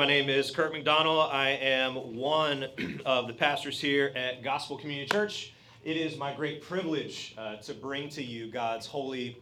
My 0.00 0.06
name 0.06 0.30
is 0.30 0.50
Kurt 0.50 0.72
McDonald. 0.72 1.28
I 1.30 1.50
am 1.50 2.16
one 2.16 2.66
of 3.04 3.26
the 3.26 3.34
pastors 3.34 3.78
here 3.78 4.10
at 4.16 4.42
Gospel 4.42 4.78
Community 4.78 5.06
Church. 5.06 5.52
It 5.84 5.98
is 5.98 6.16
my 6.16 6.32
great 6.32 6.62
privilege 6.62 7.34
uh, 7.36 7.56
to 7.56 7.74
bring 7.74 8.08
to 8.08 8.22
you 8.22 8.50
God's 8.50 8.86
holy, 8.86 9.36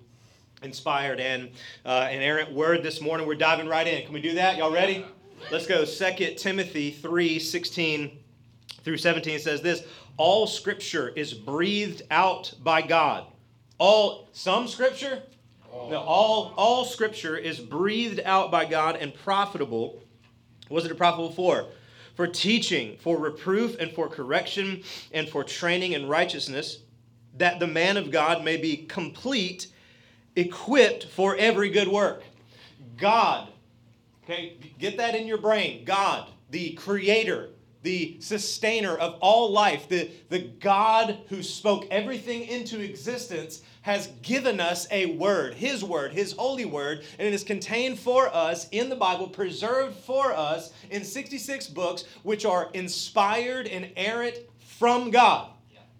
inspired, 0.65 1.21
and 1.21 1.51
uh, 1.87 2.09
inerrant 2.11 2.51
word 2.51 2.83
this 2.83 3.01
morning. 3.01 3.29
We're 3.29 3.37
diving 3.37 3.69
right 3.69 3.87
in. 3.87 4.05
Can 4.05 4.13
we 4.13 4.21
do 4.21 4.35
that? 4.35 4.57
Y'all 4.57 4.73
ready? 4.73 5.07
Let's 5.53 5.69
go. 5.69 5.85
2 5.85 6.35
Timothy 6.35 6.91
3 6.91 7.39
16 7.39 8.19
through 8.83 8.97
17 8.97 9.39
says 9.39 9.63
this 9.63 9.85
All 10.17 10.49
scripture 10.49 11.11
is 11.11 11.35
breathed 11.35 12.03
out 12.11 12.53
by 12.65 12.83
God. 12.83 13.27
All, 13.79 14.29
some 14.33 14.67
scripture, 14.67 15.23
now, 15.73 15.99
all, 15.99 16.53
all 16.57 16.85
scripture 16.85 17.37
is 17.37 17.61
breathed 17.61 18.19
out 18.25 18.51
by 18.51 18.65
God 18.65 18.97
and 18.97 19.15
profitable. 19.15 20.03
What 20.69 20.79
is 20.79 20.85
it 20.87 20.93
a 20.93 20.95
profitable 20.95 21.33
for? 21.33 21.67
For 22.15 22.27
teaching, 22.27 22.97
for 23.01 23.17
reproof, 23.17 23.77
and 23.79 23.93
for 23.93 24.09
correction, 24.09 24.83
and 25.13 25.29
for 25.29 25.45
training 25.45 25.93
in 25.93 26.09
righteousness, 26.09 26.79
that 27.37 27.61
the 27.61 27.67
man 27.67 27.97
of 27.97 28.11
God 28.11 28.45
may 28.45 28.57
be 28.57 28.77
complete, 28.77 29.69
equipped 30.35 31.07
for 31.07 31.37
every 31.37 31.71
good 31.71 31.89
work. 31.89 32.23
God, 32.97 33.49
okay, 34.25 34.57
get 34.79 34.97
that 34.97 35.15
in 35.15 35.27
your 35.27 35.39
brain. 35.39 35.85
God, 35.85 36.29
the 36.51 36.73
creator, 36.73 37.51
the 37.83 38.17
sustainer 38.21 38.97
of 38.97 39.19
all 39.21 39.51
life, 39.51 39.89
the, 39.89 40.11
the 40.29 40.41
God 40.41 41.19
who 41.29 41.43
spoke 41.43 41.87
everything 41.91 42.43
into 42.43 42.81
existence, 42.81 43.63
has 43.83 44.09
given 44.23 44.61
us 44.61 44.87
a 44.91 45.17
word, 45.17 45.55
His 45.55 45.83
word, 45.83 46.13
His 46.13 46.33
holy 46.33 46.65
word, 46.65 47.05
and 47.19 47.27
it 47.27 47.33
is 47.33 47.45
contained 47.45 47.99
for 47.99 48.29
us 48.35 48.69
in 48.71 48.89
the 48.89 48.97
Bible, 48.97 49.29
preserved 49.29 49.97
for 49.97 50.33
us 50.33 50.73
in 50.91 51.05
66 51.05 51.69
books, 51.69 52.05
which 52.23 52.45
are 52.45 52.71
inspired 52.75 53.67
and 53.67 53.87
inerrant 53.97 54.39
from 54.59 55.11
God. 55.11 55.51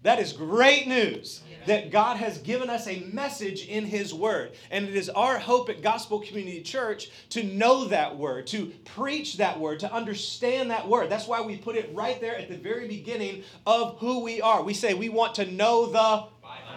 That 0.03 0.19
is 0.19 0.33
great 0.33 0.87
news 0.87 1.41
that 1.69 1.91
God 1.91 2.17
has 2.17 2.39
given 2.39 2.67
us 2.67 2.87
a 2.87 3.01
message 3.13 3.67
in 3.67 3.85
His 3.85 4.11
Word. 4.11 4.53
And 4.71 4.87
it 4.87 4.95
is 4.95 5.07
our 5.07 5.37
hope 5.37 5.69
at 5.69 5.83
Gospel 5.83 6.19
Community 6.19 6.61
Church 6.61 7.11
to 7.29 7.43
know 7.43 7.85
that 7.85 8.17
Word, 8.17 8.47
to 8.47 8.71
preach 8.85 9.37
that 9.37 9.59
Word, 9.59 9.79
to 9.81 9.93
understand 9.93 10.71
that 10.71 10.87
Word. 10.87 11.11
That's 11.11 11.27
why 11.27 11.41
we 11.41 11.57
put 11.57 11.75
it 11.75 11.91
right 11.93 12.19
there 12.19 12.35
at 12.35 12.49
the 12.49 12.57
very 12.57 12.87
beginning 12.87 13.43
of 13.67 13.99
who 13.99 14.23
we 14.23 14.41
are. 14.41 14.63
We 14.63 14.73
say 14.73 14.95
we 14.95 15.09
want 15.09 15.35
to 15.35 15.45
know 15.45 15.85
the 15.85 16.25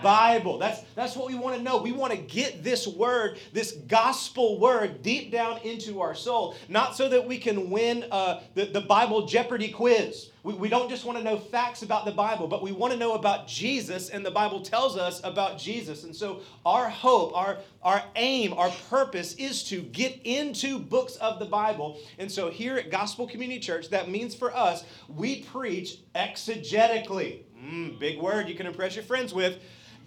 Bible. 0.03 0.59
That's, 0.59 0.83
that's 0.95 1.17
what 1.17 1.27
we 1.27 1.37
want 1.37 1.57
to 1.57 1.63
know. 1.63 1.81
We 1.81 1.93
want 1.93 2.13
to 2.13 2.19
get 2.19 2.63
this 2.63 2.87
word, 2.87 3.39
this 3.55 3.73
gospel 3.73 4.61
word, 4.61 5.01
deep 5.01 5.33
down 5.33 5.59
into 5.63 6.03
our 6.03 6.15
soul. 6.15 6.55
Not 6.69 6.97
so 6.97 7.09
that 7.09 7.27
we 7.27 7.39
can 7.39 7.71
win 7.71 8.05
uh, 8.11 8.41
the, 8.55 8.67
the 8.67 8.83
Bible 8.83 9.27
Jeopardy 9.27 9.71
quiz. 9.71 10.32
We, 10.45 10.55
we 10.55 10.69
don't 10.69 10.91
just 10.91 11.05
want 11.05 11.19
to 11.19 11.25
know 11.25 11.39
facts 11.39 11.83
about 11.83 12.05
the 12.05 12.11
Bible, 12.13 12.49
but 12.49 12.63
we 12.63 12.73
want 12.73 12.93
to 12.93 12.99
know 12.99 13.15
about 13.15 13.47
Jesus, 13.47 14.09
and 14.09 14.27
the 14.27 14.31
Bible 14.31 14.61
tells 14.61 14.97
us 14.97 15.21
about 15.23 15.57
Jesus. 15.59 16.03
And 16.03 16.15
so, 16.15 16.41
our 16.67 16.89
hope, 16.89 17.37
our, 17.37 17.59
our 17.83 18.03
aim, 18.17 18.53
our 18.55 18.71
purpose 18.91 19.35
is 19.35 19.63
to 19.65 19.83
get 19.83 20.21
into 20.25 20.81
books 20.81 21.17
of 21.17 21.39
the 21.39 21.45
Bible. 21.45 21.99
And 22.19 22.31
so, 22.31 22.51
here 22.51 22.77
at 22.77 22.91
Gospel 22.91 23.29
Community 23.29 23.61
Church, 23.61 23.89
that 23.91 24.11
means 24.11 24.35
for 24.35 24.55
us, 24.57 24.85
we 25.09 25.43
preach 25.43 25.99
exegetically. 26.15 27.43
Mm, 27.65 28.01
big 28.01 28.19
word 28.19 28.49
you 28.49 28.57
can 28.57 28.67
impress 28.67 28.97
your 28.97 29.05
friends 29.05 29.33
with. 29.33 29.59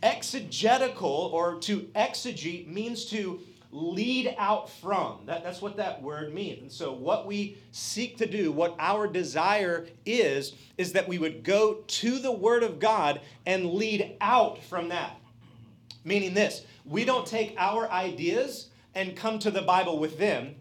Exegetical 0.04 1.30
or 1.34 1.56
to 1.62 1.82
exegete 1.96 2.68
means 2.68 3.06
to 3.06 3.40
lead 3.76 4.34
out 4.38 4.70
from. 4.70 5.20
That, 5.26 5.44
that's 5.44 5.62
what 5.62 5.78
that 5.78 6.02
word 6.02 6.34
means. 6.34 6.62
And 6.62 6.72
so, 6.72 6.94
what 6.94 7.28
we 7.28 7.58
seek 7.72 8.18
to 8.18 8.26
do, 8.26 8.52
what 8.52 8.74
our 8.80 9.06
desire 9.06 9.86
is, 10.06 10.54
is 10.78 10.94
that 10.94 11.08
we 11.08 11.18
would 11.18 11.44
go 11.44 11.84
to 11.86 12.20
the 12.20 12.32
Word 12.32 12.64
of 12.64 12.80
God 12.80 13.20
and 13.46 13.74
lead 13.74 14.16
out 14.22 14.64
from 14.64 14.90
that. 14.90 15.20
Meaning 16.06 16.34
this 16.34 16.66
we 16.86 17.04
don't 17.04 17.28
take 17.28 17.56
our 17.58 17.92
ideas 17.92 18.70
and 18.94 19.16
come 19.16 19.40
to 19.40 19.52
the 19.52 19.62
Bible 19.62 20.00
with 20.00 20.18
them. 20.18 20.56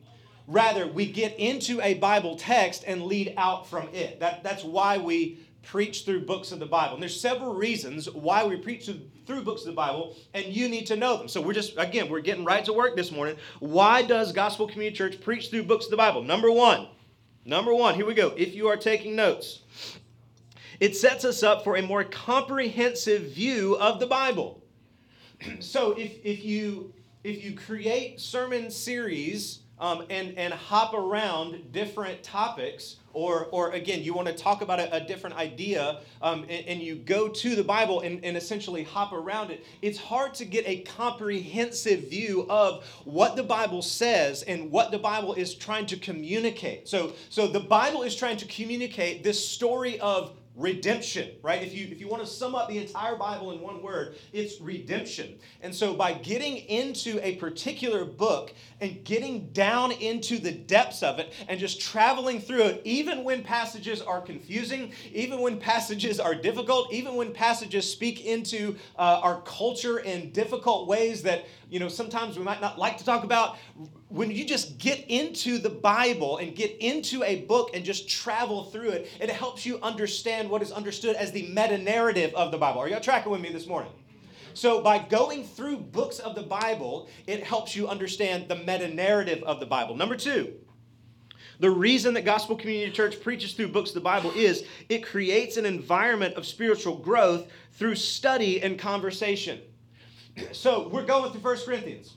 Rather, 0.46 0.86
we 0.86 1.06
get 1.06 1.38
into 1.38 1.80
a 1.80 1.94
Bible 1.94 2.36
text 2.36 2.84
and 2.86 3.04
lead 3.04 3.32
out 3.36 3.66
from 3.68 3.88
it. 3.94 4.20
That, 4.20 4.42
that's 4.42 4.64
why 4.64 4.98
we 4.98 5.38
preach 5.62 6.04
through 6.04 6.26
books 6.26 6.52
of 6.52 6.58
the 6.58 6.66
Bible. 6.66 6.94
And 6.94 7.02
there's 7.02 7.18
several 7.18 7.54
reasons 7.54 8.10
why 8.10 8.44
we 8.44 8.56
preach 8.56 8.86
through 8.86 9.00
books 9.26 9.62
of 9.62 9.66
the 9.66 9.72
Bible, 9.72 10.16
and 10.34 10.46
you 10.46 10.68
need 10.68 10.86
to 10.86 10.96
know 10.96 11.16
them. 11.16 11.28
So 11.28 11.40
we're 11.40 11.54
just, 11.54 11.74
again, 11.78 12.08
we're 12.08 12.20
getting 12.20 12.44
right 12.44 12.64
to 12.64 12.72
work 12.72 12.96
this 12.96 13.10
morning. 13.10 13.36
Why 13.60 14.02
does 14.02 14.32
Gospel 14.32 14.66
Community 14.66 14.96
Church 14.96 15.20
preach 15.20 15.50
through 15.50 15.64
books 15.64 15.86
of 15.86 15.90
the 15.90 15.96
Bible? 15.96 16.22
Number 16.22 16.50
one, 16.50 16.88
number 17.44 17.74
one, 17.74 17.94
here 17.94 18.06
we 18.06 18.14
go. 18.14 18.32
If 18.36 18.54
you 18.54 18.68
are 18.68 18.76
taking 18.76 19.16
notes, 19.16 19.62
it 20.80 20.96
sets 20.96 21.24
us 21.24 21.42
up 21.42 21.64
for 21.64 21.76
a 21.76 21.82
more 21.82 22.04
comprehensive 22.04 23.32
view 23.32 23.76
of 23.76 24.00
the 24.00 24.06
Bible. 24.06 24.62
so 25.60 25.92
if, 25.92 26.12
if 26.24 26.44
you 26.44 26.92
if 27.24 27.42
you 27.42 27.54
create 27.54 28.20
sermon 28.20 28.70
series 28.70 29.60
um, 29.78 30.04
and, 30.10 30.36
and 30.38 30.52
hop 30.52 30.92
around 30.92 31.72
different 31.72 32.22
topics, 32.22 32.96
or, 33.14 33.46
or 33.46 33.70
again, 33.70 34.02
you 34.02 34.12
want 34.12 34.28
to 34.28 34.34
talk 34.34 34.60
about 34.60 34.78
a, 34.80 34.96
a 34.96 35.00
different 35.00 35.36
idea 35.36 36.00
um, 36.20 36.42
and, 36.42 36.66
and, 36.66 36.80
you 36.80 36.96
go 36.96 37.28
to 37.28 37.54
the 37.54 37.64
Bible 37.64 38.00
and, 38.00 38.22
and 38.24 38.36
essentially 38.36 38.82
hop 38.82 39.12
around 39.12 39.50
it, 39.50 39.64
it's 39.80 39.98
hard 39.98 40.34
to 40.34 40.44
get 40.44 40.66
a 40.66 40.80
comprehensive 40.80 42.10
view 42.10 42.46
of 42.50 42.84
what 43.04 43.36
the 43.36 43.42
Bible 43.42 43.80
says 43.80 44.42
and 44.42 44.70
what 44.70 44.90
the 44.90 44.98
Bible 44.98 45.34
is 45.34 45.54
trying 45.54 45.86
to 45.86 45.96
communicate. 45.96 46.88
So, 46.88 47.12
so 47.30 47.46
the 47.46 47.60
Bible 47.60 48.02
is 48.02 48.14
trying 48.14 48.36
to 48.38 48.46
communicate 48.46 49.22
this 49.22 49.48
story 49.48 49.98
of 50.00 50.36
redemption 50.56 51.30
right? 51.42 51.62
If 51.62 51.74
you 51.74 51.88
if 51.90 52.00
you 52.00 52.06
want 52.06 52.22
to 52.22 52.28
sum 52.28 52.54
up 52.54 52.68
the 52.68 52.78
entire 52.78 53.16
bible 53.16 53.50
in 53.52 53.60
one 53.60 53.82
word 53.82 54.16
it's 54.32 54.60
redemption. 54.60 55.36
And 55.62 55.74
so 55.74 55.94
by 55.94 56.12
getting 56.12 56.56
into 56.56 57.18
a 57.26 57.36
particular 57.36 58.04
book 58.04 58.54
and 58.84 59.02
getting 59.04 59.48
down 59.52 59.90
into 59.92 60.38
the 60.38 60.52
depths 60.52 61.02
of 61.02 61.18
it 61.18 61.32
and 61.48 61.58
just 61.58 61.80
traveling 61.80 62.38
through 62.38 62.62
it 62.62 62.82
even 62.84 63.24
when 63.24 63.42
passages 63.42 64.02
are 64.02 64.20
confusing 64.20 64.92
even 65.12 65.40
when 65.40 65.58
passages 65.58 66.20
are 66.20 66.34
difficult 66.34 66.92
even 66.92 67.14
when 67.14 67.32
passages 67.32 67.90
speak 67.90 68.24
into 68.26 68.76
uh, 68.98 69.20
our 69.22 69.40
culture 69.42 70.00
in 70.00 70.30
difficult 70.32 70.86
ways 70.86 71.22
that 71.22 71.46
you 71.70 71.80
know 71.80 71.88
sometimes 71.88 72.38
we 72.38 72.44
might 72.44 72.60
not 72.60 72.78
like 72.78 72.98
to 72.98 73.04
talk 73.04 73.24
about 73.24 73.56
when 74.08 74.30
you 74.30 74.44
just 74.44 74.78
get 74.78 75.04
into 75.08 75.58
the 75.58 75.70
Bible 75.70 76.36
and 76.36 76.54
get 76.54 76.76
into 76.78 77.24
a 77.24 77.40
book 77.46 77.70
and 77.74 77.84
just 77.84 78.08
travel 78.08 78.64
through 78.64 78.90
it, 78.90 79.10
it 79.18 79.28
helps 79.28 79.66
you 79.66 79.80
understand 79.82 80.48
what 80.48 80.62
is 80.62 80.70
understood 80.70 81.16
as 81.16 81.32
the 81.32 81.48
meta 81.48 81.76
narrative 81.76 82.32
of 82.34 82.52
the 82.52 82.58
Bible. 82.58 82.80
Are 82.80 82.88
y'all 82.88 83.00
tracking 83.00 83.32
with 83.32 83.40
me 83.40 83.50
this 83.50 83.66
morning? 83.66 83.90
So, 84.54 84.80
by 84.80 85.00
going 85.00 85.42
through 85.42 85.78
books 85.78 86.20
of 86.20 86.36
the 86.36 86.42
Bible, 86.42 87.08
it 87.26 87.42
helps 87.42 87.74
you 87.74 87.88
understand 87.88 88.48
the 88.48 88.54
meta 88.54 88.88
narrative 88.88 89.42
of 89.42 89.58
the 89.58 89.66
Bible. 89.66 89.96
Number 89.96 90.16
two, 90.16 90.54
the 91.58 91.70
reason 91.70 92.14
that 92.14 92.24
Gospel 92.24 92.56
Community 92.56 92.92
Church 92.92 93.20
preaches 93.20 93.54
through 93.54 93.68
books 93.68 93.90
of 93.90 93.94
the 93.94 94.00
Bible 94.00 94.30
is 94.34 94.64
it 94.88 95.04
creates 95.04 95.56
an 95.56 95.66
environment 95.66 96.34
of 96.34 96.46
spiritual 96.46 96.96
growth 96.96 97.48
through 97.72 97.96
study 97.96 98.62
and 98.62 98.78
conversation. 98.78 99.60
So, 100.50 100.88
we're 100.88 101.06
going 101.06 101.30
through 101.30 101.42
1 101.42 101.58
Corinthians, 101.64 102.16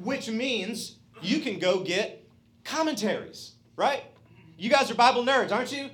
which 0.00 0.28
means 0.28 0.96
you 1.20 1.38
can 1.38 1.60
go 1.60 1.80
get 1.80 2.28
commentaries, 2.64 3.52
right? 3.76 4.02
You 4.58 4.68
guys 4.68 4.90
are 4.90 4.94
Bible 4.94 5.24
nerds, 5.24 5.52
aren't 5.52 5.70
you? 5.70 5.88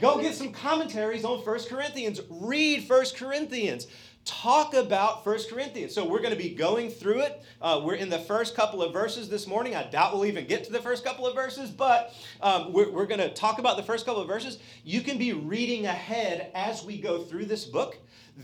Go 0.00 0.20
get 0.20 0.36
some 0.36 0.52
commentaries 0.52 1.24
on 1.24 1.42
First 1.42 1.68
Corinthians. 1.68 2.20
Read 2.30 2.84
First 2.84 3.16
Corinthians. 3.16 3.88
Talk 4.28 4.74
about 4.74 5.24
First 5.24 5.48
Corinthians. 5.48 5.94
So 5.94 6.06
we're 6.06 6.20
going 6.20 6.32
to 6.32 6.38
be 6.38 6.50
going 6.50 6.90
through 6.90 7.22
it. 7.22 7.42
Uh, 7.62 7.80
we're 7.82 7.94
in 7.94 8.10
the 8.10 8.18
first 8.18 8.54
couple 8.54 8.82
of 8.82 8.92
verses 8.92 9.28
this 9.30 9.46
morning. 9.46 9.74
I 9.74 9.84
doubt 9.84 10.12
we'll 10.12 10.26
even 10.26 10.46
get 10.46 10.64
to 10.64 10.72
the 10.72 10.82
first 10.82 11.02
couple 11.02 11.26
of 11.26 11.34
verses, 11.34 11.70
but 11.70 12.14
um, 12.42 12.72
we're, 12.72 12.90
we're 12.90 13.06
going 13.06 13.20
to 13.20 13.32
talk 13.32 13.58
about 13.58 13.78
the 13.78 13.82
first 13.82 14.04
couple 14.04 14.20
of 14.20 14.28
verses. 14.28 14.58
You 14.84 15.00
can 15.00 15.16
be 15.16 15.32
reading 15.32 15.86
ahead 15.86 16.50
as 16.54 16.84
we 16.84 17.00
go 17.00 17.22
through 17.22 17.46
this 17.46 17.64
book. 17.64 17.96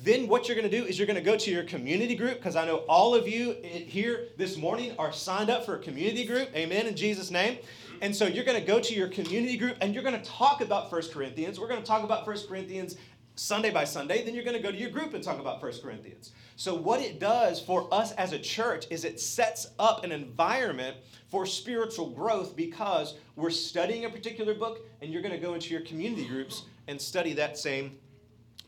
Then 0.02 0.26
what 0.26 0.48
you're 0.48 0.56
going 0.56 0.69
to 0.69 0.76
do 0.76 0.84
is 0.84 0.98
you're 0.98 1.06
going 1.06 1.19
to 1.19 1.22
go 1.22 1.36
to 1.36 1.50
your 1.50 1.64
community 1.64 2.16
group 2.16 2.38
because 2.38 2.56
I 2.56 2.64
know 2.64 2.78
all 2.88 3.14
of 3.14 3.28
you 3.28 3.52
here 3.62 4.28
this 4.38 4.56
morning 4.56 4.94
are 4.98 5.12
signed 5.12 5.50
up 5.50 5.64
for 5.66 5.76
a 5.76 5.78
community 5.78 6.25
group. 6.25 6.48
Amen 6.56 6.86
in 6.86 6.96
Jesus' 6.96 7.31
name. 7.31 7.58
And 8.00 8.14
so 8.14 8.26
you're 8.26 8.44
going 8.44 8.58
to 8.58 8.66
go 8.66 8.81
to 8.81 8.94
your 8.94 9.08
community 9.08 9.56
group 9.56 9.76
and 9.81 9.94
you're 9.94 10.02
going 10.02 10.20
to 10.20 10.28
talk 10.28 10.60
about 10.62 10.90
First 10.90 11.12
Corinthians. 11.12 11.60
We're 11.60 11.69
going 11.69 11.81
to 11.81 11.86
talk 11.86 12.02
about 12.02 12.25
First 12.25 12.48
Corinthians 12.48 12.96
Sunday 13.36 13.70
by 13.70 13.84
Sunday, 13.84 14.25
then 14.25 14.34
you're 14.34 14.44
going 14.44 14.56
to 14.56 14.62
go 14.62 14.70
to 14.70 14.76
your 14.76 14.90
group 14.90 15.12
and 15.12 15.22
talk 15.22 15.40
about 15.40 15.60
First 15.60 15.82
Corinthians. 15.82 16.32
So, 16.54 16.75
what 16.75 17.00
it 17.00 17.19
does 17.19 17.60
for 17.60 17.92
us 17.92 18.12
as 18.12 18.32
a 18.32 18.38
church 18.38 18.86
is 18.90 19.04
it 19.04 19.19
sets 19.19 19.69
up 19.78 20.04
an 20.04 20.12
environment 20.12 20.96
for 21.28 21.44
spiritual 21.44 22.10
growth 22.10 22.54
because 22.54 23.14
we're 23.34 23.50
studying 23.50 24.04
a 24.04 24.10
particular 24.10 24.54
book 24.54 24.86
and 25.02 25.12
you're 25.12 25.22
going 25.22 25.34
to 25.34 25.40
go 25.40 25.54
into 25.54 25.70
your 25.70 25.81
community 25.81 26.26
groups 26.26 26.62
and 26.86 27.00
study 27.00 27.32
that 27.32 27.58
same 27.58 27.98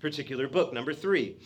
particular 0.00 0.48
book. 0.48 0.72
Number 0.72 0.92
three, 0.92 1.36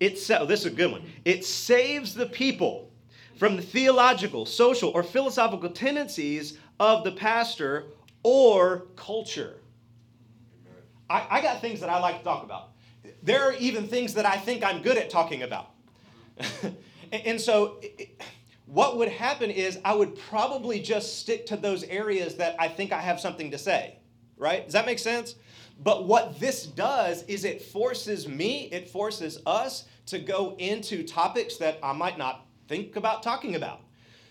it 0.00 0.18
oh, 0.32 0.46
this 0.46 0.60
is 0.60 0.66
a 0.66 0.70
good 0.70 0.90
one. 0.90 1.02
It 1.24 1.44
saves 1.44 2.12
the 2.12 2.26
people 2.26 2.90
from 3.36 3.54
the 3.54 3.62
theological, 3.62 4.46
social, 4.46 4.90
or 4.90 5.04
philosophical 5.04 5.70
tendencies 5.70 6.58
of 6.80 7.04
the 7.04 7.12
pastor 7.12 7.86
or 8.24 8.86
culture. 8.96 9.58
I, 11.14 11.38
I 11.38 11.40
got 11.40 11.60
things 11.60 11.78
that 11.80 11.88
I 11.88 12.00
like 12.00 12.18
to 12.18 12.24
talk 12.24 12.42
about. 12.42 12.70
There 13.22 13.42
are 13.44 13.54
even 13.54 13.86
things 13.86 14.14
that 14.14 14.26
I 14.26 14.36
think 14.36 14.64
I'm 14.64 14.82
good 14.82 14.96
at 14.96 15.10
talking 15.10 15.44
about. 15.44 15.70
and 17.12 17.40
so, 17.40 17.80
what 18.66 18.96
would 18.96 19.08
happen 19.08 19.50
is 19.50 19.78
I 19.84 19.94
would 19.94 20.18
probably 20.18 20.80
just 20.80 21.20
stick 21.20 21.46
to 21.46 21.56
those 21.56 21.84
areas 21.84 22.34
that 22.36 22.56
I 22.58 22.66
think 22.66 22.92
I 22.92 23.00
have 23.00 23.20
something 23.20 23.52
to 23.52 23.58
say, 23.58 23.98
right? 24.36 24.64
Does 24.64 24.72
that 24.72 24.86
make 24.86 24.98
sense? 24.98 25.36
But 25.80 26.06
what 26.06 26.40
this 26.40 26.66
does 26.66 27.22
is 27.24 27.44
it 27.44 27.62
forces 27.62 28.26
me, 28.26 28.68
it 28.72 28.88
forces 28.88 29.38
us 29.46 29.84
to 30.06 30.18
go 30.18 30.56
into 30.58 31.04
topics 31.04 31.58
that 31.58 31.78
I 31.80 31.92
might 31.92 32.18
not 32.18 32.44
think 32.66 32.96
about 32.96 33.22
talking 33.22 33.54
about. 33.54 33.83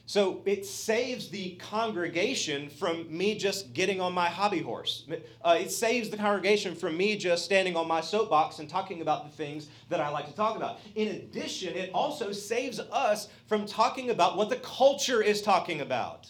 So 0.05 0.41
it 0.45 0.65
saves 0.65 1.29
the 1.29 1.51
congregation 1.51 2.69
from 2.69 3.05
me 3.15 3.37
just 3.37 3.73
getting 3.73 4.01
on 4.01 4.11
my 4.13 4.27
hobby 4.27 4.61
horse. 4.61 5.05
Uh, 5.41 5.57
it 5.59 5.71
saves 5.71 6.09
the 6.09 6.17
congregation 6.17 6.75
from 6.75 6.97
me 6.97 7.17
just 7.17 7.45
standing 7.45 7.77
on 7.77 7.87
my 7.87 8.01
soapbox 8.01 8.59
and 8.59 8.69
talking 8.69 9.01
about 9.01 9.23
the 9.23 9.35
things 9.35 9.69
that 9.87 10.01
I 10.01 10.09
like 10.09 10.27
to 10.27 10.35
talk 10.35 10.57
about. 10.57 10.79
In 10.95 11.07
addition, 11.07 11.75
it 11.75 11.89
also 11.93 12.33
saves 12.33 12.79
us 12.79 13.29
from 13.47 13.65
talking 13.65 14.09
about 14.09 14.35
what 14.35 14.49
the 14.49 14.57
culture 14.57 15.21
is 15.21 15.41
talking 15.41 15.79
about. 15.79 16.29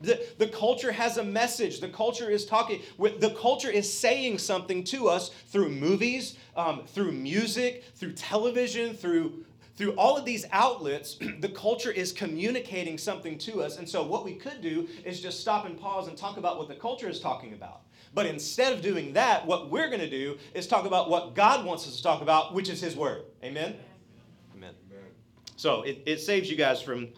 The, 0.00 0.18
the 0.38 0.48
culture 0.48 0.90
has 0.90 1.18
a 1.18 1.24
message. 1.24 1.80
The 1.80 1.88
culture 1.88 2.30
is 2.30 2.46
talking, 2.46 2.80
the 2.98 3.36
culture 3.38 3.70
is 3.70 3.92
saying 3.92 4.38
something 4.38 4.82
to 4.84 5.08
us 5.08 5.28
through 5.48 5.68
movies, 5.68 6.38
um, 6.56 6.84
through 6.86 7.12
music, 7.12 7.84
through 7.96 8.14
television, 8.14 8.94
through 8.94 9.44
through 9.76 9.92
all 9.92 10.16
of 10.16 10.24
these 10.24 10.46
outlets, 10.52 11.16
the 11.40 11.48
culture 11.48 11.90
is 11.90 12.12
communicating 12.12 12.98
something 12.98 13.38
to 13.38 13.62
us. 13.62 13.78
And 13.78 13.88
so, 13.88 14.02
what 14.02 14.24
we 14.24 14.34
could 14.34 14.60
do 14.60 14.88
is 15.04 15.20
just 15.20 15.40
stop 15.40 15.66
and 15.66 15.78
pause 15.78 16.08
and 16.08 16.16
talk 16.16 16.36
about 16.36 16.58
what 16.58 16.68
the 16.68 16.74
culture 16.74 17.08
is 17.08 17.20
talking 17.20 17.52
about. 17.52 17.82
But 18.12 18.26
instead 18.26 18.72
of 18.72 18.82
doing 18.82 19.12
that, 19.12 19.46
what 19.46 19.70
we're 19.70 19.88
going 19.88 20.00
to 20.00 20.10
do 20.10 20.36
is 20.54 20.66
talk 20.66 20.84
about 20.84 21.08
what 21.08 21.34
God 21.34 21.64
wants 21.64 21.86
us 21.86 21.96
to 21.96 22.02
talk 22.02 22.22
about, 22.22 22.54
which 22.54 22.68
is 22.68 22.80
His 22.80 22.96
Word. 22.96 23.22
Amen? 23.42 23.76
Amen. 24.54 24.74
Amen. 24.90 25.00
So, 25.56 25.82
it, 25.82 26.02
it 26.06 26.20
saves 26.20 26.50
you 26.50 26.56
guys 26.56 26.82
from, 26.82 27.08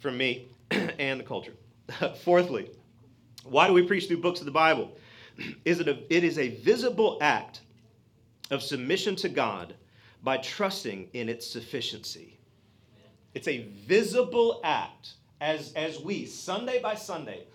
from 0.00 0.16
me 0.16 0.48
and 0.70 1.20
the 1.20 1.24
culture. 1.24 1.54
Fourthly, 2.22 2.70
why 3.44 3.66
do 3.66 3.72
we 3.72 3.82
preach 3.82 4.06
through 4.08 4.20
books 4.22 4.40
of 4.40 4.46
the 4.46 4.52
Bible? 4.52 4.96
Is 5.64 5.80
it, 5.80 5.88
a, 5.88 5.98
it 6.08 6.24
is 6.24 6.38
a 6.38 6.48
visible 6.48 7.18
act 7.20 7.60
of 8.50 8.62
submission 8.62 9.16
to 9.16 9.28
God 9.28 9.74
by 10.22 10.38
trusting 10.38 11.08
in 11.12 11.28
its 11.28 11.46
sufficiency. 11.46 12.38
It's 13.34 13.48
a 13.48 13.66
visible 13.86 14.60
act 14.64 15.14
as, 15.40 15.72
as 15.74 16.00
we, 16.00 16.26
Sunday 16.26 16.80
by 16.80 16.94
Sunday, 16.94 17.46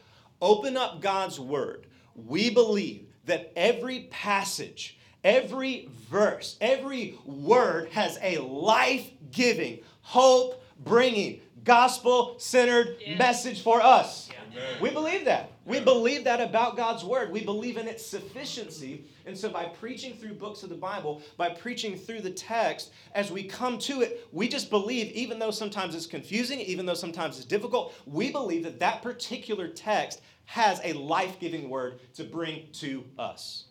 open 0.41 0.77
up 0.77 1.01
God's 1.01 1.39
Word. 1.39 1.87
We 2.15 2.49
believe 2.49 3.07
that 3.25 3.51
every 3.55 4.07
passage, 4.11 4.97
every 5.23 5.89
verse, 6.09 6.57
every 6.61 7.17
word 7.25 7.89
has 7.89 8.17
a 8.21 8.37
life 8.39 9.09
giving, 9.31 9.79
hope 10.01 10.63
bringing, 10.83 11.41
gospel 11.63 12.35
centered 12.39 12.97
yeah. 13.05 13.17
message 13.17 13.61
for 13.61 13.81
us. 13.81 14.29
Yeah. 14.53 14.61
We 14.81 14.89
believe 14.89 15.25
that. 15.25 15.51
We 15.65 15.79
believe 15.79 16.23
that 16.25 16.41
about 16.41 16.75
God's 16.75 17.03
word. 17.03 17.31
We 17.31 17.43
believe 17.43 17.77
in 17.77 17.87
its 17.87 18.05
sufficiency. 18.05 19.05
And 19.25 19.37
so, 19.37 19.49
by 19.49 19.65
preaching 19.65 20.15
through 20.15 20.33
books 20.33 20.63
of 20.63 20.69
the 20.69 20.75
Bible, 20.75 21.21
by 21.37 21.49
preaching 21.49 21.95
through 21.95 22.21
the 22.21 22.31
text, 22.31 22.91
as 23.13 23.31
we 23.31 23.43
come 23.43 23.77
to 23.79 24.01
it, 24.01 24.27
we 24.31 24.49
just 24.49 24.69
believe, 24.69 25.11
even 25.13 25.39
though 25.39 25.51
sometimes 25.51 25.95
it's 25.95 26.07
confusing, 26.07 26.59
even 26.59 26.85
though 26.85 26.95
sometimes 26.95 27.37
it's 27.37 27.45
difficult, 27.45 27.93
we 28.05 28.31
believe 28.31 28.63
that 28.63 28.79
that 28.79 29.01
particular 29.01 29.67
text 29.67 30.21
has 30.45 30.81
a 30.83 30.93
life 30.93 31.39
giving 31.39 31.69
word 31.69 31.99
to 32.15 32.23
bring 32.23 32.67
to 32.73 33.05
us. 33.17 33.65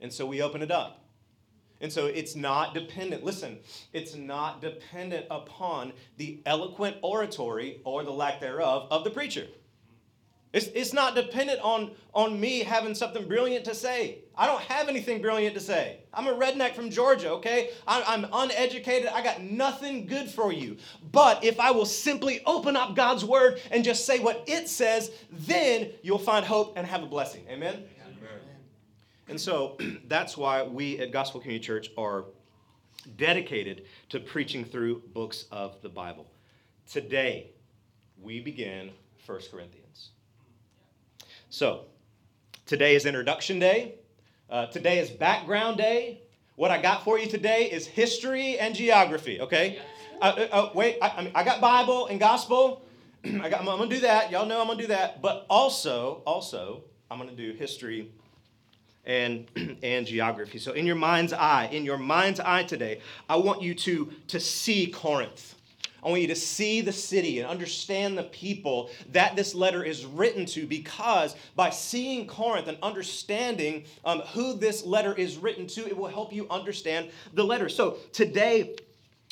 And 0.00 0.12
so, 0.12 0.26
we 0.26 0.42
open 0.42 0.62
it 0.62 0.70
up. 0.70 0.99
And 1.80 1.92
so 1.92 2.06
it's 2.06 2.36
not 2.36 2.74
dependent, 2.74 3.24
listen, 3.24 3.58
it's 3.92 4.14
not 4.14 4.60
dependent 4.60 5.26
upon 5.30 5.92
the 6.18 6.42
eloquent 6.44 6.96
oratory 7.02 7.80
or 7.84 8.04
the 8.04 8.10
lack 8.10 8.40
thereof 8.40 8.88
of 8.90 9.04
the 9.04 9.10
preacher. 9.10 9.46
It's, 10.52 10.66
it's 10.74 10.92
not 10.92 11.14
dependent 11.14 11.60
on, 11.60 11.92
on 12.12 12.38
me 12.40 12.60
having 12.60 12.94
something 12.94 13.28
brilliant 13.28 13.64
to 13.66 13.74
say. 13.74 14.18
I 14.36 14.46
don't 14.46 14.60
have 14.62 14.88
anything 14.88 15.22
brilliant 15.22 15.54
to 15.54 15.60
say. 15.60 16.00
I'm 16.12 16.26
a 16.26 16.34
redneck 16.34 16.74
from 16.74 16.90
Georgia, 16.90 17.30
okay? 17.34 17.70
I, 17.86 18.02
I'm 18.04 18.26
uneducated. 18.32 19.10
I 19.10 19.22
got 19.22 19.42
nothing 19.42 20.06
good 20.06 20.28
for 20.28 20.52
you. 20.52 20.76
But 21.12 21.44
if 21.44 21.60
I 21.60 21.70
will 21.70 21.86
simply 21.86 22.42
open 22.46 22.76
up 22.76 22.96
God's 22.96 23.24
word 23.24 23.60
and 23.70 23.84
just 23.84 24.06
say 24.06 24.18
what 24.18 24.42
it 24.48 24.68
says, 24.68 25.12
then 25.30 25.90
you'll 26.02 26.18
find 26.18 26.44
hope 26.44 26.72
and 26.76 26.84
have 26.84 27.04
a 27.04 27.06
blessing. 27.06 27.44
Amen? 27.48 27.84
And 29.30 29.40
so 29.40 29.78
that's 30.08 30.36
why 30.36 30.64
we 30.64 30.98
at 30.98 31.12
Gospel 31.12 31.40
Community 31.40 31.64
Church 31.64 31.90
are 31.96 32.24
dedicated 33.16 33.84
to 34.10 34.20
preaching 34.20 34.64
through 34.64 35.02
books 35.14 35.46
of 35.50 35.80
the 35.80 35.88
Bible. 35.88 36.26
Today, 36.90 37.52
we 38.20 38.40
begin 38.40 38.90
1 39.24 39.40
Corinthians. 39.50 40.10
So, 41.48 41.84
today 42.66 42.96
is 42.96 43.06
introduction 43.06 43.58
day. 43.60 43.94
Uh, 44.50 44.66
today 44.66 44.98
is 44.98 45.08
background 45.08 45.78
day. 45.78 46.22
What 46.56 46.72
I 46.72 46.82
got 46.82 47.04
for 47.04 47.18
you 47.18 47.26
today 47.26 47.70
is 47.70 47.86
history 47.86 48.58
and 48.58 48.74
geography, 48.74 49.40
okay? 49.40 49.78
Uh, 50.20 50.24
uh, 50.24 50.48
uh, 50.52 50.70
wait, 50.74 50.98
I, 51.00 51.08
I, 51.08 51.22
mean, 51.22 51.32
I 51.34 51.44
got 51.44 51.60
Bible 51.60 52.08
and 52.08 52.18
gospel. 52.18 52.84
I 53.24 53.48
got, 53.48 53.60
I'm, 53.60 53.68
I'm 53.68 53.78
gonna 53.78 53.88
do 53.88 54.00
that. 54.00 54.32
Y'all 54.32 54.44
know 54.44 54.60
I'm 54.60 54.66
gonna 54.66 54.82
do 54.82 54.88
that. 54.88 55.22
But 55.22 55.46
also, 55.48 56.22
also, 56.26 56.82
I'm 57.10 57.18
gonna 57.18 57.32
do 57.32 57.52
history 57.52 58.10
and 59.04 59.46
and 59.82 60.06
geography. 60.06 60.58
So 60.58 60.72
in 60.72 60.86
your 60.86 60.96
mind's 60.96 61.32
eye, 61.32 61.68
in 61.72 61.84
your 61.84 61.98
mind's 61.98 62.40
eye 62.40 62.64
today, 62.64 63.00
I 63.28 63.36
want 63.36 63.62
you 63.62 63.74
to 63.74 64.12
to 64.28 64.40
see 64.40 64.86
Corinth. 64.86 65.56
I 66.02 66.08
want 66.08 66.22
you 66.22 66.28
to 66.28 66.36
see 66.36 66.80
the 66.80 66.92
city 66.92 67.40
and 67.40 67.48
understand 67.48 68.16
the 68.16 68.22
people 68.22 68.90
that 69.12 69.36
this 69.36 69.54
letter 69.54 69.84
is 69.84 70.06
written 70.06 70.46
to 70.46 70.66
because 70.66 71.36
by 71.56 71.70
seeing 71.70 72.26
Corinth 72.26 72.68
and 72.68 72.78
understanding 72.82 73.84
um, 74.04 74.20
who 74.32 74.54
this 74.54 74.84
letter 74.84 75.14
is 75.14 75.36
written 75.36 75.66
to, 75.68 75.86
it 75.86 75.96
will 75.96 76.08
help 76.08 76.32
you 76.32 76.46
understand 76.48 77.10
the 77.34 77.44
letter. 77.44 77.68
So 77.68 77.98
today, 78.12 78.76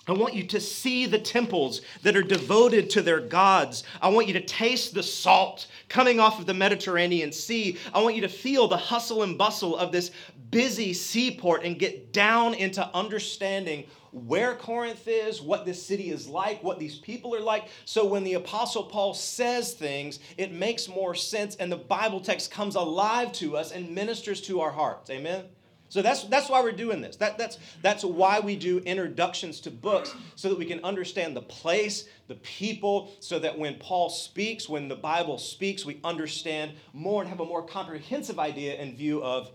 I 0.09 0.13
want 0.13 0.35
you 0.35 0.43
to 0.45 0.61
see 0.61 1.05
the 1.05 1.19
temples 1.19 1.83
that 2.03 2.17
are 2.17 2.23
devoted 2.23 2.89
to 2.91 3.03
their 3.03 3.21
gods. 3.21 3.85
I 4.01 4.09
want 4.09 4.27
you 4.27 4.33
to 4.35 4.41
taste 4.41 4.95
the 4.95 5.03
salt 5.03 5.67
coming 5.91 6.19
off 6.19 6.41
of 6.41 6.47
the 6.47 6.55
Mediterranean 6.55 7.31
Sea. 7.31 7.77
I 7.93 8.03
want 8.03 8.15
you 8.15 8.23
to 8.23 8.29
feel 8.29 8.69
the 8.69 8.77
hustle 8.79 9.23
and 9.23 9.37
bustle 9.37 9.77
of 9.77 9.93
this 9.93 10.11
busy 10.51 10.95
seaport 10.95 11.63
and 11.63 11.79
get 11.79 12.13
down 12.13 12.55
into 12.55 12.89
understanding 12.95 13.85
where 14.13 14.55
Corinth 14.55 15.07
is, 15.07 15.43
what 15.43 15.67
this 15.67 15.85
city 15.85 16.11
is 16.11 16.27
like, 16.27 16.63
what 16.63 16.79
these 16.79 16.99
people 16.99 17.35
are 17.35 17.41
like. 17.41 17.69
So 17.85 18.07
when 18.07 18.25
the 18.25 18.35
Apostle 18.35 18.85
Paul 18.85 19.13
says 19.13 19.75
things, 19.75 20.21
it 20.39 20.53
makes 20.53 20.89
more 20.89 21.15
sense 21.15 21.57
and 21.57 21.71
the 21.71 21.77
Bible 21.77 22.21
text 22.21 22.51
comes 22.51 22.75
alive 22.75 23.33
to 23.33 23.59
us 23.59 23.73
and 23.73 23.95
ministers 23.95 24.41
to 24.43 24.63
our 24.63 24.71
hearts. 24.71 25.11
Amen? 25.11 25.45
So 25.89 26.03
that's, 26.03 26.25
that's 26.25 26.49
why 26.49 26.63
we're 26.63 26.73
doing 26.73 27.01
this. 27.01 27.17
That, 27.17 27.39
that's, 27.39 27.59
that's 27.83 28.05
why 28.05 28.41
we 28.41 28.57
do 28.57 28.79
introductions 28.81 29.61
to 29.61 29.71
books, 29.71 30.15
so 30.35 30.49
that 30.49 30.59
we 30.59 30.67
can 30.67 30.85
understand 30.85 31.35
the 31.35 31.43
place, 31.43 32.09
the 32.27 32.35
people, 32.37 33.11
so 33.21 33.39
that 33.39 33.59
when 33.59 33.77
Paul 33.77 34.11
speaks, 34.11 34.69
when 34.69 34.89
the 34.89 34.97
Bible 34.97 35.39
speaks, 35.39 35.87
we 35.87 36.01
understand 36.05 36.73
more 36.93 37.23
and 37.23 37.29
have 37.29 37.41
a 37.41 37.45
more 37.45 37.63
comprehensive 37.63 38.39
idea 38.39 38.75
and 38.75 38.97
view 38.97 39.23
of 39.23 39.51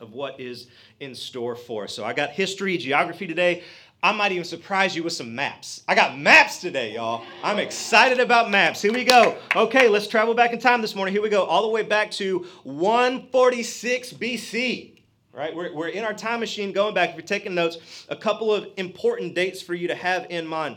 of 0.00 0.12
what 0.12 0.40
is 0.40 0.66
in 0.98 1.14
store 1.14 1.54
for 1.54 1.84
us. 1.84 1.94
So 1.94 2.04
I 2.04 2.12
got 2.12 2.30
history, 2.30 2.76
geography 2.76 3.28
today. 3.28 3.62
I 4.02 4.12
might 4.12 4.32
even 4.32 4.44
surprise 4.44 4.94
you 4.94 5.02
with 5.02 5.14
some 5.14 5.34
maps. 5.34 5.82
I 5.88 5.94
got 5.94 6.18
maps 6.18 6.60
today, 6.60 6.94
y'all. 6.94 7.24
I'm 7.42 7.58
excited 7.58 8.20
about 8.20 8.50
maps. 8.50 8.82
Here 8.82 8.92
we 8.92 9.04
go. 9.04 9.38
Okay, 9.56 9.88
let's 9.88 10.06
travel 10.06 10.34
back 10.34 10.52
in 10.52 10.58
time 10.58 10.82
this 10.82 10.94
morning. 10.94 11.14
Here 11.14 11.22
we 11.22 11.30
go, 11.30 11.44
all 11.44 11.62
the 11.62 11.68
way 11.68 11.82
back 11.82 12.10
to 12.12 12.46
146 12.64 14.12
BC. 14.12 14.93
Right, 15.34 15.52
we're, 15.52 15.74
we're 15.74 15.88
in 15.88 16.04
our 16.04 16.14
time 16.14 16.38
machine 16.38 16.70
going 16.70 16.94
back. 16.94 17.10
If 17.10 17.16
you're 17.16 17.22
taking 17.24 17.56
notes, 17.56 18.06
a 18.08 18.14
couple 18.14 18.54
of 18.54 18.68
important 18.76 19.34
dates 19.34 19.60
for 19.60 19.74
you 19.74 19.88
to 19.88 19.94
have 19.96 20.28
in 20.30 20.46
mind. 20.46 20.76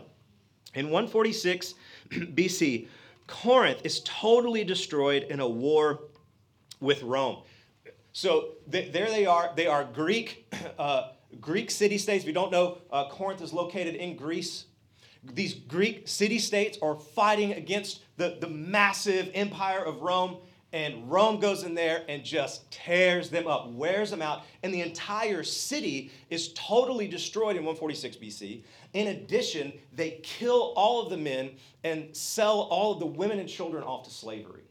In 0.74 0.86
146 0.86 1.76
BC, 2.10 2.88
Corinth 3.28 3.82
is 3.84 4.02
totally 4.04 4.64
destroyed 4.64 5.24
in 5.30 5.42
a 5.42 5.48
war 5.48 6.06
with 6.80 7.04
Rome. 7.04 7.44
So 8.14 8.54
th- 8.72 8.92
there 8.92 9.10
they 9.10 9.28
are. 9.28 9.54
They 9.56 9.68
are 9.68 9.84
Greek. 9.84 10.52
Uh, 10.80 11.10
Greek 11.42 11.72
city 11.72 11.98
states. 11.98 12.24
You 12.24 12.34
don't 12.34 12.52
know, 12.52 12.78
uh, 12.92 13.10
Corinth 13.10 13.42
is 13.42 13.52
located 13.52 13.96
in 13.96 14.16
Greece. 14.16 14.66
These 15.24 15.56
Greek 15.56 16.08
city 16.08 16.38
states 16.38 16.78
are 16.82 16.96
fighting 16.96 17.54
against 17.54 18.02
the, 18.16 18.38
the 18.40 18.48
massive 18.48 19.32
empire 19.34 19.84
of 19.84 20.02
Rome, 20.02 20.38
and 20.74 21.10
Rome 21.10 21.40
goes 21.40 21.64
in 21.64 21.74
there 21.74 22.04
and 22.10 22.24
just 22.24 22.70
tears 22.72 23.30
them 23.30 23.48
up, 23.48 23.70
wears 23.70 24.12
them 24.12 24.22
out, 24.22 24.44
and 24.64 24.74
the 24.74 24.82
entire 24.82 25.44
city 25.44 26.12
is 26.30 26.52
totally 26.54 27.08
destroyed 27.08 27.56
in 27.56 27.64
146 27.64 28.18
BC. 28.18 28.64
In 28.94 29.08
addition, 29.08 29.74
they 29.94 30.20
kill 30.24 30.74
all 30.76 31.04
of 31.04 31.10
the 31.10 31.18
men 31.18 31.52
and 31.84 32.16
sell 32.16 32.62
all 32.62 32.94
of 32.94 33.00
the 33.00 33.06
women 33.06 33.40
and 33.40 33.48
children 33.48 33.84
off 33.84 34.04
to 34.04 34.12
slavery. 34.12 34.64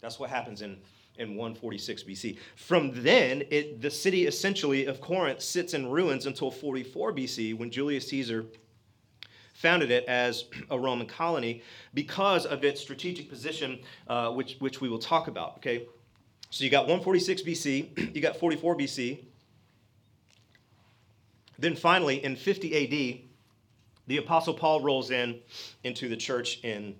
That's 0.00 0.18
what 0.18 0.30
happens 0.30 0.62
in 0.62 0.78
in 1.18 1.30
146 1.30 2.02
BC. 2.02 2.38
From 2.56 3.02
then, 3.02 3.42
it, 3.50 3.80
the 3.80 3.90
city 3.90 4.26
essentially 4.26 4.86
of 4.86 5.00
Corinth 5.00 5.40
sits 5.40 5.74
in 5.74 5.90
ruins 5.90 6.26
until 6.26 6.50
44 6.50 7.12
BC 7.12 7.56
when 7.56 7.70
Julius 7.70 8.08
Caesar 8.08 8.46
founded 9.56 9.90
it 9.90 10.04
as 10.04 10.44
a 10.70 10.78
Roman 10.78 11.06
colony 11.06 11.62
because 11.94 12.46
of 12.46 12.64
its 12.64 12.80
strategic 12.80 13.28
position, 13.28 13.80
uh, 14.08 14.30
which, 14.30 14.56
which 14.58 14.80
we 14.80 14.88
will 14.88 14.98
talk 14.98 15.28
about. 15.28 15.56
Okay, 15.56 15.86
so 16.50 16.64
you 16.64 16.70
got 16.70 16.82
146 16.82 17.42
BC, 17.42 18.14
you 18.14 18.20
got 18.20 18.36
44 18.36 18.76
BC. 18.76 19.24
Then 21.58 21.74
finally, 21.74 22.22
in 22.22 22.36
50 22.36 22.74
AD, 22.84 23.20
the 24.06 24.18
Apostle 24.18 24.54
Paul 24.54 24.82
rolls 24.82 25.10
in 25.10 25.40
into 25.84 26.08
the 26.08 26.16
church 26.16 26.62
in, 26.62 26.94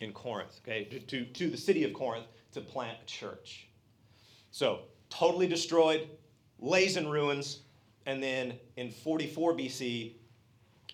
in 0.00 0.12
Corinth, 0.12 0.60
okay, 0.64 0.84
to, 0.84 0.98
to, 0.98 1.24
to 1.26 1.50
the 1.50 1.56
city 1.58 1.84
of 1.84 1.92
Corinth 1.92 2.26
to 2.52 2.60
plant 2.62 2.98
a 3.02 3.06
church. 3.06 3.68
So, 4.50 4.80
totally 5.10 5.46
destroyed, 5.46 6.08
lays 6.58 6.96
in 6.96 7.08
ruins, 7.08 7.60
and 8.06 8.22
then 8.22 8.54
in 8.76 8.90
44 8.90 9.54
BC, 9.54 10.14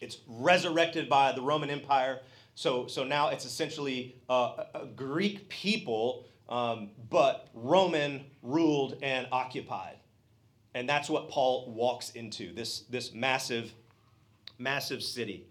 it's 0.00 0.18
resurrected 0.26 1.08
by 1.08 1.32
the 1.32 1.42
Roman 1.42 1.70
Empire. 1.70 2.20
So, 2.54 2.86
so 2.86 3.04
now 3.04 3.28
it's 3.28 3.44
essentially 3.44 4.16
a, 4.28 4.86
Greek 4.96 5.48
people, 5.48 6.26
um, 6.48 6.90
but 7.08 7.48
Roman 7.54 8.24
ruled 8.42 8.98
and 9.02 9.28
occupied. 9.30 9.96
And 10.74 10.88
that's 10.88 11.08
what 11.08 11.28
Paul 11.28 11.72
walks 11.72 12.10
into 12.10 12.52
this, 12.52 12.80
this 12.90 13.14
massive, 13.14 13.72
massive 14.58 15.02
city. 15.02 15.46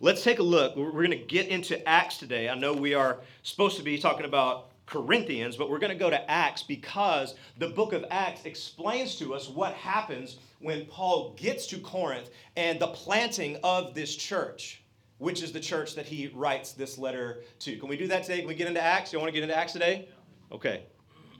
Let's 0.00 0.22
take 0.22 0.38
a 0.38 0.42
look. 0.42 0.76
We're 0.76 0.90
going 0.90 1.10
to 1.10 1.16
get 1.16 1.48
into 1.48 1.86
Acts 1.88 2.18
today. 2.18 2.48
I 2.48 2.54
know 2.54 2.74
we 2.74 2.94
are 2.94 3.20
supposed 3.42 3.78
to 3.78 3.82
be 3.82 3.98
talking 3.98 4.26
about 4.26 4.70
Corinthians, 4.86 5.56
but 5.56 5.68
we're 5.68 5.78
going 5.78 5.92
to 5.92 5.98
go 5.98 6.08
to 6.10 6.30
Acts 6.30 6.62
because 6.62 7.34
the 7.58 7.68
book 7.68 7.92
of 7.92 8.04
Acts 8.10 8.44
explains 8.44 9.16
to 9.16 9.34
us 9.34 9.48
what 9.48 9.74
happens 9.74 10.38
when 10.60 10.86
Paul 10.86 11.34
gets 11.36 11.66
to 11.68 11.78
Corinth 11.78 12.30
and 12.56 12.78
the 12.78 12.86
planting 12.88 13.58
of 13.64 13.94
this 13.94 14.14
church, 14.14 14.82
which 15.18 15.42
is 15.42 15.52
the 15.52 15.60
church 15.60 15.94
that 15.96 16.06
he 16.06 16.28
writes 16.28 16.72
this 16.72 16.98
letter 16.98 17.42
to. 17.60 17.76
Can 17.76 17.88
we 17.88 17.96
do 17.96 18.06
that 18.06 18.22
today? 18.22 18.38
Can 18.38 18.48
we 18.48 18.54
get 18.54 18.68
into 18.68 18.80
Acts? 18.80 19.12
You 19.12 19.18
want 19.18 19.28
to 19.28 19.32
get 19.32 19.42
into 19.42 19.56
Acts 19.56 19.72
today? 19.72 20.08
Okay. 20.52 20.84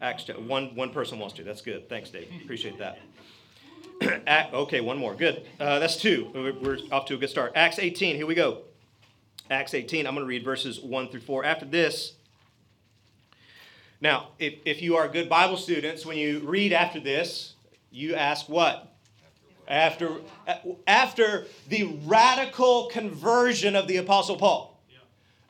Acts, 0.02 0.28
one, 0.28 0.74
one 0.74 0.90
person 0.90 1.18
wants 1.18 1.34
to. 1.36 1.44
That's 1.44 1.62
good. 1.62 1.88
Thanks, 1.88 2.10
Dave. 2.10 2.28
Appreciate 2.42 2.78
that. 2.78 2.98
Act, 4.26 4.52
okay, 4.52 4.80
one 4.80 4.98
more. 4.98 5.14
Good. 5.14 5.46
Uh, 5.58 5.78
that's 5.78 5.96
two. 5.96 6.30
We're 6.34 6.78
off 6.92 7.06
to 7.06 7.14
a 7.14 7.16
good 7.16 7.30
start. 7.30 7.52
Acts 7.54 7.78
18. 7.78 8.16
Here 8.16 8.26
we 8.26 8.34
go. 8.34 8.62
Acts 9.50 9.72
18. 9.72 10.06
I'm 10.06 10.14
going 10.14 10.24
to 10.24 10.28
read 10.28 10.44
verses 10.44 10.80
1 10.80 11.08
through 11.08 11.20
4. 11.20 11.44
After 11.44 11.64
this, 11.64 12.12
now, 14.00 14.28
if, 14.38 14.54
if 14.64 14.82
you 14.82 14.96
are 14.96 15.08
good 15.08 15.28
Bible 15.28 15.56
students, 15.56 16.04
when 16.04 16.18
you 16.18 16.40
read 16.40 16.72
after 16.72 17.00
this, 17.00 17.54
you 17.90 18.14
ask 18.14 18.48
what? 18.48 18.92
After, 19.66 20.10
after 20.86 21.46
the 21.68 21.84
radical 22.04 22.86
conversion 22.86 23.74
of 23.74 23.88
the 23.88 23.96
Apostle 23.96 24.36
Paul. 24.36 24.78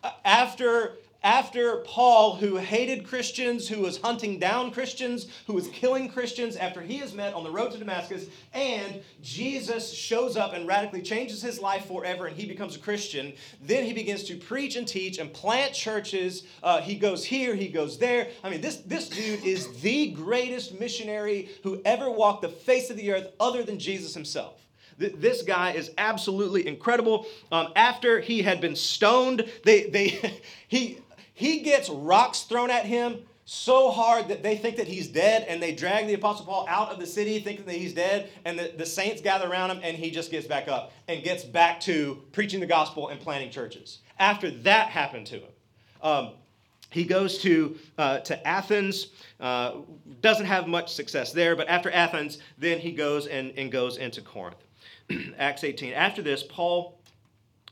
Uh, 0.03 0.13
after 0.25 0.93
after 1.27 1.79
Paul, 1.79 2.37
who 2.37 2.57
hated 2.57 3.05
Christians, 3.05 3.67
who 3.67 3.81
was 3.81 4.01
hunting 4.01 4.39
down 4.39 4.71
Christians, 4.71 5.27
who 5.49 5.55
was 5.55 5.67
killing 5.67 6.09
Christians, 6.09 6.55
after 6.55 6.81
he 6.81 6.99
is 6.99 7.15
met 7.15 7.35
on 7.35 7.43
the 7.43 7.51
road 7.51 7.73
to 7.73 7.79
Damascus, 7.79 8.27
and 8.55 9.03
Jesus 9.25 9.93
shows 9.93 10.37
up 10.37 10.55
and 10.55 10.69
radically 10.69 11.03
changes 11.03 11.43
his 11.43 11.61
life 11.61 11.87
forever, 11.87 12.27
and 12.27 12.37
he 12.37 12.47
becomes 12.47 12.77
a 12.77 12.79
Christian, 12.79 13.33
then 13.61 13.83
he 13.83 13.93
begins 13.93 14.23
to 14.23 14.37
preach 14.37 14.77
and 14.77 14.87
teach 14.87 15.19
and 15.19 15.33
plant 15.33 15.73
churches. 15.73 16.45
Uh, 16.63 16.81
he 16.81 16.95
goes 16.95 17.25
here, 17.25 17.57
he 17.57 17.67
goes 17.67 17.99
there. 17.99 18.29
I 18.45 18.49
mean, 18.49 18.61
this, 18.61 18.77
this 18.87 19.09
dude 19.09 19.45
is 19.45 19.81
the 19.81 20.13
greatest 20.13 20.79
missionary 20.79 21.49
who 21.65 21.83
ever 21.85 22.09
walked 22.09 22.43
the 22.43 22.51
face 22.51 22.89
of 22.89 22.97
the 22.97 23.11
earth 23.11 23.33
other 23.41 23.65
than 23.65 23.81
Jesus 23.81 24.15
himself. 24.15 24.61
This 24.99 25.43
guy 25.43 25.73
is 25.73 25.91
absolutely 25.99 26.67
incredible. 26.67 27.27
Um, 27.53 27.73
after 27.77 28.21
he 28.21 28.41
had 28.41 28.63
been 28.63 28.77
stoned, 28.77 29.45
they, 29.63 29.91
they, 29.91 30.41
he, 30.69 31.01
he 31.37 31.61
gets 31.61 31.91
rocks 31.91 32.45
thrown 32.45 32.71
at 32.71 32.87
him 32.87 33.19
so 33.45 33.91
hard 33.91 34.29
that 34.29 34.43
they 34.43 34.57
think 34.57 34.77
that 34.77 34.89
he's 34.89 35.07
dead 35.07 35.45
and 35.49 35.63
they 35.63 35.73
drag 35.73 36.07
the 36.07 36.15
apostle 36.15 36.47
paul 36.47 36.67
out 36.67 36.89
of 36.89 36.99
the 36.99 37.07
city 37.07 37.39
thinking 37.39 37.65
that 37.67 37.75
he's 37.75 37.93
dead 37.93 38.31
and 38.47 38.59
the, 38.59 38.73
the 38.79 38.87
saints 38.87 39.21
gather 39.21 39.47
around 39.47 39.71
him 39.71 39.79
and 39.83 39.99
he 39.99 40.11
just 40.11 40.31
gets 40.31 40.47
back 40.47 40.67
up 40.67 40.93
and 41.09 41.23
gets 41.23 41.45
back 41.45 41.79
to 41.79 42.23
preaching 42.33 42.59
the 42.59 42.67
gospel 42.67 43.09
and 43.09 43.21
planting 43.21 43.51
churches. 43.51 43.99
After 44.19 44.51
that 44.51 44.89
happened 44.89 45.27
to 45.27 45.37
him 45.41 45.51
um, 46.03 46.31
he 46.91 47.05
goes 47.05 47.37
to, 47.39 47.77
uh, 47.99 48.21
to 48.21 48.49
athens 48.49 49.09
uh, 49.39 49.73
doesn't 50.23 50.47
have 50.47 50.67
much 50.67 50.95
success 50.95 51.33
there 51.33 51.55
but 51.55 51.69
after 51.69 51.91
athens 51.91 52.39
then 52.57 52.79
he 52.79 52.93
goes 52.93 53.27
and, 53.27 53.53
and 53.59 53.71
goes 53.71 53.99
into 53.99 54.23
corinth. 54.23 54.65
Acts 55.39 55.65
18 55.65 55.93
after 55.93 56.23
this 56.23 56.43
paul 56.43 56.99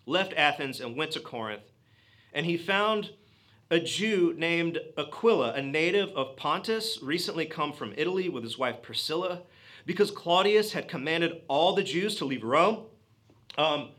left 0.04 0.34
athens 0.34 0.80
and 0.80 0.94
went 0.94 1.12
to 1.12 1.20
corinth 1.20 1.62
and 2.34 2.44
he 2.44 2.58
found 2.58 3.10
a 3.70 3.80
Jew 3.80 4.34
named 4.36 4.78
Aquila, 4.96 5.54
a 5.54 5.62
native 5.62 6.10
of 6.10 6.36
Pontus, 6.36 6.98
recently 7.02 7.46
come 7.46 7.72
from 7.72 7.94
Italy 7.96 8.28
with 8.28 8.42
his 8.42 8.58
wife 8.58 8.82
Priscilla, 8.82 9.42
because 9.86 10.10
Claudius 10.10 10.72
had 10.72 10.88
commanded 10.88 11.42
all 11.48 11.74
the 11.74 11.82
Jews 11.82 12.16
to 12.16 12.24
leave 12.24 12.44
Rome. 12.44 12.84
Um, 13.56 13.90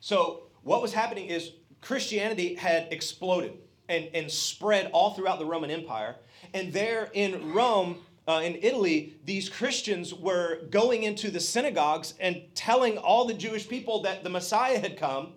so, 0.00 0.44
what 0.62 0.82
was 0.82 0.92
happening 0.92 1.26
is 1.26 1.52
Christianity 1.80 2.54
had 2.54 2.88
exploded 2.90 3.58
and, 3.88 4.08
and 4.14 4.30
spread 4.30 4.90
all 4.92 5.14
throughout 5.14 5.38
the 5.38 5.44
Roman 5.44 5.70
Empire. 5.70 6.16
And 6.52 6.72
there 6.72 7.10
in 7.12 7.52
Rome, 7.52 7.98
uh, 8.26 8.40
in 8.44 8.58
Italy, 8.62 9.14
these 9.24 9.48
Christians 9.48 10.14
were 10.14 10.62
going 10.70 11.02
into 11.02 11.30
the 11.30 11.40
synagogues 11.40 12.14
and 12.20 12.42
telling 12.54 12.96
all 12.96 13.26
the 13.26 13.34
Jewish 13.34 13.68
people 13.68 14.02
that 14.02 14.24
the 14.24 14.30
Messiah 14.30 14.78
had 14.78 14.96
come. 14.96 15.32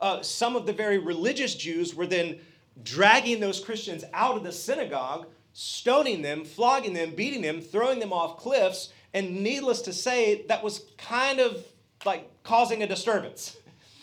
Uh, 0.00 0.22
some 0.22 0.56
of 0.56 0.66
the 0.66 0.72
very 0.72 0.98
religious 0.98 1.54
Jews 1.54 1.94
were 1.94 2.06
then 2.06 2.38
dragging 2.82 3.40
those 3.40 3.60
Christians 3.60 4.04
out 4.12 4.36
of 4.36 4.44
the 4.44 4.52
synagogue, 4.52 5.26
stoning 5.52 6.22
them, 6.22 6.44
flogging 6.44 6.94
them, 6.94 7.14
beating 7.14 7.42
them, 7.42 7.60
throwing 7.60 7.98
them 7.98 8.12
off 8.12 8.38
cliffs, 8.38 8.92
and 9.12 9.42
needless 9.42 9.82
to 9.82 9.92
say, 9.92 10.44
that 10.48 10.62
was 10.62 10.84
kind 10.96 11.40
of 11.40 11.64
like 12.04 12.30
causing 12.42 12.82
a 12.82 12.86
disturbance. 12.86 13.56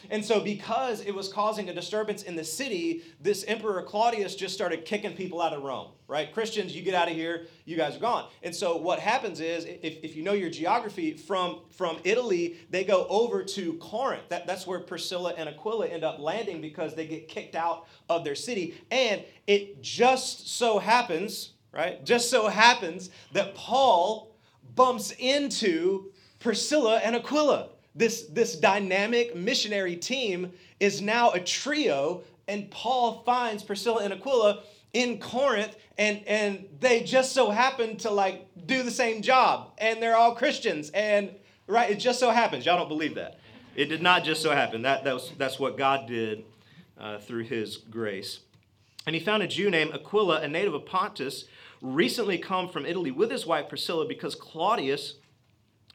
And 0.09 0.23
so, 0.23 0.39
because 0.39 1.01
it 1.01 1.13
was 1.13 1.31
causing 1.31 1.69
a 1.69 1.73
disturbance 1.73 2.23
in 2.23 2.35
the 2.35 2.43
city, 2.43 3.03
this 3.19 3.43
Emperor 3.45 3.81
Claudius 3.81 4.35
just 4.35 4.53
started 4.53 4.85
kicking 4.85 5.13
people 5.13 5.41
out 5.41 5.53
of 5.53 5.63
Rome, 5.63 5.91
right? 6.07 6.33
Christians, 6.33 6.75
you 6.75 6.81
get 6.81 6.93
out 6.93 7.09
of 7.09 7.15
here, 7.15 7.47
you 7.65 7.75
guys 7.75 7.97
are 7.97 7.99
gone. 7.99 8.27
And 8.43 8.55
so, 8.55 8.77
what 8.77 8.99
happens 8.99 9.39
is, 9.39 9.65
if, 9.65 10.03
if 10.03 10.15
you 10.15 10.23
know 10.23 10.33
your 10.33 10.49
geography, 10.49 11.17
from, 11.17 11.61
from 11.69 11.97
Italy, 12.03 12.57
they 12.69 12.83
go 12.83 13.05
over 13.09 13.43
to 13.43 13.73
Corinth. 13.73 14.29
That, 14.29 14.47
that's 14.47 14.65
where 14.65 14.79
Priscilla 14.79 15.33
and 15.37 15.49
Aquila 15.49 15.87
end 15.87 16.03
up 16.03 16.19
landing 16.19 16.61
because 16.61 16.95
they 16.95 17.07
get 17.07 17.27
kicked 17.27 17.55
out 17.55 17.87
of 18.09 18.23
their 18.23 18.35
city. 18.35 18.75
And 18.91 19.23
it 19.45 19.81
just 19.81 20.49
so 20.57 20.79
happens, 20.79 21.53
right? 21.71 22.03
Just 22.05 22.29
so 22.29 22.47
happens 22.47 23.09
that 23.33 23.55
Paul 23.55 24.35
bumps 24.75 25.11
into 25.17 26.11
Priscilla 26.39 26.97
and 26.97 27.15
Aquila 27.15 27.69
this, 27.97 28.23
this 28.27 28.55
dynamic 28.55 29.35
missionary 29.35 29.95
team 29.95 30.51
is 30.79 31.01
now 31.01 31.31
a 31.31 31.39
trio, 31.39 32.21
and 32.47 32.69
Paul 32.71 33.23
finds 33.25 33.63
Priscilla 33.63 34.03
and 34.03 34.13
Aquila 34.13 34.63
in 34.93 35.19
Corinth 35.19 35.75
and 35.97 36.23
and 36.27 36.65
they 36.79 37.03
just 37.03 37.33
so 37.33 37.49
happen 37.49 37.97
to 37.97 38.09
like 38.09 38.47
do 38.65 38.83
the 38.83 38.91
same 38.91 39.21
job 39.21 39.71
and 39.77 40.01
they're 40.01 40.15
all 40.15 40.33
Christians 40.33 40.89
and 40.91 41.29
right 41.67 41.91
it 41.91 41.95
just 41.95 42.19
so 42.19 42.31
happens. 42.31 42.65
Y'all 42.65 42.77
don't 42.77 42.87
believe 42.87 43.15
that. 43.15 43.39
It 43.75 43.89
did 43.89 44.01
not 44.01 44.23
just 44.23 44.41
so 44.41 44.51
happen. 44.51 44.81
That, 44.81 45.03
that 45.03 45.13
was, 45.13 45.31
that's 45.37 45.59
what 45.59 45.77
God 45.77 46.07
did 46.07 46.45
uh, 46.99 47.19
through 47.19 47.43
his 47.43 47.77
grace. 47.77 48.39
And 49.05 49.15
he 49.15 49.21
found 49.21 49.43
a 49.43 49.47
Jew 49.47 49.69
named 49.69 49.93
Aquila 49.93 50.41
a 50.41 50.47
native 50.47 50.73
of 50.73 50.85
Pontus 50.85 51.45
recently 51.81 52.39
come 52.39 52.69
from 52.69 52.85
Italy 52.85 53.11
with 53.11 53.29
his 53.29 53.45
wife 53.45 53.69
Priscilla 53.69 54.07
because 54.07 54.33
Claudius 54.33 55.15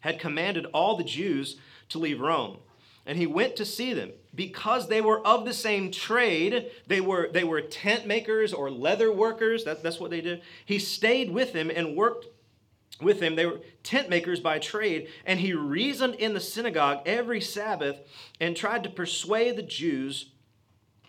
had 0.01 0.21
commanded 0.21 0.67
all 0.67 0.97
the 0.97 1.05
Jews 1.05 1.57
to 1.93 1.99
leave 1.99 2.21
Rome. 2.21 2.59
And 3.07 3.19
he 3.19 3.27
went 3.27 3.57
to 3.57 3.65
see 3.65 3.95
them. 3.95 4.13
Because 4.35 4.89
they 4.89 5.01
were 5.01 5.25
of 5.27 5.45
the 5.45 5.53
same 5.53 5.91
trade 5.91 6.71
they 6.87 7.01
were 7.01 7.29
they 7.31 7.45
were 7.45 7.61
tent 7.61 8.07
makers 8.07 8.53
or 8.53 8.71
leather 8.71 9.13
workers. 9.13 9.65
That, 9.65 9.83
that's 9.83 10.01
what 10.01 10.11
they 10.11 10.23
did. 10.23 10.43
He 10.65 10.79
stayed 10.79 11.31
with 11.31 11.53
them 11.53 11.71
and 11.71 11.97
worked 11.97 12.27
with 13.01 13.21
them. 13.21 13.37
They 13.37 13.45
were 13.45 13.61
tent 13.83 14.09
makers 14.09 14.41
by 14.41 14.59
trade. 14.59 15.09
And 15.27 15.39
he 15.39 15.53
reasoned 15.53 16.15
in 16.15 16.33
the 16.33 16.41
synagogue 16.41 17.03
every 17.05 17.41
sabbath 17.41 17.99
and 18.41 18.57
tried 18.57 18.85
to 18.85 18.91
persuade 18.91 19.57
the 19.57 19.63
jews 19.63 20.31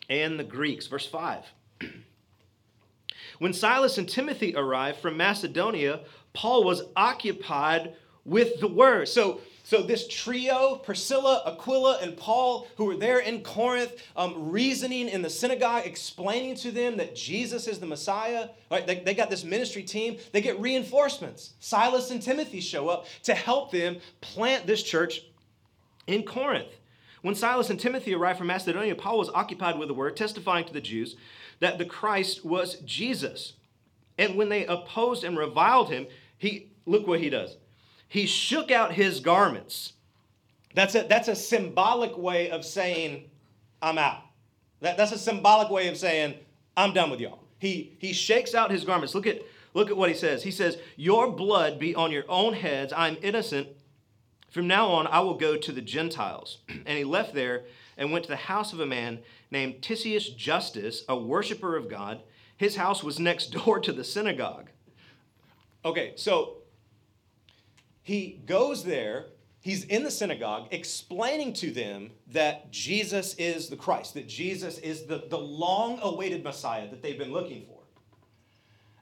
and 0.10 0.38
the 0.38 0.44
greeks. 0.44 0.88
Verse 0.88 1.08
5 1.08 1.46
when 3.40 3.54
silas 3.54 3.98
and 3.98 4.08
timothy 4.08 4.56
arrived 4.56 5.00
from 5.00 5.18
macedonia 5.18 6.02
paul 6.34 6.64
was 6.64 6.84
occupied 6.96 7.96
with 8.26 8.60
the 8.60 8.68
word. 8.68 9.08
So 9.08 9.42
so, 9.66 9.82
this 9.82 10.10
trio, 10.10 10.76
Priscilla, 10.76 11.42
Aquila, 11.46 12.00
and 12.02 12.18
Paul, 12.18 12.68
who 12.76 12.84
were 12.84 12.98
there 12.98 13.20
in 13.20 13.44
Corinth, 13.44 13.94
um, 14.18 14.52
reasoning 14.52 15.08
in 15.08 15.22
the 15.22 15.30
synagogue, 15.30 15.86
explaining 15.86 16.56
to 16.56 16.72
them 16.72 16.98
that 16.98 17.16
Jesus 17.16 17.66
is 17.70 17.80
the 17.80 17.86
Messiah, 17.86 18.50
right? 18.70 18.86
They, 18.86 19.00
they 19.00 19.14
got 19.14 19.30
this 19.30 19.46
ministry 19.46 19.84
team. 19.84 20.18
They 20.34 20.42
get 20.42 20.60
reinforcements. 20.60 21.54
Silas 21.62 22.12
and 22.12 22.22
Timothy 22.22 22.60
show 22.60 22.90
up 22.90 23.06
to 23.24 23.34
help 23.34 23.72
them 23.72 23.98
plant 24.20 24.68
this 24.68 24.84
church 24.84 25.22
in 26.08 26.24
Corinth. 26.24 26.74
When 27.22 27.34
Silas 27.34 27.70
and 27.70 27.80
Timothy 27.80 28.14
arrived 28.14 28.40
from 28.40 28.48
Macedonia, 28.48 28.96
Paul 28.96 29.18
was 29.18 29.30
occupied 29.30 29.80
with 29.80 29.88
the 29.88 29.94
word, 29.94 30.18
testifying 30.18 30.66
to 30.66 30.74
the 30.74 30.82
Jews 30.82 31.16
that 31.62 31.78
the 31.78 31.86
Christ 31.86 32.44
was 32.44 32.76
Jesus. 32.82 33.54
And 34.18 34.36
when 34.36 34.50
they 34.50 34.66
opposed 34.66 35.24
and 35.24 35.38
reviled 35.38 35.90
him, 35.90 36.08
he 36.38 36.68
look 36.86 37.08
what 37.08 37.22
he 37.22 37.30
does 37.30 37.56
he 38.14 38.28
shook 38.28 38.70
out 38.70 38.94
his 38.94 39.22
garments. 39.22 39.94
That's 40.76 40.94
a, 40.94 41.08
that's 41.10 41.30
a 41.30 41.36
symbolic 41.36 42.16
way 42.16 42.52
of 42.52 42.64
saying, 42.64 43.28
I'm 43.82 43.98
out. 43.98 44.22
That, 44.82 44.98
that's 44.98 45.12
a 45.12 45.18
symbolic 45.18 45.72
way 45.72 45.88
of 45.88 45.98
saying, 45.98 46.36
I'm 46.78 46.94
done 46.94 47.10
with 47.10 47.20
y'all. 47.20 47.40
He, 47.58 47.96
he 47.98 48.14
shakes 48.14 48.54
out 48.54 48.70
his 48.70 48.86
garments. 48.86 49.16
Look 49.16 49.26
at, 49.26 49.42
look 49.74 49.90
at 49.90 49.98
what 49.98 50.10
he 50.10 50.16
says. 50.16 50.44
He 50.44 50.52
says, 50.52 50.78
Your 50.96 51.32
blood 51.32 51.80
be 51.80 51.96
on 51.96 52.12
your 52.12 52.26
own 52.30 52.54
heads. 52.54 52.94
I'm 52.96 53.18
innocent. 53.24 53.70
From 54.52 54.68
now 54.68 54.90
on, 54.90 55.08
I 55.08 55.22
will 55.22 55.34
go 55.34 55.58
to 55.58 55.72
the 55.72 55.82
Gentiles. 55.82 56.60
And 56.86 56.96
he 56.96 57.04
left 57.04 57.34
there 57.34 57.64
and 57.98 58.12
went 58.12 58.26
to 58.26 58.30
the 58.30 58.36
house 58.36 58.74
of 58.74 58.80
a 58.80 58.86
man 58.86 59.22
named 59.50 59.82
Titius 59.82 60.30
Justus, 60.30 61.04
a 61.10 61.18
worshiper 61.18 61.76
of 61.76 61.90
God. 61.90 62.22
His 62.58 62.76
house 62.76 63.04
was 63.04 63.20
next 63.20 63.48
door 63.66 63.80
to 63.80 63.92
the 63.92 64.04
synagogue. 64.04 64.70
Okay, 65.84 66.14
so 66.16 66.58
he 68.04 68.42
goes 68.46 68.84
there, 68.84 69.28
he's 69.62 69.86
in 69.86 70.04
the 70.04 70.12
synagogue 70.12 70.68
explaining 70.72 71.54
to 71.54 71.72
them 71.72 72.12
that 72.28 72.72
Jesus 72.72 73.34
is 73.36 73.70
the 73.70 73.78
Christ, 73.78 74.14
that 74.14 74.28
Jesus 74.28 74.78
is 74.78 75.06
the, 75.06 75.24
the 75.30 75.40
long 75.40 76.00
awaited 76.02 76.44
Messiah 76.44 76.90
that 76.90 77.02
they've 77.02 77.18
been 77.18 77.32
looking 77.32 77.66
for. 77.66 77.80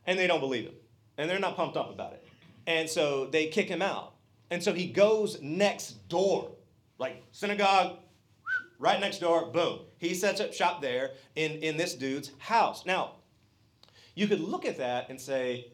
And 0.06 0.18
they 0.18 0.28
don't 0.28 0.40
believe 0.40 0.66
him, 0.66 0.76
and 1.18 1.30
they're 1.30 1.40
not 1.40 1.56
pumped 1.56 1.78
up 1.78 1.92
about 1.92 2.14
it. 2.14 2.28
And 2.68 2.88
so 2.88 3.26
they 3.26 3.48
kick 3.48 3.68
him 3.68 3.82
out. 3.82 4.14
And 4.52 4.62
so 4.62 4.74
he 4.74 4.88
goes 4.88 5.42
next 5.42 6.08
door, 6.08 6.52
like 7.00 7.24
synagogue, 7.32 7.98
right 8.78 9.00
next 9.00 9.20
door, 9.20 9.48
boom. 9.48 9.80
He 9.98 10.14
sets 10.14 10.42
up 10.42 10.54
shop 10.54 10.82
there 10.82 11.12
in, 11.36 11.54
in 11.64 11.78
this 11.78 11.96
dude's 11.96 12.32
house. 12.38 12.86
Now, 12.86 13.16
you 14.14 14.28
could 14.28 14.42
look 14.42 14.66
at 14.66 14.78
that 14.78 15.10
and 15.10 15.20
say, 15.20 15.72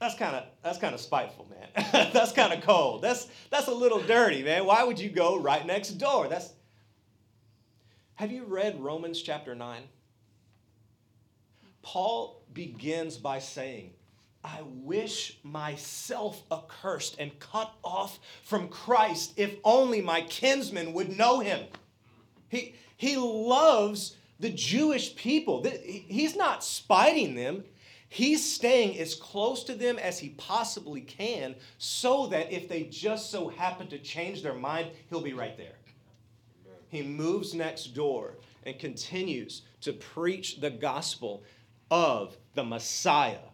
that's 0.00 0.14
kind 0.16 0.36
of 0.36 0.44
that's 0.62 0.78
kind 0.78 0.94
of 0.94 1.00
spiteful, 1.00 1.48
man. 1.50 2.10
that's 2.12 2.32
kind 2.32 2.52
of 2.52 2.62
cold. 2.62 3.02
That's 3.02 3.28
that's 3.50 3.68
a 3.68 3.74
little 3.74 4.00
dirty, 4.00 4.42
man. 4.42 4.66
Why 4.66 4.84
would 4.84 4.98
you 4.98 5.10
go 5.10 5.38
right 5.38 5.64
next 5.64 5.90
door? 5.92 6.28
That's 6.28 6.52
Have 8.16 8.30
you 8.32 8.44
read 8.44 8.80
Romans 8.80 9.22
chapter 9.22 9.54
9? 9.54 9.82
Paul 11.82 12.42
begins 12.52 13.18
by 13.18 13.38
saying, 13.38 13.92
I 14.42 14.60
wish 14.62 15.38
myself 15.42 16.42
accursed 16.50 17.16
and 17.18 17.38
cut 17.38 17.72
off 17.82 18.18
from 18.42 18.68
Christ 18.68 19.32
if 19.36 19.56
only 19.64 20.02
my 20.02 20.20
kinsmen 20.22 20.92
would 20.92 21.16
know 21.16 21.40
him. 21.40 21.66
He, 22.48 22.74
he 22.96 23.16
loves 23.16 24.16
the 24.38 24.50
Jewish 24.50 25.16
people. 25.16 25.64
He's 25.82 26.36
not 26.36 26.62
spiting 26.62 27.34
them. 27.34 27.64
He's 28.14 28.48
staying 28.48 28.96
as 29.00 29.16
close 29.16 29.64
to 29.64 29.74
them 29.74 29.98
as 29.98 30.20
he 30.20 30.28
possibly 30.28 31.00
can 31.00 31.56
so 31.78 32.28
that 32.28 32.52
if 32.52 32.68
they 32.68 32.84
just 32.84 33.28
so 33.28 33.48
happen 33.48 33.88
to 33.88 33.98
change 33.98 34.40
their 34.40 34.54
mind, 34.54 34.90
he'll 35.10 35.20
be 35.20 35.32
right 35.32 35.56
there. 35.56 35.74
He 36.90 37.02
moves 37.02 37.54
next 37.54 37.86
door 37.88 38.36
and 38.62 38.78
continues 38.78 39.62
to 39.80 39.92
preach 39.92 40.60
the 40.60 40.70
gospel 40.70 41.42
of 41.90 42.36
the 42.54 42.62
Messiah, 42.62 43.48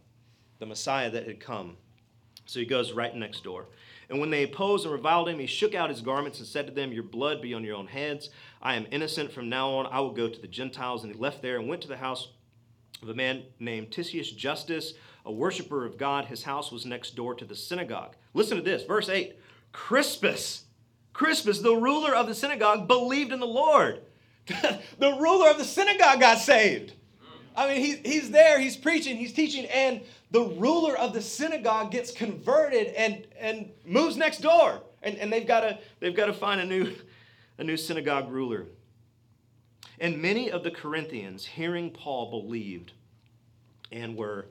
the 0.59 0.67
Messiah 0.67 1.11
that 1.11 1.27
had 1.27 1.41
come. 1.41 1.79
So 2.45 2.61
he 2.61 2.67
goes 2.67 2.93
right 2.93 3.17
next 3.17 3.43
door. 3.43 3.65
And 4.11 4.21
when 4.21 4.29
they 4.29 4.43
opposed 4.43 4.85
and 4.85 4.93
reviled 4.93 5.31
him, 5.31 5.39
he 5.39 5.47
shook 5.47 5.75
out 5.75 5.89
his 5.89 6.03
garments 6.03 6.39
and 6.39 6.47
said 6.47 6.67
to 6.67 6.73
them, 6.75 6.93
Your 6.93 7.03
blood 7.03 7.41
be 7.41 7.55
on 7.55 7.65
your 7.65 7.77
own 7.77 7.87
heads. 7.87 8.29
I 8.61 8.75
am 8.75 8.87
innocent. 8.91 9.33
From 9.33 9.49
now 9.49 9.71
on, 9.71 9.87
I 9.87 10.01
will 10.01 10.13
go 10.13 10.29
to 10.29 10.39
the 10.39 10.47
Gentiles. 10.47 11.03
And 11.03 11.15
he 11.15 11.19
left 11.19 11.41
there 11.41 11.59
and 11.59 11.67
went 11.67 11.81
to 11.81 11.89
the 11.89 11.97
house 11.97 12.29
of 13.03 13.09
a 13.09 13.15
man 13.15 13.43
named 13.59 13.91
Titius 13.91 14.31
Justus, 14.31 14.95
a 15.25 15.33
worshiper 15.33 15.85
of 15.85 15.99
God. 15.99 16.27
His 16.27 16.43
house 16.43 16.71
was 16.71 16.87
next 16.87 17.17
door 17.17 17.35
to 17.35 17.45
the 17.45 17.57
synagogue. 17.57 18.17
Listen 18.35 18.57
to 18.57 18.63
this, 18.63 18.85
verse 18.85 19.09
8. 19.09 19.37
Crispus, 19.73 20.65
Crispus, 21.13 21.61
the 21.61 21.75
ruler 21.75 22.15
of 22.15 22.27
the 22.27 22.35
synagogue, 22.35 22.89
believed 22.89 23.33
in 23.33 23.41
the 23.41 23.47
Lord. 23.47 24.01
the 24.47 25.17
ruler 25.19 25.51
of 25.51 25.59
the 25.59 25.65
synagogue 25.65 26.21
got 26.21 26.39
saved. 26.39 26.95
I 27.57 27.69
mean, 27.69 27.85
he, 27.85 27.97
he's 27.97 28.31
there, 28.31 28.59
he's 28.61 28.77
preaching, 28.77 29.17
he's 29.17 29.33
teaching, 29.33 29.67
and 29.67 30.01
the 30.31 30.43
ruler 30.43 30.97
of 30.97 31.13
the 31.13 31.21
synagogue 31.21 31.91
gets 31.91 32.13
converted 32.13 32.89
and, 32.89 33.27
and 33.39 33.71
moves 33.85 34.17
next 34.17 34.39
door. 34.39 34.81
And, 35.03 35.17
and 35.17 35.33
they've 35.33 35.47
got 35.47 35.61
to 35.61 35.79
they've 35.99 36.15
got 36.15 36.27
to 36.27 36.33
find 36.33 36.61
a 36.61 36.65
new, 36.65 36.95
a 37.59 37.65
new 37.65 37.77
synagogue 37.77 38.31
ruler. 38.31 38.67
And 40.01 40.21
many 40.21 40.51
of 40.51 40.65
the 40.65 40.71
Corinthians, 40.71 41.45
hearing 41.45 41.91
Paul, 41.91 42.31
believed 42.31 42.93
and 43.93 44.17
were 44.17 44.47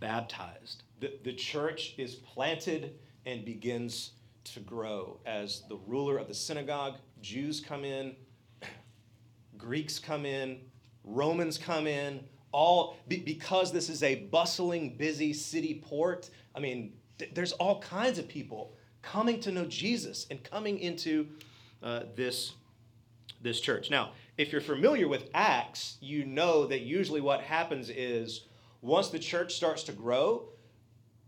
baptized. 0.00 0.82
The, 1.00 1.12
the 1.22 1.34
church 1.34 1.94
is 1.98 2.14
planted 2.14 2.94
and 3.26 3.44
begins 3.44 4.12
to 4.44 4.60
grow 4.60 5.18
as 5.26 5.62
the 5.68 5.76
ruler 5.86 6.16
of 6.16 6.28
the 6.28 6.34
synagogue, 6.34 6.96
Jews 7.20 7.60
come 7.60 7.84
in, 7.84 8.16
Greeks 9.58 9.98
come 9.98 10.24
in, 10.24 10.60
Romans 11.04 11.58
come 11.58 11.86
in, 11.86 12.24
all 12.52 12.96
because 13.08 13.72
this 13.72 13.88
is 13.88 14.02
a 14.02 14.26
bustling, 14.26 14.96
busy 14.96 15.32
city 15.32 15.82
port. 15.84 16.30
I 16.54 16.60
mean, 16.60 16.92
th- 17.18 17.32
there's 17.34 17.52
all 17.52 17.80
kinds 17.80 18.18
of 18.18 18.28
people 18.28 18.76
coming 19.02 19.40
to 19.40 19.50
know 19.50 19.64
Jesus 19.66 20.26
and 20.30 20.42
coming 20.42 20.78
into 20.78 21.26
uh, 21.82 22.04
this, 22.14 22.52
this 23.42 23.60
church. 23.60 23.90
Now, 23.90 24.12
if 24.36 24.50
you're 24.50 24.60
familiar 24.60 25.06
with 25.06 25.30
Acts, 25.32 25.96
you 26.00 26.24
know 26.24 26.66
that 26.66 26.80
usually 26.80 27.20
what 27.20 27.40
happens 27.40 27.88
is 27.88 28.46
once 28.82 29.08
the 29.08 29.18
church 29.18 29.54
starts 29.54 29.84
to 29.84 29.92
grow, 29.92 30.48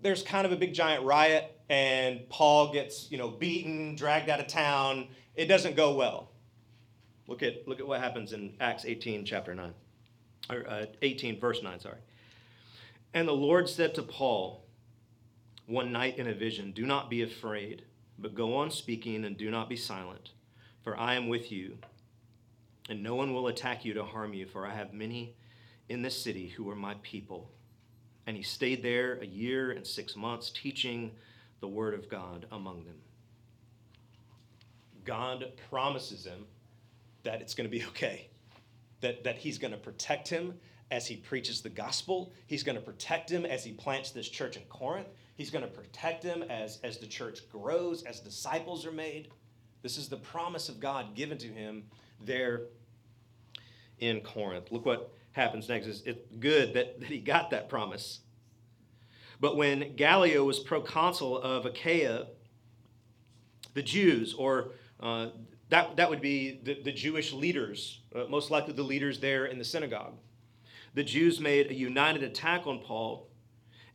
there's 0.03 0.23
kind 0.23 0.45
of 0.45 0.53
a 0.53 0.57
big 0.57 0.75
giant 0.75 1.05
riot, 1.05 1.59
and 1.69 2.29
Paul 2.29 2.73
gets 2.73 3.11
you 3.11 3.19
know 3.19 3.29
beaten, 3.29 3.95
dragged 3.95 4.29
out 4.29 4.41
of 4.41 4.47
town. 4.47 5.09
It 5.35 5.47
doesn't 5.47 5.77
go 5.77 5.95
well. 5.95 6.31
Look 7.29 7.43
at 7.43 7.67
look 7.67 7.81
at 7.81 7.87
what 7.87 8.01
happens 8.01 8.33
in 8.33 8.55
Acts 8.61 8.85
18, 8.85 9.25
chapter 9.25 9.55
9, 9.55 9.73
or 10.51 10.69
uh, 10.69 10.87
18, 11.03 11.41
verse 11.41 11.63
9. 11.63 11.81
Sorry. 11.81 11.99
And 13.15 13.27
the 13.27 13.33
Lord 13.33 13.69
said 13.69 13.95
to 13.95 14.03
Paul 14.03 14.65
one 15.67 15.93
night 15.93 16.19
in 16.19 16.27
a 16.27 16.35
vision, 16.35 16.73
"Do 16.73 16.87
not 16.87 17.09
be 17.09 17.23
afraid, 17.23 17.85
but 18.19 18.35
go 18.35 18.57
on 18.57 18.71
speaking, 18.71 19.25
and 19.25 19.37
do 19.37 19.51
not 19.51 19.69
be 19.69 19.77
silent, 19.77 20.31
for 20.83 20.99
I 20.99 21.15
am 21.15 21.29
with 21.29 21.53
you." 21.53 21.79
And 22.89 23.03
no 23.03 23.15
one 23.15 23.33
will 23.35 23.49
attack 23.49 23.85
you 23.85 23.95
to 23.95 24.05
harm 24.05 24.35
you, 24.35 24.47
for 24.47 24.67
I 24.67 24.75
have 24.75 24.93
many 24.93 25.35
in 25.89 26.03
this 26.03 26.21
city 26.21 26.49
who 26.49 26.69
are 26.71 26.77
my 26.77 26.95
people. 27.03 27.51
And 28.27 28.37
he 28.37 28.43
stayed 28.43 28.83
there 28.83 29.19
a 29.21 29.27
year 29.27 29.71
and 29.71 29.87
six 29.87 30.17
months, 30.17 30.51
teaching 30.51 31.13
the 31.61 31.69
word 31.69 31.95
of 31.95 32.09
God 32.09 32.47
among 32.53 32.85
them. 32.85 32.97
God 35.05 35.53
promises 35.71 36.27
him 36.27 36.47
that 37.23 37.41
it's 37.41 37.55
going 37.55 37.71
to 37.71 37.77
be 37.77 37.85
okay. 37.87 38.29
that, 39.01 39.25
that 39.25 39.37
he's 39.37 39.59
going 39.59 39.73
to 39.73 39.79
protect 39.79 40.29
him 40.29 40.55
as 40.91 41.07
he 41.07 41.17
preaches 41.17 41.61
the 41.61 41.69
gospel. 41.69 42.33
He's 42.47 42.63
going 42.63 42.77
to 42.77 42.83
protect 42.83 43.31
him 43.31 43.45
as 43.45 43.65
he 43.65 43.73
plants 43.73 44.11
this 44.11 44.29
church 44.29 44.57
in 44.57 44.63
Corinth. 44.65 45.09
He's 45.35 45.51
going 45.51 45.65
to 45.65 45.71
protect 45.71 46.23
him 46.23 46.43
as, 46.45 46.79
as 46.83 46.99
the 46.99 47.07
church 47.07 47.49
grows, 47.51 48.03
as 48.05 48.21
disciples 48.21 48.87
are 48.87 48.93
made. 48.93 49.29
This 49.83 49.99
is 49.99 50.09
the 50.09 50.17
promise 50.17 50.69
of 50.69 50.81
God 50.81 51.15
given 51.15 51.39
to 51.39 51.49
him 51.49 51.85
there 52.21 52.63
in 53.99 54.21
Corinth. 54.21 54.71
Look 54.71 54.87
what 54.87 55.13
happens 55.33 55.69
next. 55.69 55.87
It's, 55.87 56.03
it's 56.03 56.37
good 56.39 56.75
that, 56.75 57.01
that 57.01 57.09
he 57.09 57.19
got 57.19 57.51
that 57.51 57.69
promise. 57.69 58.21
But 59.41 59.57
when 59.57 59.95
Gallio 59.97 60.45
was 60.45 60.59
proconsul 60.59 61.39
of 61.39 61.67
Achaia, 61.67 62.27
the 63.75 63.83
Jews, 63.83 64.35
or 64.35 64.73
uh, 65.01 65.29
that, 65.69 65.97
that 65.97 66.09
would 66.09 66.23
be 66.23 66.61
the, 66.63 66.83
the 66.83 66.93
Jewish 66.93 67.33
leaders, 67.33 68.01
uh, 68.15 68.25
most 68.29 68.51
likely 68.51 68.73
the 68.73 68.83
leaders 68.83 69.21
there 69.21 69.47
in 69.47 69.59
the 69.59 69.65
synagogue, 69.65 70.15
the 70.95 71.05
Jews 71.05 71.41
made 71.41 71.71
a 71.71 71.75
united 71.75 72.23
attack 72.23 72.67
on 72.67 72.79
Paul 72.79 73.29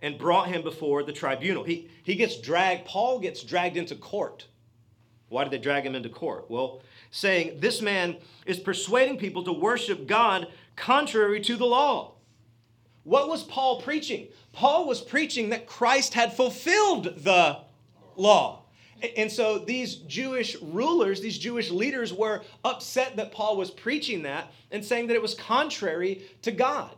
and 0.03 0.17
brought 0.17 0.47
him 0.47 0.61
before 0.61 1.03
the 1.03 1.13
tribunal. 1.13 1.63
He, 1.63 1.89
he 2.03 2.15
gets 2.15 2.39
dragged, 2.39 2.85
Paul 2.85 3.19
gets 3.19 3.43
dragged 3.43 3.77
into 3.77 3.95
court. 3.95 4.47
Why 5.29 5.43
did 5.43 5.53
they 5.53 5.57
drag 5.57 5.85
him 5.85 5.95
into 5.95 6.09
court? 6.09 6.45
Well, 6.49 6.81
saying 7.11 7.59
this 7.59 7.81
man 7.81 8.17
is 8.45 8.59
persuading 8.59 9.17
people 9.17 9.43
to 9.43 9.53
worship 9.53 10.07
God 10.07 10.47
contrary 10.75 11.41
to 11.41 11.55
the 11.55 11.65
law. 11.65 12.13
What 13.03 13.27
was 13.27 13.43
Paul 13.43 13.81
preaching? 13.81 14.27
Paul 14.53 14.87
was 14.87 15.01
preaching 15.01 15.49
that 15.49 15.67
Christ 15.67 16.13
had 16.13 16.33
fulfilled 16.33 17.23
the 17.23 17.59
law. 18.15 18.63
And 19.17 19.31
so 19.31 19.57
these 19.57 19.95
Jewish 19.95 20.55
rulers, 20.61 21.21
these 21.21 21.37
Jewish 21.37 21.71
leaders 21.71 22.13
were 22.13 22.43
upset 22.63 23.15
that 23.15 23.31
Paul 23.31 23.57
was 23.57 23.71
preaching 23.71 24.23
that 24.23 24.51
and 24.71 24.85
saying 24.85 25.07
that 25.07 25.15
it 25.15 25.21
was 25.21 25.33
contrary 25.33 26.23
to 26.43 26.51
God 26.51 26.95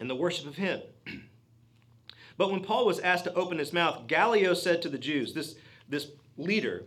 and 0.00 0.10
the 0.10 0.16
worship 0.16 0.46
of 0.46 0.56
Him. 0.56 0.80
But 2.36 2.50
when 2.50 2.64
Paul 2.64 2.86
was 2.86 2.98
asked 2.98 3.24
to 3.24 3.34
open 3.34 3.58
his 3.58 3.72
mouth, 3.72 4.08
Gallio 4.08 4.54
said 4.54 4.82
to 4.82 4.88
the 4.88 4.98
Jews, 4.98 5.34
this, 5.34 5.54
this 5.88 6.08
leader, 6.36 6.82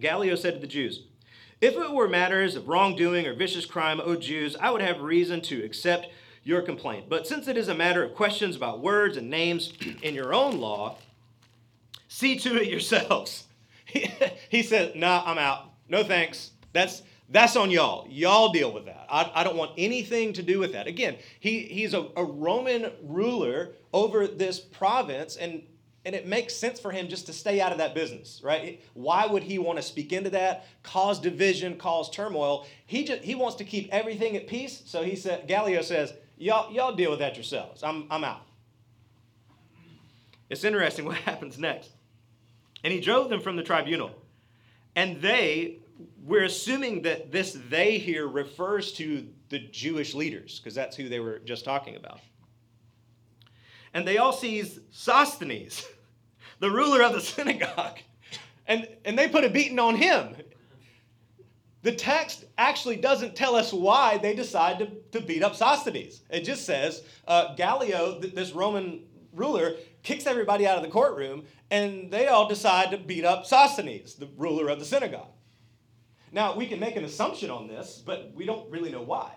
Gallio 0.00 0.34
said 0.34 0.54
to 0.54 0.60
the 0.60 0.66
Jews, 0.66 1.02
If 1.60 1.74
it 1.74 1.92
were 1.92 2.08
matters 2.08 2.56
of 2.56 2.68
wrongdoing 2.68 3.26
or 3.26 3.34
vicious 3.34 3.66
crime, 3.66 4.00
O 4.00 4.16
Jews, 4.16 4.56
I 4.60 4.70
would 4.70 4.82
have 4.82 5.00
reason 5.00 5.40
to 5.42 5.64
accept 5.64 6.08
your 6.44 6.62
complaint. 6.62 7.06
But 7.08 7.26
since 7.26 7.48
it 7.48 7.56
is 7.56 7.68
a 7.68 7.74
matter 7.74 8.02
of 8.02 8.14
questions 8.14 8.56
about 8.56 8.80
words 8.80 9.16
and 9.16 9.30
names 9.30 9.72
in 10.02 10.14
your 10.14 10.34
own 10.34 10.58
law, 10.58 10.98
see 12.08 12.38
to 12.40 12.60
it 12.60 12.68
yourselves. 12.68 13.44
He, 14.48 14.62
said, 14.62 14.96
Nah, 14.96 15.22
I'm 15.26 15.36
out. 15.36 15.70
No 15.88 16.02
thanks. 16.02 16.52
That's 16.72 17.02
that's 17.28 17.56
on 17.56 17.70
y'all. 17.70 18.06
Y'all 18.10 18.52
deal 18.52 18.72
with 18.72 18.84
that. 18.84 19.06
I, 19.10 19.30
I 19.34 19.44
don't 19.44 19.56
want 19.56 19.72
anything 19.78 20.34
to 20.34 20.42
do 20.42 20.58
with 20.58 20.72
that. 20.72 20.86
Again, 20.86 21.16
he, 21.40 21.60
he's 21.60 21.94
a, 21.94 22.08
a 22.14 22.24
Roman 22.24 22.92
ruler 23.02 23.72
over 23.92 24.26
this 24.26 24.60
province, 24.60 25.36
and 25.36 25.62
and 26.04 26.14
it 26.14 26.26
makes 26.26 26.54
sense 26.54 26.80
for 26.80 26.90
him 26.90 27.08
just 27.08 27.26
to 27.26 27.32
stay 27.32 27.60
out 27.60 27.72
of 27.72 27.78
that 27.78 27.94
business, 27.94 28.40
right? 28.42 28.82
Why 28.94 29.26
would 29.26 29.42
he 29.42 29.58
want 29.58 29.78
to 29.78 29.82
speak 29.82 30.12
into 30.12 30.30
that, 30.30 30.66
cause 30.82 31.20
division, 31.20 31.76
cause 31.76 32.10
turmoil? 32.10 32.66
He 32.86 33.04
just 33.04 33.22
he 33.22 33.34
wants 33.34 33.56
to 33.56 33.64
keep 33.64 33.88
everything 33.92 34.36
at 34.36 34.46
peace. 34.48 34.82
So 34.84 35.02
he 35.02 35.14
said, 35.14 35.46
Gallio 35.46 35.82
says, 35.82 36.12
y'all, 36.36 36.72
y'all 36.72 36.94
deal 36.94 37.10
with 37.10 37.20
that 37.20 37.36
yourselves. 37.36 37.82
I'm, 37.82 38.06
I'm 38.10 38.24
out. 38.24 38.42
It's 40.50 40.64
interesting 40.64 41.04
what 41.04 41.16
happens 41.18 41.58
next. 41.58 41.90
And 42.82 42.92
he 42.92 43.00
drove 43.00 43.30
them 43.30 43.40
from 43.40 43.54
the 43.54 43.62
tribunal. 43.62 44.10
And 44.96 45.22
they, 45.22 45.78
we're 46.24 46.44
assuming 46.44 47.02
that 47.02 47.30
this 47.30 47.56
they 47.70 47.98
here 47.98 48.26
refers 48.26 48.92
to 48.94 49.28
the 49.50 49.60
Jewish 49.60 50.14
leaders, 50.14 50.58
because 50.58 50.74
that's 50.74 50.96
who 50.96 51.08
they 51.08 51.20
were 51.20 51.38
just 51.38 51.64
talking 51.64 51.94
about 51.94 52.20
and 53.94 54.06
they 54.06 54.18
all 54.18 54.32
seize 54.32 54.78
Sosthenes, 54.90 55.86
the 56.60 56.70
ruler 56.70 57.02
of 57.02 57.12
the 57.12 57.20
synagogue, 57.20 57.98
and, 58.66 58.88
and 59.04 59.18
they 59.18 59.28
put 59.28 59.44
a 59.44 59.50
beating 59.50 59.78
on 59.78 59.96
him. 59.96 60.36
The 61.82 61.92
text 61.92 62.44
actually 62.58 62.96
doesn't 62.96 63.34
tell 63.34 63.56
us 63.56 63.72
why 63.72 64.18
they 64.18 64.34
decide 64.34 64.78
to, 64.78 64.86
to 65.18 65.26
beat 65.26 65.42
up 65.42 65.56
Sosthenes. 65.56 66.20
It 66.30 66.42
just 66.44 66.64
says 66.64 67.02
uh, 67.26 67.56
Gallio, 67.56 68.20
this 68.20 68.52
Roman 68.52 69.02
ruler, 69.32 69.74
kicks 70.02 70.26
everybody 70.26 70.66
out 70.66 70.76
of 70.76 70.82
the 70.82 70.88
courtroom, 70.88 71.44
and 71.70 72.10
they 72.10 72.28
all 72.28 72.48
decide 72.48 72.90
to 72.92 72.98
beat 72.98 73.24
up 73.24 73.46
Sosthenes, 73.46 74.14
the 74.14 74.28
ruler 74.36 74.68
of 74.68 74.78
the 74.78 74.84
synagogue. 74.84 75.28
Now, 76.30 76.54
we 76.54 76.66
can 76.66 76.80
make 76.80 76.96
an 76.96 77.04
assumption 77.04 77.50
on 77.50 77.66
this, 77.66 78.02
but 78.04 78.32
we 78.34 78.46
don't 78.46 78.70
really 78.70 78.90
know 78.90 79.02
why. 79.02 79.32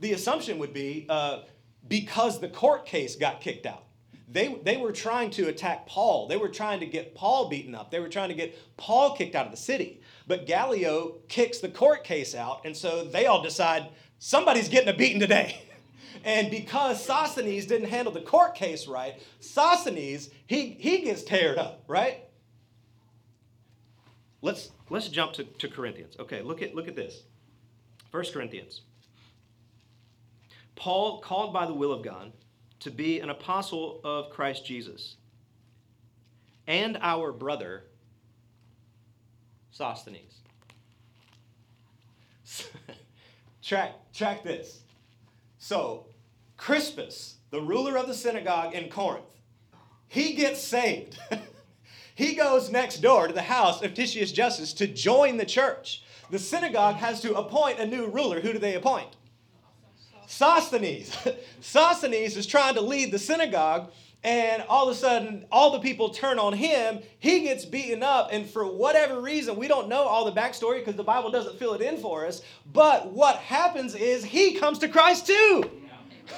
The 0.00 0.12
assumption 0.12 0.58
would 0.58 0.72
be 0.72 1.06
uh, 1.08 1.42
because 1.86 2.40
the 2.40 2.48
court 2.48 2.86
case 2.86 3.16
got 3.16 3.40
kicked 3.40 3.66
out. 3.66 3.84
They, 4.28 4.54
they 4.64 4.76
were 4.76 4.92
trying 4.92 5.30
to 5.32 5.48
attack 5.48 5.86
Paul. 5.86 6.26
They 6.26 6.36
were 6.36 6.48
trying 6.48 6.80
to 6.80 6.86
get 6.86 7.14
Paul 7.14 7.48
beaten 7.48 7.74
up. 7.74 7.90
They 7.90 8.00
were 8.00 8.08
trying 8.08 8.30
to 8.30 8.34
get 8.34 8.58
Paul 8.76 9.14
kicked 9.14 9.34
out 9.34 9.46
of 9.46 9.52
the 9.52 9.56
city. 9.56 10.00
But 10.26 10.46
Gallio 10.46 11.18
kicks 11.28 11.58
the 11.58 11.68
court 11.68 12.02
case 12.02 12.34
out, 12.34 12.62
and 12.64 12.76
so 12.76 13.04
they 13.04 13.26
all 13.26 13.42
decide 13.42 13.90
somebody's 14.18 14.68
getting 14.68 14.88
a 14.88 14.96
beating 14.96 15.20
today. 15.20 15.62
and 16.24 16.50
because 16.50 17.04
Sosthenes 17.04 17.66
didn't 17.66 17.90
handle 17.90 18.12
the 18.12 18.22
court 18.22 18.54
case 18.54 18.88
right, 18.88 19.22
Sosthenes, 19.40 20.30
he, 20.46 20.70
he 20.80 21.02
gets 21.02 21.22
teared 21.22 21.58
up, 21.58 21.84
right? 21.86 22.24
Let's, 24.40 24.70
let's 24.90 25.08
jump 25.08 25.34
to, 25.34 25.44
to 25.44 25.68
Corinthians. 25.68 26.16
Okay, 26.18 26.42
look 26.42 26.60
at, 26.60 26.74
look 26.74 26.88
at 26.88 26.96
this. 26.96 27.22
First 28.10 28.32
Corinthians. 28.32 28.80
Paul, 30.76 31.20
called 31.20 31.52
by 31.52 31.66
the 31.66 31.74
will 31.74 31.92
of 31.92 32.02
God, 32.02 32.32
to 32.80 32.90
be 32.90 33.20
an 33.20 33.30
apostle 33.30 34.00
of 34.04 34.30
Christ 34.30 34.66
Jesus, 34.66 35.16
and 36.66 36.98
our 37.00 37.32
brother 37.32 37.84
Sosthenes. 39.70 40.40
track, 43.62 43.92
track 44.12 44.42
this. 44.42 44.82
So, 45.58 46.06
Crispus, 46.56 47.36
the 47.50 47.60
ruler 47.60 47.96
of 47.96 48.06
the 48.06 48.14
synagogue 48.14 48.74
in 48.74 48.88
Corinth, 48.88 49.24
he 50.08 50.34
gets 50.34 50.60
saved. 50.60 51.18
he 52.14 52.34
goes 52.34 52.70
next 52.70 52.98
door 52.98 53.26
to 53.26 53.34
the 53.34 53.42
house 53.42 53.82
of 53.82 53.94
Titius 53.94 54.30
Justus 54.30 54.72
to 54.74 54.86
join 54.86 55.38
the 55.38 55.46
church. 55.46 56.04
The 56.30 56.38
synagogue 56.38 56.96
has 56.96 57.20
to 57.22 57.34
appoint 57.34 57.80
a 57.80 57.86
new 57.86 58.06
ruler. 58.06 58.40
Who 58.40 58.52
do 58.52 58.58
they 58.58 58.74
appoint? 58.74 59.16
Sosthenes. 60.26 61.16
Sosthenes 61.60 62.36
is 62.36 62.46
trying 62.46 62.74
to 62.74 62.80
lead 62.80 63.12
the 63.12 63.18
synagogue, 63.18 63.90
and 64.22 64.62
all 64.68 64.88
of 64.88 64.96
a 64.96 64.98
sudden, 64.98 65.44
all 65.52 65.70
the 65.70 65.80
people 65.80 66.08
turn 66.08 66.38
on 66.38 66.54
him. 66.54 67.00
He 67.18 67.40
gets 67.40 67.64
beaten 67.64 68.02
up, 68.02 68.30
and 68.32 68.48
for 68.48 68.66
whatever 68.66 69.20
reason, 69.20 69.56
we 69.56 69.68
don't 69.68 69.88
know 69.88 70.04
all 70.04 70.24
the 70.24 70.32
backstory 70.32 70.78
because 70.78 70.96
the 70.96 71.04
Bible 71.04 71.30
doesn't 71.30 71.58
fill 71.58 71.74
it 71.74 71.82
in 71.82 71.98
for 71.98 72.26
us. 72.26 72.42
But 72.72 73.12
what 73.12 73.36
happens 73.36 73.94
is 73.94 74.24
he 74.24 74.54
comes 74.54 74.78
to 74.78 74.88
Christ 74.88 75.26
too. 75.26 75.70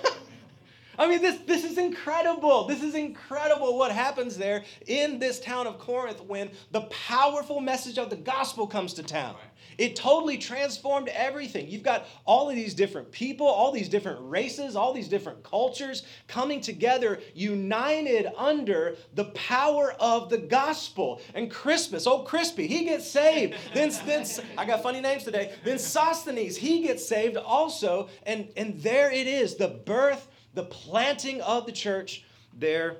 I 0.97 1.07
mean, 1.07 1.21
this, 1.21 1.39
this 1.47 1.63
is 1.63 1.77
incredible. 1.77 2.67
This 2.67 2.83
is 2.83 2.93
incredible 2.93 3.77
what 3.77 3.91
happens 3.91 4.37
there 4.37 4.63
in 4.85 5.17
this 5.17 5.39
town 5.39 5.65
of 5.65 5.79
Corinth 5.79 6.21
when 6.21 6.51
the 6.71 6.81
powerful 6.81 7.59
message 7.59 7.97
of 7.97 8.09
the 8.09 8.15
gospel 8.15 8.67
comes 8.67 8.93
to 8.95 9.03
town. 9.03 9.35
It 9.77 9.95
totally 9.95 10.37
transformed 10.37 11.09
everything. 11.09 11.67
You've 11.67 11.83
got 11.83 12.05
all 12.25 12.49
of 12.49 12.55
these 12.55 12.73
different 12.73 13.11
people, 13.11 13.47
all 13.47 13.71
these 13.71 13.89
different 13.89 14.19
races, 14.21 14.75
all 14.75 14.93
these 14.93 15.07
different 15.07 15.43
cultures 15.43 16.03
coming 16.27 16.61
together, 16.61 17.19
united 17.33 18.27
under 18.37 18.95
the 19.15 19.25
power 19.25 19.93
of 19.99 20.29
the 20.29 20.37
gospel. 20.37 21.21
And 21.33 21.49
Christmas, 21.49 22.07
oh, 22.07 22.19
Crispy, 22.19 22.67
he 22.67 22.85
gets 22.85 23.09
saved. 23.09 23.55
then, 23.73 23.91
then 24.05 24.25
I 24.57 24.65
got 24.65 24.83
funny 24.83 25.01
names 25.01 25.23
today. 25.23 25.53
Then 25.63 25.79
Sosthenes, 25.79 26.57
he 26.57 26.81
gets 26.81 27.05
saved 27.05 27.37
also. 27.37 28.09
And, 28.23 28.49
and 28.57 28.79
there 28.81 29.11
it 29.11 29.27
is 29.27 29.55
the 29.55 29.67
birth, 29.67 30.27
the 30.53 30.63
planting 30.63 31.41
of 31.41 31.65
the 31.65 31.71
church 31.71 32.23
there 32.57 32.97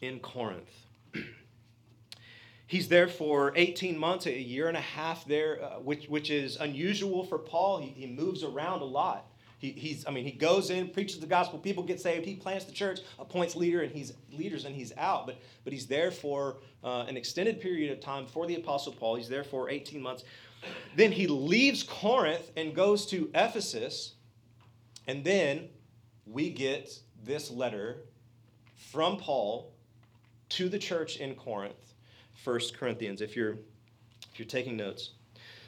in 0.00 0.18
Corinth. 0.20 0.81
He's 2.72 2.88
there 2.88 3.06
for 3.06 3.52
18 3.54 3.98
months, 3.98 4.24
a 4.24 4.32
year 4.32 4.68
and 4.68 4.78
a 4.78 4.80
half 4.80 5.26
there, 5.26 5.62
uh, 5.62 5.80
which, 5.80 6.06
which 6.06 6.30
is 6.30 6.56
unusual 6.56 7.22
for 7.22 7.36
Paul. 7.38 7.82
He, 7.82 7.88
he 7.88 8.06
moves 8.06 8.42
around 8.42 8.80
a 8.80 8.86
lot. 8.86 9.26
He, 9.58 9.72
he's, 9.72 10.06
I 10.06 10.10
mean, 10.10 10.24
he 10.24 10.30
goes 10.32 10.70
in, 10.70 10.88
preaches 10.88 11.20
the 11.20 11.26
gospel, 11.26 11.58
people 11.58 11.82
get 11.82 12.00
saved, 12.00 12.24
he 12.24 12.34
plants 12.34 12.64
the 12.64 12.72
church, 12.72 13.00
appoints 13.18 13.54
leader, 13.54 13.82
and 13.82 13.92
he's 13.92 14.14
leaders, 14.32 14.64
and 14.64 14.74
he's 14.74 14.90
out. 14.96 15.26
But, 15.26 15.36
but 15.64 15.74
he's 15.74 15.86
there 15.86 16.10
for 16.10 16.60
uh, 16.82 17.04
an 17.06 17.18
extended 17.18 17.60
period 17.60 17.92
of 17.92 18.00
time 18.00 18.24
for 18.24 18.46
the 18.46 18.54
Apostle 18.54 18.94
Paul. 18.94 19.16
He's 19.16 19.28
there 19.28 19.44
for 19.44 19.68
18 19.68 20.00
months. 20.00 20.24
Then 20.96 21.12
he 21.12 21.26
leaves 21.26 21.82
Corinth 21.82 22.52
and 22.56 22.74
goes 22.74 23.04
to 23.08 23.28
Ephesus. 23.34 24.14
And 25.06 25.22
then 25.22 25.68
we 26.24 26.48
get 26.48 26.98
this 27.22 27.50
letter 27.50 27.98
from 28.74 29.18
Paul 29.18 29.74
to 30.48 30.70
the 30.70 30.78
church 30.78 31.18
in 31.18 31.34
Corinth 31.34 31.91
1 32.44 32.60
Corinthians 32.78 33.20
if 33.20 33.36
you're 33.36 33.56
if 34.32 34.38
you're 34.38 34.46
taking 34.46 34.76
notes. 34.76 35.10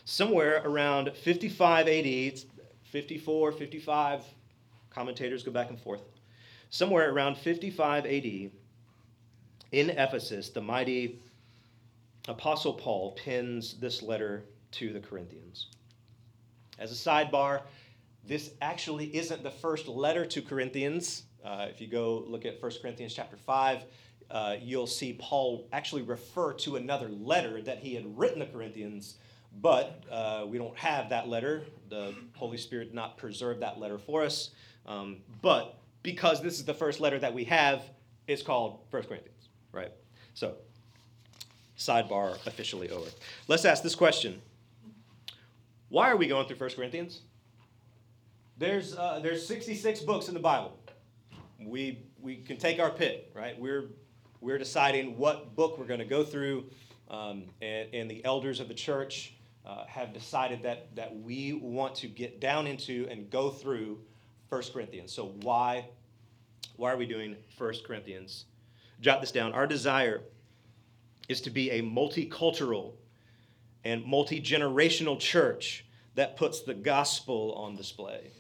Somewhere 0.05 0.63
around 0.65 1.13
55 1.15 1.89
AD, 1.89 2.39
54, 2.85 3.53
55, 3.53 4.25
commentators 4.91 5.43
go 5.43 5.51
back 5.51 5.71
and 5.71 5.81
forth. 5.81 6.03
Somewhere 6.71 7.11
around 7.11 7.37
55 7.37 8.07
AD, 8.07 8.51
in 9.73 9.91
Ephesus, 9.91 10.51
the 10.51 10.61
mighty 10.61 11.19
Apostle 12.29 12.75
Paul 12.75 13.17
pens 13.23 13.75
this 13.75 14.03
letter 14.03 14.45
to 14.73 14.93
the 14.93 15.01
Corinthians. 15.01 15.67
As 16.79 16.91
a 16.91 16.95
sidebar, 16.95 17.63
this 18.27 18.53
actually 18.63 19.15
isn't 19.17 19.43
the 19.43 19.51
first 19.51 19.89
letter 19.89 20.25
to 20.27 20.41
Corinthians. 20.41 21.25
Uh, 21.45 21.67
if 21.69 21.81
you 21.81 21.87
go 21.87 22.25
look 22.27 22.47
at 22.47 22.63
1 22.63 22.73
Corinthians 22.81 23.15
chapter 23.15 23.37
5, 23.37 23.85
uh, 24.31 24.57
you'll 24.61 24.87
see 24.87 25.19
Paul 25.21 25.69
actually 25.73 26.03
refer 26.03 26.53
to 26.55 26.77
another 26.77 27.09
letter 27.09 27.63
that 27.63 27.79
he 27.79 27.95
had 27.95 28.19
written 28.19 28.41
to 28.41 28.47
Corinthians, 28.47 29.17
but 29.61 30.03
uh, 30.11 30.45
we 30.47 30.59
don't 30.59 30.77
have 30.77 31.11
that 31.11 31.29
letter. 31.29 31.63
The 31.89 32.15
Holy 32.35 32.57
Spirit 32.57 32.87
did 32.87 32.95
not 32.95 33.17
preserve 33.17 33.61
that 33.61 33.79
letter 33.79 33.99
for 33.99 34.23
us. 34.23 34.51
Um, 34.87 35.19
but 35.43 35.79
because 36.03 36.43
this 36.43 36.55
is 36.55 36.65
the 36.65 36.75
first 36.75 37.01
letter 37.01 37.19
that 37.19 37.33
we 37.33 37.45
have, 37.45 37.85
it's 38.27 38.43
called 38.43 38.81
1 38.91 39.03
Corinthians, 39.05 39.49
right? 39.73 39.93
So, 40.35 40.57
sidebar 41.79 42.35
officially 42.47 42.91
over. 42.91 43.11
Let's 43.49 43.65
ask 43.65 43.83
this 43.83 43.95
question 43.95 44.41
Why 45.89 46.11
are 46.11 46.17
we 46.17 46.27
going 46.27 46.47
through 46.47 46.59
1 46.59 46.71
Corinthians? 46.71 47.21
There's, 48.57 48.97
uh, 48.97 49.21
there's 49.21 49.47
66 49.47 50.01
books 50.01 50.29
in 50.29 50.35
the 50.35 50.41
Bible. 50.41 50.79
We, 51.61 51.99
we 52.21 52.37
can 52.37 52.57
take 52.57 52.79
our 52.79 52.91
pick, 52.91 53.31
right? 53.35 53.59
We're, 53.59 53.87
we're 54.45 54.59
deciding 54.59 55.17
what 55.17 55.57
book 55.57 55.79
we're 55.79 55.87
going 55.87 56.01
to 56.01 56.05
go 56.05 56.23
through, 56.23 56.67
um, 57.11 57.45
and, 57.63 57.89
and 57.95 58.11
the 58.11 58.23
elders 58.27 58.61
of 58.61 58.69
the 58.69 58.75
church 58.75 59.33
uh, 59.65 59.87
have 59.87 60.13
decided 60.13 60.63
that, 60.63 60.95
that 60.95 61.17
we 61.17 61.55
want 61.55 61.95
to 61.95 62.09
get 62.09 62.41
down 62.41 62.67
into 62.67 63.09
and 63.11 63.31
go 63.31 63.49
through 63.49 63.99
1 64.51 64.63
Corinthians. 64.75 65.13
So, 65.13 65.33
why, 65.41 65.87
why 66.77 66.93
are 66.93 66.99
we 66.99 67.07
doing 67.07 67.37
1 67.57 67.75
Corinthians? 67.87 68.45
Jot 69.01 69.23
this 69.23 69.33
down. 69.33 69.53
Our 69.55 69.67
desire 69.67 70.21
is 71.27 71.41
to 71.41 71.51
be 71.51 71.71
a 71.71 71.81
multicultural 71.81 72.93
and 73.83 74.05
multi 74.05 74.43
generational 74.43 75.19
church 75.19 75.87
that 76.17 76.37
puts 76.37 76.61
the 76.61 76.75
gospel 76.75 77.55
on 77.55 77.77
display. 77.77 78.31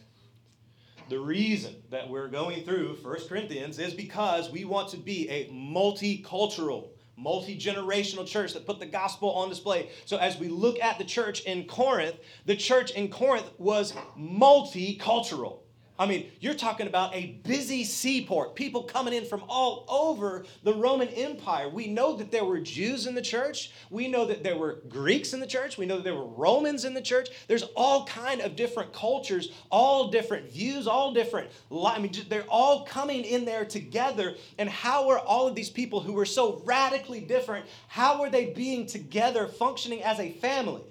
The 1.10 1.18
reason 1.18 1.76
that 1.90 2.08
we're 2.08 2.28
going 2.28 2.64
through 2.64 2.96
1 3.02 3.28
Corinthians 3.28 3.78
is 3.78 3.92
because 3.92 4.50
we 4.50 4.64
want 4.64 4.88
to 4.90 4.96
be 4.96 5.28
a 5.28 5.48
multicultural, 5.50 6.88
multi 7.16 7.58
generational 7.58 8.26
church 8.26 8.54
that 8.54 8.64
put 8.64 8.78
the 8.78 8.86
gospel 8.86 9.30
on 9.32 9.50
display. 9.50 9.90
So, 10.06 10.16
as 10.16 10.38
we 10.38 10.48
look 10.48 10.80
at 10.80 10.96
the 10.96 11.04
church 11.04 11.42
in 11.42 11.66
Corinth, 11.66 12.16
the 12.46 12.56
church 12.56 12.92
in 12.92 13.08
Corinth 13.08 13.50
was 13.58 13.92
multicultural. 14.18 15.63
I 15.96 16.06
mean, 16.06 16.32
you're 16.40 16.54
talking 16.54 16.88
about 16.88 17.14
a 17.14 17.38
busy 17.44 17.84
seaport, 17.84 18.56
people 18.56 18.82
coming 18.82 19.14
in 19.14 19.24
from 19.24 19.44
all 19.48 19.84
over 19.88 20.44
the 20.64 20.74
Roman 20.74 21.06
Empire. 21.06 21.68
We 21.68 21.86
know 21.86 22.16
that 22.16 22.32
there 22.32 22.44
were 22.44 22.58
Jews 22.58 23.06
in 23.06 23.14
the 23.14 23.22
church. 23.22 23.70
We 23.90 24.08
know 24.08 24.24
that 24.26 24.42
there 24.42 24.56
were 24.56 24.80
Greeks 24.88 25.34
in 25.34 25.38
the 25.38 25.46
church. 25.46 25.78
We 25.78 25.86
know 25.86 25.96
that 25.96 26.02
there 26.02 26.16
were 26.16 26.26
Romans 26.26 26.84
in 26.84 26.94
the 26.94 27.00
church. 27.00 27.28
There's 27.46 27.62
all 27.76 28.06
kind 28.06 28.40
of 28.40 28.56
different 28.56 28.92
cultures, 28.92 29.52
all 29.70 30.08
different 30.08 30.50
views, 30.50 30.88
all 30.88 31.14
different. 31.14 31.48
I 31.72 32.00
mean, 32.00 32.12
they're 32.28 32.42
all 32.48 32.84
coming 32.84 33.22
in 33.22 33.44
there 33.44 33.64
together. 33.64 34.34
And 34.58 34.68
how 34.68 35.10
are 35.10 35.20
all 35.20 35.46
of 35.46 35.54
these 35.54 35.70
people 35.70 36.00
who 36.00 36.14
were 36.14 36.26
so 36.26 36.60
radically 36.64 37.20
different? 37.20 37.66
How 37.86 38.20
are 38.22 38.30
they 38.30 38.46
being 38.46 38.86
together, 38.86 39.46
functioning 39.46 40.02
as 40.02 40.18
a 40.18 40.32
family? 40.32 40.82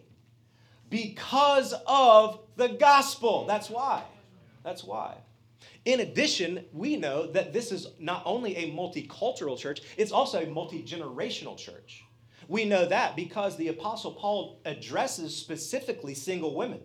Because 0.90 1.74
of 1.86 2.40
the 2.56 2.70
gospel. 2.70 3.46
That's 3.48 3.70
why. 3.70 4.04
That's 4.64 4.84
why. 4.84 5.18
In 5.86 6.00
addition, 6.00 6.66
we 6.72 6.96
know 6.96 7.28
that 7.28 7.54
this 7.54 7.72
is 7.72 7.88
not 8.00 8.24
only 8.26 8.56
a 8.58 8.72
multicultural 8.72 9.58
church, 9.58 9.82
it's 9.98 10.12
also 10.12 10.42
a 10.42 10.46
multi 10.46 10.84
generational 10.84 11.58
church. 11.58 12.04
We 12.48 12.66
know 12.66 12.86
that 12.86 13.16
because 13.16 13.58
the 13.58 13.70
Apostle 13.70 14.12
Paul 14.12 14.60
addresses 14.66 15.36
specifically 15.36 16.14
single 16.14 16.56
women. 16.56 16.82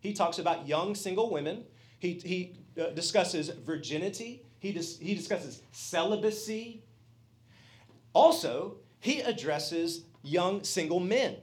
He 0.00 0.14
talks 0.14 0.38
about 0.38 0.66
young 0.66 0.94
single 0.94 1.30
women, 1.30 1.64
he, 1.98 2.14
he 2.14 2.56
uh, 2.80 2.90
discusses 2.90 3.50
virginity, 3.50 4.42
he, 4.58 4.72
dis- 4.72 4.98
he 4.98 5.14
discusses 5.14 5.62
celibacy. 5.72 6.82
Also, 8.12 8.76
he 9.00 9.20
addresses 9.20 10.04
young 10.22 10.64
single 10.64 11.00
men, 11.00 11.36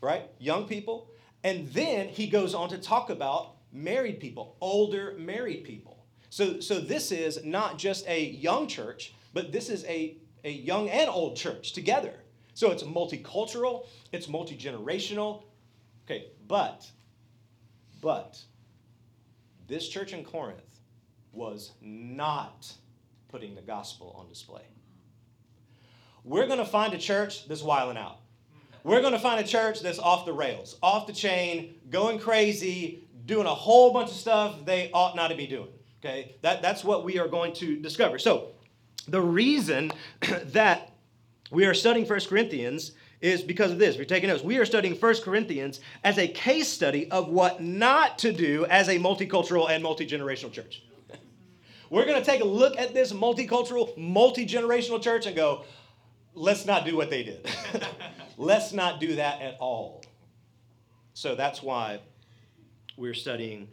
right? 0.00 0.30
Young 0.38 0.66
people. 0.66 1.10
And 1.42 1.68
then 1.72 2.08
he 2.08 2.28
goes 2.28 2.54
on 2.54 2.68
to 2.70 2.78
talk 2.78 3.10
about 3.10 3.53
married 3.74 4.20
people, 4.20 4.56
older 4.60 5.14
married 5.18 5.64
people. 5.64 6.06
So, 6.30 6.60
so 6.60 6.80
this 6.80 7.12
is 7.12 7.44
not 7.44 7.76
just 7.76 8.06
a 8.08 8.24
young 8.24 8.66
church, 8.66 9.12
but 9.34 9.52
this 9.52 9.68
is 9.68 9.84
a, 9.84 10.16
a 10.44 10.50
young 10.50 10.88
and 10.88 11.10
old 11.10 11.36
church 11.36 11.72
together. 11.72 12.14
So 12.54 12.70
it's 12.70 12.84
multicultural, 12.84 13.86
it's 14.12 14.28
multi 14.28 14.56
generational. 14.56 15.42
Okay, 16.06 16.28
but, 16.46 16.88
but, 18.00 18.40
this 19.66 19.88
church 19.88 20.12
in 20.12 20.24
Corinth 20.24 20.80
was 21.32 21.72
not 21.80 22.72
putting 23.28 23.54
the 23.54 23.62
gospel 23.62 24.14
on 24.18 24.28
display. 24.28 24.62
We're 26.22 26.46
going 26.46 26.58
to 26.58 26.64
find 26.64 26.94
a 26.94 26.98
church 26.98 27.48
that's 27.48 27.62
wiling 27.62 27.96
out. 27.96 28.18
We're 28.84 29.00
going 29.00 29.14
to 29.14 29.18
find 29.18 29.40
a 29.40 29.48
church 29.48 29.80
that's 29.80 29.98
off 29.98 30.26
the 30.26 30.32
rails, 30.32 30.76
off 30.82 31.06
the 31.06 31.12
chain, 31.12 31.76
going 31.90 32.18
crazy, 32.18 33.03
doing 33.26 33.46
a 33.46 33.54
whole 33.54 33.92
bunch 33.92 34.10
of 34.10 34.16
stuff 34.16 34.64
they 34.64 34.90
ought 34.92 35.16
not 35.16 35.28
to 35.28 35.34
be 35.34 35.46
doing. 35.46 35.68
Okay? 36.04 36.36
That, 36.42 36.62
that's 36.62 36.84
what 36.84 37.04
we 37.04 37.18
are 37.18 37.28
going 37.28 37.52
to 37.54 37.76
discover. 37.76 38.18
So, 38.18 38.48
the 39.08 39.20
reason 39.20 39.92
that 40.46 40.92
we 41.50 41.66
are 41.66 41.74
studying 41.74 42.06
1 42.06 42.20
Corinthians 42.28 42.92
is 43.20 43.42
because 43.42 43.70
of 43.70 43.78
this. 43.78 43.90
If 43.90 43.96
you're 43.96 44.04
taking 44.06 44.28
notes, 44.28 44.42
we 44.42 44.58
are 44.58 44.66
studying 44.66 44.94
1 44.94 45.14
Corinthians 45.22 45.80
as 46.02 46.18
a 46.18 46.28
case 46.28 46.68
study 46.68 47.10
of 47.10 47.28
what 47.28 47.62
not 47.62 48.18
to 48.20 48.32
do 48.32 48.66
as 48.66 48.88
a 48.88 48.98
multicultural 48.98 49.70
and 49.70 49.82
multi 49.82 50.06
generational 50.06 50.52
church. 50.52 50.82
We're 51.90 52.06
going 52.06 52.20
to 52.20 52.24
take 52.24 52.40
a 52.40 52.46
look 52.46 52.76
at 52.76 52.92
this 52.92 53.12
multicultural, 53.12 53.96
multi 53.96 54.46
generational 54.46 55.00
church 55.00 55.26
and 55.26 55.36
go, 55.36 55.64
let's 56.34 56.66
not 56.66 56.84
do 56.84 56.96
what 56.96 57.08
they 57.08 57.22
did. 57.22 57.48
let's 58.36 58.72
not 58.72 59.00
do 59.00 59.16
that 59.16 59.40
at 59.40 59.56
all. 59.60 60.02
So 61.12 61.34
that's 61.34 61.62
why 61.62 62.00
we're 62.96 63.14
studying 63.14 63.68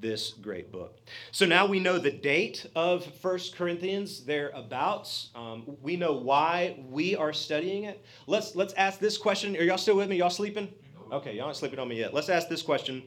this 0.00 0.30
great 0.30 0.72
book. 0.72 0.98
So 1.30 1.46
now 1.46 1.66
we 1.66 1.78
know 1.78 1.98
the 1.98 2.10
date 2.10 2.66
of 2.74 3.04
First 3.04 3.56
Corinthians, 3.56 4.24
thereabouts. 4.24 5.30
Um, 5.34 5.76
we 5.82 5.96
know 5.96 6.14
why 6.14 6.82
we 6.88 7.14
are 7.14 7.32
studying 7.32 7.84
it. 7.84 8.04
Let's 8.26 8.54
let's 8.54 8.74
ask 8.74 8.98
this 8.98 9.18
question. 9.18 9.56
Are 9.56 9.62
y'all 9.62 9.78
still 9.78 9.96
with 9.96 10.08
me? 10.08 10.16
Y'all 10.16 10.30
sleeping? 10.30 10.72
Okay, 11.10 11.36
y'all 11.36 11.46
aren't 11.46 11.56
sleeping 11.56 11.78
on 11.78 11.88
me 11.88 11.98
yet. 11.98 12.14
Let's 12.14 12.28
ask 12.28 12.48
this 12.48 12.62
question. 12.62 13.02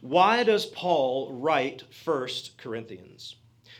Why 0.00 0.44
does 0.44 0.66
Paul 0.66 1.32
write 1.32 1.82
First 2.04 2.58
Corinthians? 2.58 3.36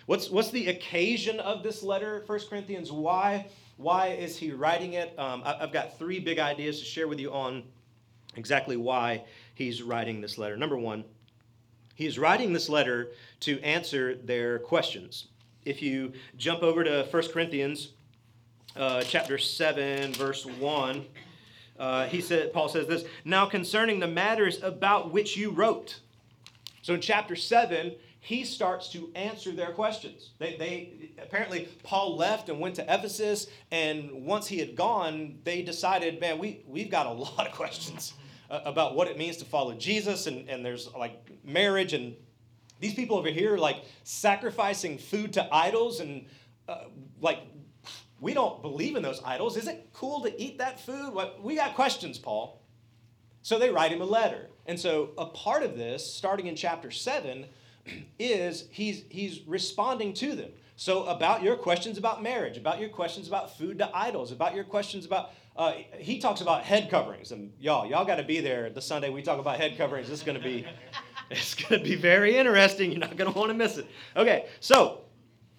What's 0.06 0.30
what's 0.30 0.50
the 0.50 0.68
occasion 0.68 1.40
of 1.40 1.62
this 1.62 1.82
letter, 1.82 2.24
First 2.26 2.50
Corinthians? 2.50 2.92
Why 2.92 3.48
why 3.76 4.08
is 4.08 4.36
he 4.36 4.52
writing 4.52 4.94
it? 4.94 5.18
Um, 5.18 5.42
I, 5.44 5.56
I've 5.60 5.72
got 5.72 5.98
three 5.98 6.20
big 6.20 6.38
ideas 6.38 6.78
to 6.78 6.84
share 6.84 7.08
with 7.08 7.18
you 7.18 7.32
on 7.32 7.64
exactly 8.36 8.76
why 8.76 9.24
he's 9.54 9.82
writing 9.82 10.20
this 10.20 10.38
letter. 10.38 10.56
Number 10.56 10.76
one, 10.76 11.04
he's 11.94 12.18
writing 12.18 12.52
this 12.52 12.68
letter 12.68 13.08
to 13.40 13.60
answer 13.62 14.16
their 14.16 14.58
questions. 14.58 15.28
If 15.64 15.80
you 15.80 16.12
jump 16.36 16.62
over 16.62 16.84
to 16.84 17.06
1 17.10 17.28
Corinthians 17.28 17.90
uh, 18.76 19.02
chapter 19.02 19.38
7, 19.38 20.12
verse 20.12 20.44
1, 20.44 21.06
uh, 21.78 22.06
he 22.06 22.20
said, 22.20 22.52
Paul 22.52 22.68
says 22.68 22.86
this, 22.86 23.04
now 23.24 23.46
concerning 23.46 23.98
the 23.98 24.06
matters 24.06 24.62
about 24.62 25.12
which 25.12 25.36
you 25.36 25.50
wrote. 25.50 26.00
So 26.82 26.94
in 26.94 27.00
chapter 27.00 27.34
7, 27.34 27.92
he 28.20 28.44
starts 28.44 28.88
to 28.90 29.10
answer 29.14 29.52
their 29.52 29.72
questions. 29.72 30.30
They, 30.38 30.56
they 30.56 31.10
apparently 31.22 31.68
Paul 31.82 32.16
left 32.16 32.48
and 32.48 32.60
went 32.60 32.76
to 32.76 32.82
Ephesus, 32.82 33.48
and 33.70 34.10
once 34.24 34.46
he 34.46 34.58
had 34.58 34.76
gone, 34.76 35.38
they 35.44 35.62
decided, 35.62 36.20
man, 36.20 36.38
we, 36.38 36.62
we've 36.66 36.90
got 36.90 37.06
a 37.06 37.12
lot 37.12 37.46
of 37.46 37.52
questions 37.54 38.14
about 38.50 38.94
what 38.94 39.08
it 39.08 39.18
means 39.18 39.36
to 39.38 39.44
follow 39.44 39.74
Jesus, 39.74 40.26
and, 40.26 40.48
and 40.48 40.64
there's 40.64 40.92
like 40.94 41.30
marriage, 41.44 41.92
and 41.92 42.14
these 42.80 42.94
people 42.94 43.16
over 43.16 43.28
here 43.28 43.56
like 43.56 43.84
sacrificing 44.02 44.98
food 44.98 45.32
to 45.34 45.54
idols, 45.54 46.00
and 46.00 46.26
uh, 46.68 46.84
like 47.20 47.40
we 48.20 48.34
don't 48.34 48.62
believe 48.62 48.96
in 48.96 49.02
those 49.02 49.20
idols. 49.24 49.56
Is 49.56 49.68
it 49.68 49.88
cool 49.92 50.22
to 50.22 50.42
eat 50.42 50.58
that 50.58 50.80
food? 50.80 51.12
What 51.12 51.42
we 51.42 51.56
got 51.56 51.74
questions, 51.74 52.18
Paul. 52.18 52.60
So 53.42 53.58
they 53.58 53.70
write 53.70 53.92
him 53.92 54.00
a 54.00 54.06
letter, 54.06 54.48
and 54.66 54.80
so 54.80 55.10
a 55.18 55.26
part 55.26 55.62
of 55.62 55.76
this, 55.76 56.14
starting 56.14 56.46
in 56.46 56.56
chapter 56.56 56.90
seven, 56.90 57.46
is 58.18 58.66
he's 58.70 59.04
he's 59.08 59.40
responding 59.46 60.14
to 60.14 60.34
them. 60.34 60.50
So 60.76 61.04
about 61.04 61.42
your 61.42 61.56
questions 61.56 61.98
about 61.98 62.22
marriage, 62.22 62.56
about 62.56 62.80
your 62.80 62.88
questions 62.88 63.28
about 63.28 63.56
food 63.56 63.78
to 63.78 63.96
idols, 63.96 64.32
about 64.32 64.54
your 64.54 64.64
questions 64.64 65.04
about 65.04 65.30
uh, 65.56 65.74
he 65.98 66.18
talks 66.18 66.40
about 66.40 66.62
head 66.62 66.90
coverings. 66.90 67.32
And 67.32 67.52
y'all, 67.60 67.86
y'all 67.86 68.04
got 68.04 68.16
to 68.16 68.22
be 68.22 68.40
there 68.40 68.70
the 68.70 68.80
Sunday 68.80 69.10
we 69.10 69.22
talk 69.22 69.38
about 69.38 69.58
head 69.58 69.76
coverings. 69.76 70.10
It's 70.10 70.22
going 70.22 70.38
to 70.38 70.42
be, 70.42 70.66
it's 71.30 71.54
going 71.54 71.80
to 71.80 71.88
be 71.88 71.94
very 71.94 72.36
interesting. 72.36 72.90
You're 72.90 73.00
not 73.00 73.16
going 73.16 73.32
to 73.32 73.38
want 73.38 73.50
to 73.50 73.54
miss 73.54 73.78
it. 73.78 73.86
Okay, 74.16 74.46
so 74.60 75.02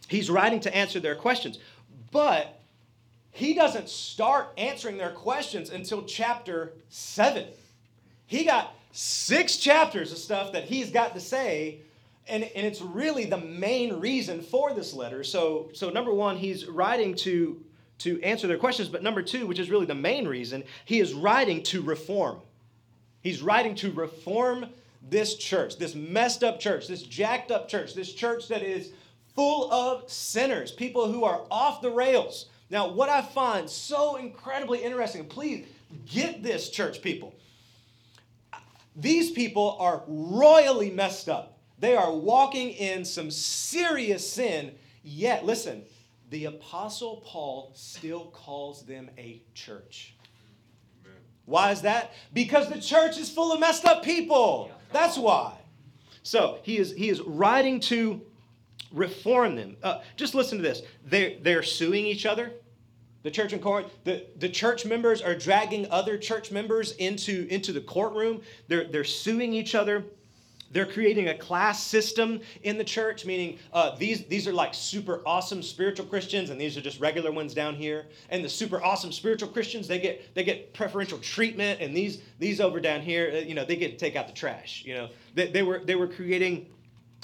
he's 0.07 0.29
writing 0.29 0.59
to 0.61 0.75
answer 0.75 0.99
their 0.99 1.15
questions. 1.15 1.59
But 2.11 2.59
he 3.31 3.53
doesn't 3.53 3.89
start 3.89 4.53
answering 4.57 4.97
their 4.97 5.11
questions 5.11 5.69
until 5.69 6.03
chapter 6.03 6.73
7. 6.89 7.47
He 8.27 8.43
got 8.43 8.73
six 8.91 9.57
chapters 9.57 10.11
of 10.11 10.17
stuff 10.17 10.53
that 10.53 10.63
he's 10.63 10.89
got 10.89 11.13
to 11.13 11.19
say 11.19 11.81
and, 12.27 12.43
and 12.43 12.65
it's 12.65 12.81
really 12.81 13.25
the 13.25 13.37
main 13.37 13.99
reason 13.99 14.41
for 14.41 14.73
this 14.73 14.93
letter 14.93 15.21
so 15.21 15.69
so 15.73 15.89
number 15.89 16.13
one 16.13 16.37
he's 16.37 16.65
writing 16.65 17.13
to 17.13 17.61
to 17.99 18.21
answer 18.21 18.47
their 18.47 18.57
questions 18.57 18.89
but 18.89 19.03
number 19.03 19.21
two 19.21 19.47
which 19.47 19.59
is 19.59 19.69
really 19.69 19.85
the 19.85 19.95
main 19.95 20.27
reason 20.27 20.63
he 20.85 20.99
is 20.99 21.13
writing 21.13 21.63
to 21.63 21.81
reform. 21.81 22.39
He's 23.21 23.41
writing 23.41 23.75
to 23.75 23.91
reform 23.91 24.67
this 25.09 25.35
church 25.35 25.77
this 25.77 25.95
messed 25.95 26.43
up 26.43 26.59
church 26.59 26.87
this 26.87 27.03
jacked 27.03 27.51
up 27.51 27.67
church 27.67 27.93
this 27.93 28.13
church 28.13 28.47
that 28.47 28.63
is 28.63 28.91
full 29.35 29.71
of 29.71 30.09
sinners 30.09 30.71
people 30.71 31.11
who 31.11 31.23
are 31.23 31.45
off 31.51 31.81
the 31.81 31.91
rails. 31.91 32.47
Now 32.69 32.89
what 32.89 33.09
i 33.09 33.21
find 33.21 33.69
so 33.69 34.15
incredibly 34.15 34.83
interesting 34.83 35.25
please 35.25 35.65
get 36.05 36.43
this 36.43 36.69
church 36.69 37.01
people. 37.01 37.35
These 38.95 39.31
people 39.31 39.77
are 39.79 40.03
royally 40.07 40.89
messed 40.89 41.27
up. 41.27 41.57
They 41.79 41.95
are 41.95 42.13
walking 42.13 42.71
in 42.71 43.03
some 43.03 43.29
serious 43.29 44.29
sin, 44.29 44.73
yet, 45.03 45.45
listen, 45.45 45.83
the 46.29 46.45
Apostle 46.45 47.23
Paul 47.25 47.71
still 47.75 48.25
calls 48.27 48.85
them 48.85 49.09
a 49.17 49.41
church. 49.53 50.15
Why 51.45 51.71
is 51.71 51.81
that? 51.83 52.13
Because 52.33 52.69
the 52.69 52.81
church 52.81 53.17
is 53.17 53.29
full 53.29 53.53
of 53.53 53.59
messed 53.59 53.85
up 53.85 54.03
people. 54.03 54.71
That's 54.91 55.17
why. 55.17 55.53
So 56.23 56.57
he 56.63 56.77
is 56.77 56.91
he 56.91 57.09
is 57.09 57.21
writing 57.21 57.79
to 57.81 58.19
reform 58.91 59.55
them. 59.55 59.77
Uh, 59.83 60.01
just 60.15 60.33
listen 60.33 60.57
to 60.57 60.63
this. 60.63 60.81
They're, 61.05 61.33
they're 61.41 61.61
suing 61.61 62.05
each 62.05 62.25
other 62.25 62.51
the 63.25 63.31
church 63.31 63.53
in 63.53 63.59
Corinth, 63.59 63.91
the, 64.03 64.23
the 64.37 64.47
church 64.47 64.85
members 64.85 65.19
are 65.19 65.33
dragging 65.33 65.89
other 65.89 66.15
church 66.15 66.51
members 66.51 66.91
into, 66.97 67.47
into 67.49 67.73
the 67.73 67.81
courtroom. 67.81 68.43
They're, 68.67 68.83
they're 68.83 69.03
suing 69.03 69.51
each 69.51 69.73
other. 69.73 70.05
They're 70.71 70.85
creating 70.85 71.29
a 71.29 71.37
class 71.37 71.83
system 71.83 72.41
in 72.63 72.77
the 72.77 72.83
church, 72.83 73.25
meaning 73.25 73.59
uh, 73.71 73.95
these, 73.95 74.25
these 74.25 74.47
are 74.47 74.53
like 74.53 74.73
super 74.73 75.21
awesome 75.25 75.63
spiritual 75.63 76.05
Christians, 76.05 76.49
and 76.49 76.59
these 76.59 76.75
are 76.75 76.81
just 76.81 76.99
regular 76.99 77.31
ones 77.31 77.53
down 77.53 77.75
here. 77.75 78.07
And 78.29 78.43
the 78.43 78.49
super 78.49 78.83
awesome 78.83 79.11
spiritual 79.11 79.49
Christians, 79.49 79.87
they 79.87 79.99
get, 79.99 80.33
they 80.35 80.43
get 80.43 80.73
preferential 80.73 81.17
treatment, 81.19 81.81
and 81.81 81.95
these, 81.95 82.21
these 82.39 82.59
over 82.59 82.79
down 82.79 83.01
here, 83.01 83.31
uh, 83.33 83.37
you 83.39 83.53
know, 83.53 83.63
they 83.63 83.75
get 83.75 83.91
to 83.91 83.97
take 83.97 84.15
out 84.15 84.27
the 84.27 84.33
trash. 84.33 84.83
You 84.85 84.95
know, 84.95 85.09
they, 85.33 85.47
they, 85.47 85.63
were, 85.63 85.79
they 85.79 85.95
were 85.95 86.07
creating 86.07 86.67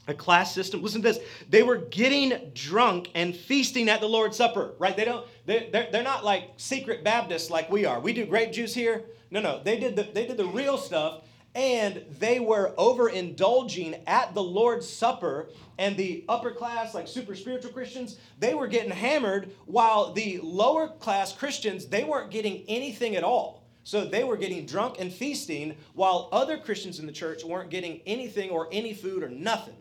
a 0.08 0.14
class 0.14 0.54
system. 0.54 0.82
Listen 0.82 1.02
to 1.02 1.10
this. 1.10 1.20
They 1.50 1.64
were 1.64 1.78
getting 1.78 2.52
drunk 2.54 3.10
and 3.16 3.36
feasting 3.36 3.90
at 3.90 4.02
the 4.02 4.08
Lord's 4.08 4.38
Supper, 4.38 4.74
right? 4.80 4.96
They 4.96 5.06
don't, 5.06 5.26
they, 5.46 5.70
they're, 5.72 5.90
they're 5.92 6.04
not 6.04 6.24
like 6.24 6.52
secret 6.58 7.04
Baptists 7.04 7.50
like 7.50 7.70
we 7.70 7.86
are. 7.86 8.00
We 8.00 8.14
do 8.14 8.26
grape 8.26 8.52
juice 8.52 8.74
here. 8.74 9.04
No, 9.30 9.42
no. 9.42 9.62
They 9.64 9.80
did 9.80 9.96
the, 9.96 10.04
they 10.04 10.26
did 10.26 10.38
the 10.38 10.48
real 10.48 10.78
stuff 10.78 11.24
and 11.54 12.04
they 12.20 12.40
were 12.40 12.74
overindulging 12.78 14.02
at 14.08 14.34
the 14.34 14.44
Lord's 14.44 14.88
Supper. 14.88 15.50
And 15.78 15.98
the 15.98 16.24
upper 16.30 16.52
class, 16.52 16.94
like 16.94 17.08
super 17.08 17.36
spiritual 17.36 17.72
Christians, 17.72 18.18
they 18.40 18.54
were 18.54 18.68
getting 18.68 18.92
hammered, 18.92 19.52
while 19.66 20.14
the 20.14 20.40
lower 20.44 20.88
class 20.88 21.34
Christians, 21.34 21.88
they 21.88 22.04
weren't 22.04 22.32
getting 22.32 22.64
anything 22.68 23.16
at 23.16 23.24
all. 23.24 23.64
So 23.84 24.06
they 24.06 24.24
were 24.24 24.38
getting 24.38 24.66
drunk 24.66 24.98
and 25.00 25.12
feasting, 25.12 25.76
while 25.96 26.30
other 26.32 26.58
Christians 26.58 27.00
in 27.00 27.08
the 27.08 27.12
church 27.12 27.44
weren't 27.44 27.72
getting 27.72 28.02
anything 28.06 28.52
or 28.52 28.70
any 28.72 28.94
food 28.94 29.24
or 29.24 29.30
nothing. 29.30 29.76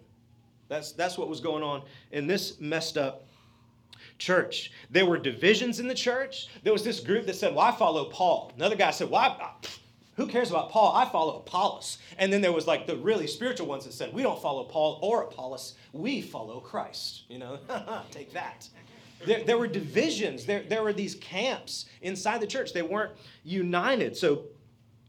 That's, 0.69 0.93
that's 0.93 1.19
what 1.19 1.29
was 1.29 1.41
going 1.41 1.63
on 1.63 1.83
in 2.13 2.27
this 2.27 2.59
messed 2.61 2.97
up 2.97 3.27
church. 4.19 4.73
There 4.91 5.05
were 5.05 5.19
divisions 5.19 5.81
in 5.81 5.89
the 5.89 5.95
church. 5.95 6.49
There 6.63 6.73
was 6.73 6.85
this 6.85 7.01
group 7.01 7.27
that 7.27 7.35
said, 7.35 7.55
Well, 7.55 7.67
I 7.67 7.73
follow 7.73 8.05
Paul. 8.07 8.53
Another 8.57 8.77
guy 8.77 8.91
said, 8.91 9.11
Well, 9.11 9.21
I, 9.21 9.53
who 10.21 10.27
cares 10.27 10.51
about 10.51 10.71
Paul? 10.71 10.95
I 10.95 11.09
follow 11.09 11.39
Apollos. 11.39 11.99
And 12.19 12.31
then 12.31 12.43
there 12.43 12.53
was 12.53 12.67
like 12.67 12.87
the 12.87 12.97
really 12.97 13.27
spiritual 13.27 13.67
ones 13.67 13.85
that 13.85 13.95
said, 13.95 14.13
We 14.13 14.23
don't 14.23 14.41
follow 14.41 14.65
Paul 14.65 14.99
or 15.03 15.23
Apollos. 15.23 15.75
We 15.93 16.21
follow 16.21 16.61
Christ. 16.61 17.23
You 17.29 17.39
know, 17.39 17.59
take 18.11 18.33
that. 18.35 18.69
There, 19.25 19.45
there 19.45 19.59
were 19.59 19.67
divisions. 19.67 20.45
There, 20.45 20.63
there 20.63 20.83
were 20.83 20.93
these 20.93 21.15
camps 21.17 21.87
inside 22.03 22.41
the 22.41 22.47
church. 22.47 22.73
They 22.73 22.83
weren't 22.83 23.13
united. 23.45 24.17
So 24.17 24.45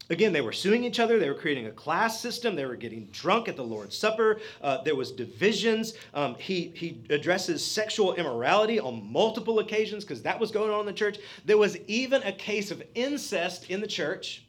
Again, 0.10 0.34
they 0.34 0.42
were 0.42 0.52
suing 0.52 0.84
each 0.84 1.00
other. 1.00 1.20
They 1.20 1.30
were 1.30 1.36
creating 1.36 1.68
a 1.68 1.72
class 1.72 2.20
system. 2.20 2.54
They 2.54 2.66
were 2.66 2.76
getting 2.76 3.06
drunk 3.14 3.48
at 3.48 3.56
the 3.56 3.64
Lord's 3.64 3.98
Supper. 3.98 4.42
Uh, 4.62 4.82
there 4.84 4.96
was 4.96 5.14
divisions. 5.14 5.94
Um, 6.14 6.36
he, 6.36 6.74
he 6.76 7.02
addresses 7.10 7.66
sexual 7.66 8.16
immorality 8.16 8.78
on 8.78 9.10
multiple 9.10 9.60
occasions 9.60 10.04
because 10.04 10.22
that 10.24 10.38
was 10.38 10.52
going 10.52 10.70
on 10.70 10.82
in 10.82 10.86
the 10.86 10.92
church. 10.92 11.20
There 11.46 11.58
was 11.58 11.78
even 11.88 12.22
a 12.24 12.34
case 12.34 12.72
of 12.72 12.84
incest 12.94 13.70
in 13.70 13.80
the 13.80 13.88
church 13.88 14.44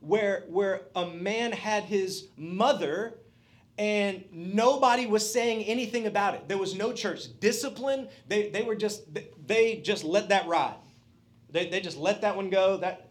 where, 0.00 0.44
where 0.48 0.82
a 0.96 1.06
man 1.06 1.52
had 1.52 1.84
his 1.84 2.28
mother 2.36 3.14
and 3.78 4.24
nobody 4.30 5.06
was 5.06 5.30
saying 5.30 5.64
anything 5.64 6.06
about 6.06 6.34
it. 6.34 6.48
There 6.48 6.58
was 6.58 6.74
no 6.74 6.92
church 6.92 7.38
discipline. 7.40 8.08
They, 8.28 8.50
they 8.50 8.62
were 8.62 8.74
just, 8.74 9.04
they 9.46 9.76
just 9.76 10.04
let 10.04 10.28
that 10.28 10.46
ride. 10.46 10.76
They, 11.50 11.68
they 11.68 11.80
just 11.80 11.96
let 11.96 12.20
that 12.22 12.36
one 12.36 12.50
go. 12.50 12.76
That, 12.76 13.08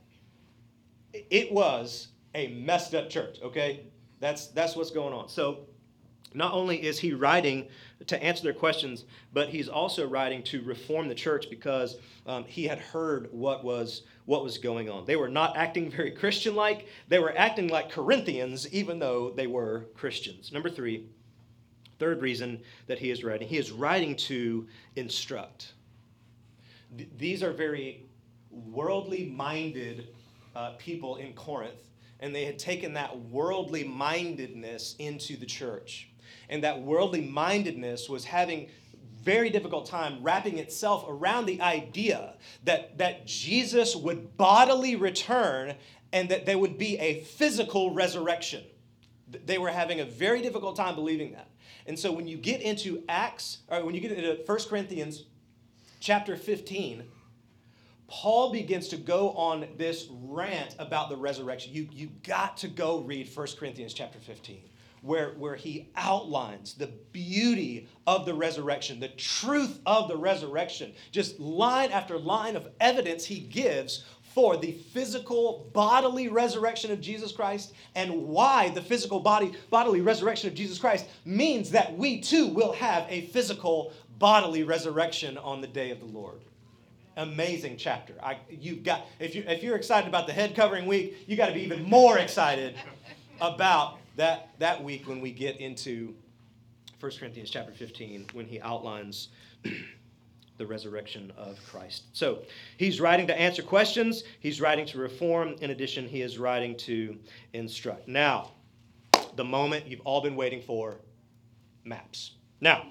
it 1.13 1.52
was 1.52 2.10
a 2.36 2.49
messed 2.49 2.93
up 2.93 3.10
church, 3.10 3.39
okay? 3.41 3.88
That's, 4.19 4.47
that's 4.47 4.75
what's 4.75 4.91
going 4.91 5.13
on. 5.13 5.30
So, 5.30 5.65
not 6.34 6.54
only 6.54 6.84
is 6.86 6.99
he 6.99 7.13
writing 7.13 7.67
to 8.06 8.21
answer 8.23 8.43
their 8.43 8.54
questions, 8.54 9.06
but 9.34 9.49
he's 9.49 9.67
also 9.67 10.08
writing 10.08 10.43
to 10.43 10.62
reform 10.62 11.08
the 11.08 11.15
church 11.15 11.49
because 11.49 11.97
um, 12.28 12.45
he 12.45 12.65
had 12.65 12.78
heard 12.78 13.30
what 13.32 13.63
was 13.63 14.04
what 14.29 14.43
was 14.43 14.59
going 14.59 14.91
on. 14.91 15.05
They 15.05 15.15
were 15.15 15.27
not 15.27 15.57
acting 15.57 15.89
very 15.89 16.11
Christian-like. 16.11 16.85
They 17.07 17.17
were 17.17 17.35
acting 17.35 17.67
like 17.67 17.89
Corinthians, 17.89 18.71
even 18.71 18.99
though 18.99 19.31
they 19.31 19.47
were 19.47 19.87
Christians. 19.95 20.51
Number 20.51 20.69
three, 20.69 21.07
third 21.97 22.21
reason 22.21 22.61
that 22.85 22.99
he 22.99 23.09
is 23.09 23.23
writing, 23.23 23.47
he 23.47 23.57
is 23.57 23.71
writing 23.71 24.15
to 24.17 24.67
instruct. 24.95 25.73
Th- 26.95 27.09
these 27.17 27.41
are 27.41 27.51
very 27.51 28.05
worldly-minded 28.51 30.09
uh, 30.55 30.73
people 30.77 31.15
in 31.15 31.33
Corinth, 31.33 31.81
and 32.19 32.33
they 32.33 32.45
had 32.45 32.59
taken 32.59 32.93
that 32.93 33.19
worldly 33.31 33.83
mindedness 33.83 34.95
into 34.99 35.37
the 35.37 35.45
church. 35.47 36.07
And 36.49 36.63
that 36.63 36.79
worldly 36.79 37.21
mindedness 37.21 38.07
was 38.07 38.25
having 38.25 38.69
very 39.21 39.49
difficult 39.49 39.86
time 39.86 40.19
wrapping 40.21 40.58
itself 40.58 41.05
around 41.08 41.45
the 41.45 41.62
idea 41.62 42.36
that, 42.63 42.97
that 42.97 43.25
Jesus 43.25 43.95
would 43.95 44.38
bodily 44.38 44.95
return 44.95 45.75
and 46.12 46.29
that 46.29 46.45
there 46.45 46.58
would 46.58 46.77
be 46.77 46.97
a 46.97 47.21
physical 47.21 47.93
resurrection. 47.93 48.63
They 49.45 49.58
were 49.58 49.69
having 49.69 49.99
a 49.99 50.05
very 50.05 50.41
difficult 50.41 50.75
time 50.75 50.95
believing 50.95 51.34
that. 51.34 51.49
And 51.86 51.97
so 51.97 52.12
when 52.12 52.27
you 52.27 52.38
get 52.38 52.62
into 52.62 53.03
Acts, 53.10 53.60
or 53.67 53.84
when 53.84 53.95
you 53.95 54.01
get 54.01 54.12
into 54.12 54.41
1 54.45 54.60
Corinthians 54.69 55.25
chapter 55.99 56.36
15, 56.36 57.03
Paul 58.08 58.51
begins 58.51 58.88
to 58.89 58.97
go 58.97 59.32
on 59.32 59.67
this 59.77 60.08
rant 60.10 60.75
about 60.79 61.10
the 61.10 61.15
resurrection. 61.15 61.73
You, 61.73 61.88
you 61.91 62.10
got 62.23 62.58
to 62.58 62.67
go 62.67 62.99
read 63.01 63.29
1 63.34 63.47
Corinthians 63.60 63.93
chapter 63.93 64.17
15, 64.17 64.62
where, 65.01 65.29
where 65.31 65.55
he 65.55 65.89
outlines 65.95 66.73
the 66.73 66.88
beauty 67.12 67.88
of 68.07 68.25
the 68.25 68.33
resurrection, 68.33 68.99
the 68.99 69.09
truth 69.09 69.79
of 69.85 70.07
the 70.07 70.17
resurrection. 70.17 70.93
Just 71.12 71.39
line 71.39 71.91
after 71.91 72.17
line 72.17 72.55
of 72.55 72.67
evidence 72.79 73.25
he 73.25 73.39
gives 73.39 74.03
for 74.33 74.57
the 74.57 74.71
physical 74.71 75.69
bodily 75.73 76.27
resurrection 76.27 76.91
of 76.91 77.01
Jesus 77.01 77.31
Christ 77.31 77.73
and 77.95 78.27
why 78.27 78.69
the 78.69 78.81
physical 78.81 79.19
body 79.19 79.53
bodily 79.69 80.01
resurrection 80.01 80.49
of 80.49 80.55
Jesus 80.55 80.77
Christ 80.77 81.07
means 81.25 81.71
that 81.71 81.97
we 81.97 82.21
too 82.21 82.47
will 82.47 82.73
have 82.73 83.05
a 83.09 83.21
physical 83.27 83.93
bodily 84.19 84.63
resurrection 84.63 85.38
on 85.38 85.62
the 85.62 85.67
day 85.67 85.91
of 85.91 85.99
the 85.99 86.05
Lord 86.05 86.41
amazing 87.17 87.75
chapter. 87.77 88.13
I, 88.23 88.38
you've 88.49 88.83
got, 88.83 89.05
if, 89.19 89.35
you, 89.35 89.43
if 89.45 89.62
you're 89.62 89.75
excited 89.75 90.08
about 90.08 90.25
the 90.25 90.31
head 90.31 90.56
covering 90.56 90.85
week, 90.85 91.17
you 91.27 91.35
got 91.35 91.47
to 91.47 91.54
be 91.54 91.62
even 91.62 91.83
more 91.83 92.17
excited 92.17 92.75
about 93.41 93.98
that, 94.19 94.49
that 94.59 94.83
week 94.83 95.07
when 95.07 95.21
we 95.21 95.31
get 95.31 95.61
into 95.61 96.13
1 96.99 97.11
Corinthians 97.17 97.49
chapter 97.49 97.71
15, 97.71 98.27
when 98.33 98.45
he 98.45 98.59
outlines 98.59 99.29
the 100.57 100.67
resurrection 100.67 101.31
of 101.37 101.57
Christ. 101.65 102.03
So 102.11 102.39
he's 102.75 102.99
writing 102.99 103.27
to 103.27 103.39
answer 103.39 103.63
questions, 103.63 104.25
he's 104.41 104.59
writing 104.59 104.85
to 104.87 104.97
reform. 104.97 105.55
In 105.61 105.69
addition, 105.71 106.05
he 106.05 106.21
is 106.21 106.37
writing 106.37 106.75
to 106.79 107.17
instruct. 107.53 108.09
Now, 108.09 108.51
the 109.37 109.45
moment 109.45 109.87
you've 109.87 110.01
all 110.01 110.19
been 110.19 110.35
waiting 110.35 110.61
for 110.61 110.97
maps. 111.85 112.31
Now, 112.59 112.87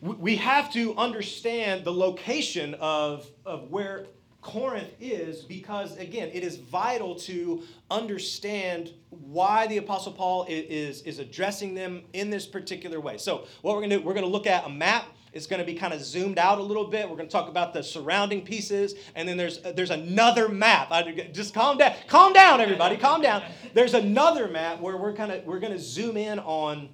we 0.00 0.36
have 0.36 0.72
to 0.74 0.96
understand 0.96 1.84
the 1.84 1.92
location 1.92 2.74
of, 2.74 3.28
of 3.44 3.72
where 3.72 4.06
Corinth 4.40 4.90
is 5.00 5.42
because, 5.42 5.96
again, 5.96 6.30
it 6.32 6.44
is 6.44 6.56
vital 6.56 7.16
to 7.16 7.62
understand 7.90 8.92
why 9.10 9.66
the 9.66 9.78
Apostle 9.78 10.12
Paul 10.12 10.46
is, 10.48 11.02
is 11.02 11.18
addressing 11.18 11.74
them 11.74 12.02
in 12.12 12.30
this 12.30 12.46
particular 12.46 13.00
way. 13.00 13.18
So, 13.18 13.46
what 13.62 13.74
we're 13.74 13.80
going 13.80 13.90
to 13.90 13.98
do, 13.98 14.02
we're 14.04 14.14
going 14.14 14.26
to 14.26 14.30
look 14.30 14.46
at 14.46 14.64
a 14.64 14.68
map. 14.68 15.06
It's 15.32 15.46
going 15.46 15.60
to 15.60 15.66
be 15.66 15.74
kind 15.74 15.92
of 15.92 16.00
zoomed 16.00 16.38
out 16.38 16.58
a 16.58 16.62
little 16.62 16.86
bit. 16.86 17.08
We're 17.08 17.16
going 17.16 17.28
to 17.28 17.32
talk 17.32 17.48
about 17.48 17.74
the 17.74 17.82
surrounding 17.82 18.42
pieces, 18.42 18.94
and 19.14 19.28
then 19.28 19.36
there's 19.36 19.60
there's 19.60 19.90
another 19.90 20.48
map. 20.48 20.88
I, 20.90 21.02
just 21.32 21.52
calm 21.52 21.76
down, 21.76 21.94
calm 22.06 22.32
down, 22.32 22.60
everybody, 22.60 22.96
calm 22.96 23.20
down. 23.20 23.42
There's 23.74 23.94
another 23.94 24.48
map 24.48 24.80
where 24.80 24.96
we're 24.96 25.12
kind 25.12 25.32
of 25.32 25.44
we're 25.44 25.60
going 25.60 25.74
to 25.74 25.78
zoom 25.78 26.16
in 26.16 26.38
on 26.38 26.88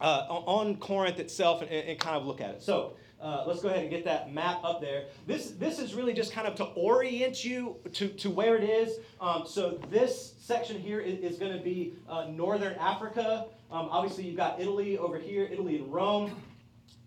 uh, 0.00 0.26
on 0.28 0.76
Corinth 0.76 1.18
itself 1.18 1.62
and, 1.62 1.70
and 1.70 1.98
kind 1.98 2.16
of 2.16 2.26
look 2.26 2.40
at 2.40 2.50
it. 2.50 2.62
So. 2.62 2.96
Uh, 3.20 3.44
let's 3.46 3.62
go 3.62 3.68
ahead 3.68 3.80
and 3.80 3.90
get 3.90 4.04
that 4.04 4.32
map 4.32 4.62
up 4.62 4.80
there. 4.80 5.04
This, 5.26 5.52
this 5.52 5.78
is 5.78 5.94
really 5.94 6.12
just 6.12 6.32
kind 6.32 6.46
of 6.46 6.54
to 6.56 6.64
orient 6.64 7.44
you 7.44 7.76
to, 7.94 8.08
to 8.08 8.30
where 8.30 8.56
it 8.56 8.64
is. 8.64 8.98
Um, 9.20 9.44
so 9.46 9.80
this 9.90 10.34
section 10.38 10.78
here 10.78 11.00
is, 11.00 11.32
is 11.32 11.38
going 11.38 11.56
to 11.56 11.62
be 11.62 11.94
uh, 12.08 12.26
northern 12.30 12.74
Africa. 12.74 13.46
Um, 13.70 13.88
obviously, 13.90 14.24
you've 14.24 14.36
got 14.36 14.60
Italy 14.60 14.98
over 14.98 15.18
here, 15.18 15.48
Italy 15.50 15.76
and 15.76 15.92
Rome. 15.92 16.36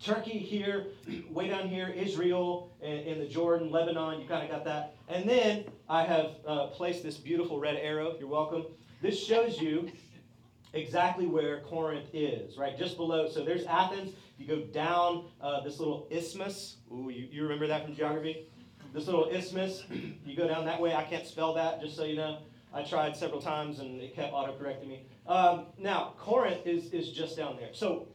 Turkey 0.03 0.37
here, 0.37 0.87
way 1.29 1.47
down 1.49 1.67
here, 1.67 1.89
Israel 1.89 2.71
and, 2.81 2.99
and 3.07 3.21
the 3.21 3.27
Jordan, 3.27 3.71
Lebanon, 3.71 4.21
you 4.21 4.27
kind 4.27 4.43
of 4.43 4.51
got 4.51 4.65
that. 4.65 4.95
And 5.07 5.27
then 5.27 5.65
I 5.89 6.03
have 6.03 6.31
uh, 6.45 6.67
placed 6.67 7.03
this 7.03 7.17
beautiful 7.17 7.59
red 7.59 7.77
arrow. 7.77 8.15
You're 8.19 8.27
welcome. 8.27 8.65
This 9.01 9.21
shows 9.21 9.59
you 9.59 9.91
exactly 10.73 11.25
where 11.25 11.61
Corinth 11.61 12.09
is, 12.13 12.57
right? 12.57 12.77
Just 12.77 12.97
below. 12.97 13.29
So 13.29 13.43
there's 13.43 13.65
Athens. 13.65 14.13
You 14.37 14.47
go 14.47 14.61
down 14.61 15.25
uh, 15.41 15.61
this 15.61 15.79
little 15.79 16.07
isthmus. 16.11 16.77
Ooh, 16.91 17.09
you, 17.09 17.27
you 17.31 17.43
remember 17.43 17.67
that 17.67 17.85
from 17.85 17.95
geography? 17.95 18.47
This 18.93 19.05
little 19.07 19.29
isthmus. 19.29 19.83
you 20.25 20.35
go 20.35 20.47
down 20.47 20.65
that 20.65 20.79
way. 20.79 20.93
I 20.93 21.03
can't 21.03 21.25
spell 21.25 21.53
that, 21.55 21.81
just 21.81 21.95
so 21.95 22.03
you 22.03 22.15
know. 22.15 22.39
I 22.73 22.83
tried 22.83 23.15
several 23.15 23.41
times 23.41 23.79
and 23.79 23.99
it 24.01 24.15
kept 24.15 24.33
autocorrecting 24.33 24.87
me. 24.87 25.05
Um, 25.27 25.67
now, 25.79 26.13
Corinth 26.17 26.67
is, 26.67 26.93
is 26.93 27.11
just 27.11 27.37
down 27.37 27.57
there. 27.57 27.69
So, 27.73 28.07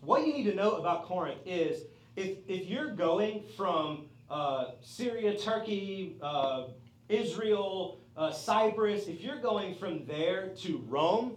what 0.00 0.26
you 0.26 0.34
need 0.34 0.44
to 0.44 0.54
know 0.54 0.72
about 0.72 1.04
Corinth 1.04 1.40
is 1.46 1.84
if, 2.16 2.38
if 2.46 2.66
you're 2.66 2.90
going 2.94 3.44
from 3.56 4.06
uh, 4.28 4.72
Syria, 4.82 5.38
Turkey, 5.38 6.16
uh, 6.20 6.64
Israel, 7.08 8.00
uh, 8.16 8.32
Cyprus, 8.32 9.06
if 9.06 9.22
you're 9.22 9.40
going 9.40 9.74
from 9.74 10.04
there 10.06 10.48
to 10.60 10.84
Rome, 10.88 11.36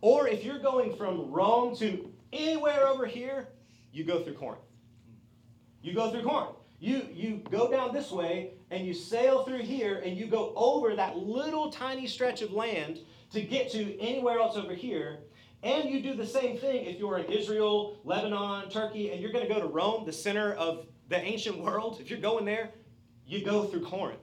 or 0.00 0.28
if 0.28 0.44
you're 0.44 0.58
going 0.58 0.96
from 0.96 1.30
Rome 1.30 1.76
to 1.76 2.09
anywhere 2.32 2.86
over 2.86 3.06
here, 3.06 3.48
you 3.92 4.04
go 4.04 4.22
through 4.22 4.34
Corinth. 4.34 4.62
You 5.82 5.94
go 5.94 6.10
through 6.10 6.22
Corinth. 6.22 6.56
You, 6.78 7.06
you 7.12 7.42
go 7.50 7.70
down 7.70 7.92
this 7.92 8.10
way 8.10 8.52
and 8.70 8.86
you 8.86 8.94
sail 8.94 9.44
through 9.44 9.62
here 9.62 10.00
and 10.04 10.16
you 10.16 10.26
go 10.26 10.52
over 10.56 10.96
that 10.96 11.16
little 11.16 11.70
tiny 11.70 12.06
stretch 12.06 12.40
of 12.40 12.52
land 12.52 13.00
to 13.32 13.42
get 13.42 13.70
to 13.72 13.98
anywhere 14.00 14.38
else 14.38 14.56
over 14.56 14.74
here. 14.74 15.18
And 15.62 15.90
you 15.90 16.00
do 16.00 16.14
the 16.14 16.26
same 16.26 16.56
thing 16.56 16.86
if 16.86 16.98
you're 16.98 17.18
in 17.18 17.30
Israel, 17.30 17.98
Lebanon, 18.04 18.70
Turkey, 18.70 19.12
and 19.12 19.20
you're 19.20 19.32
going 19.32 19.46
to 19.46 19.52
go 19.52 19.60
to 19.60 19.66
Rome, 19.66 20.06
the 20.06 20.12
center 20.12 20.54
of 20.54 20.86
the 21.08 21.20
ancient 21.20 21.58
world. 21.58 21.98
If 22.00 22.08
you're 22.08 22.18
going 22.18 22.46
there, 22.46 22.70
you 23.26 23.44
go 23.44 23.64
through 23.64 23.84
Corinth. 23.84 24.20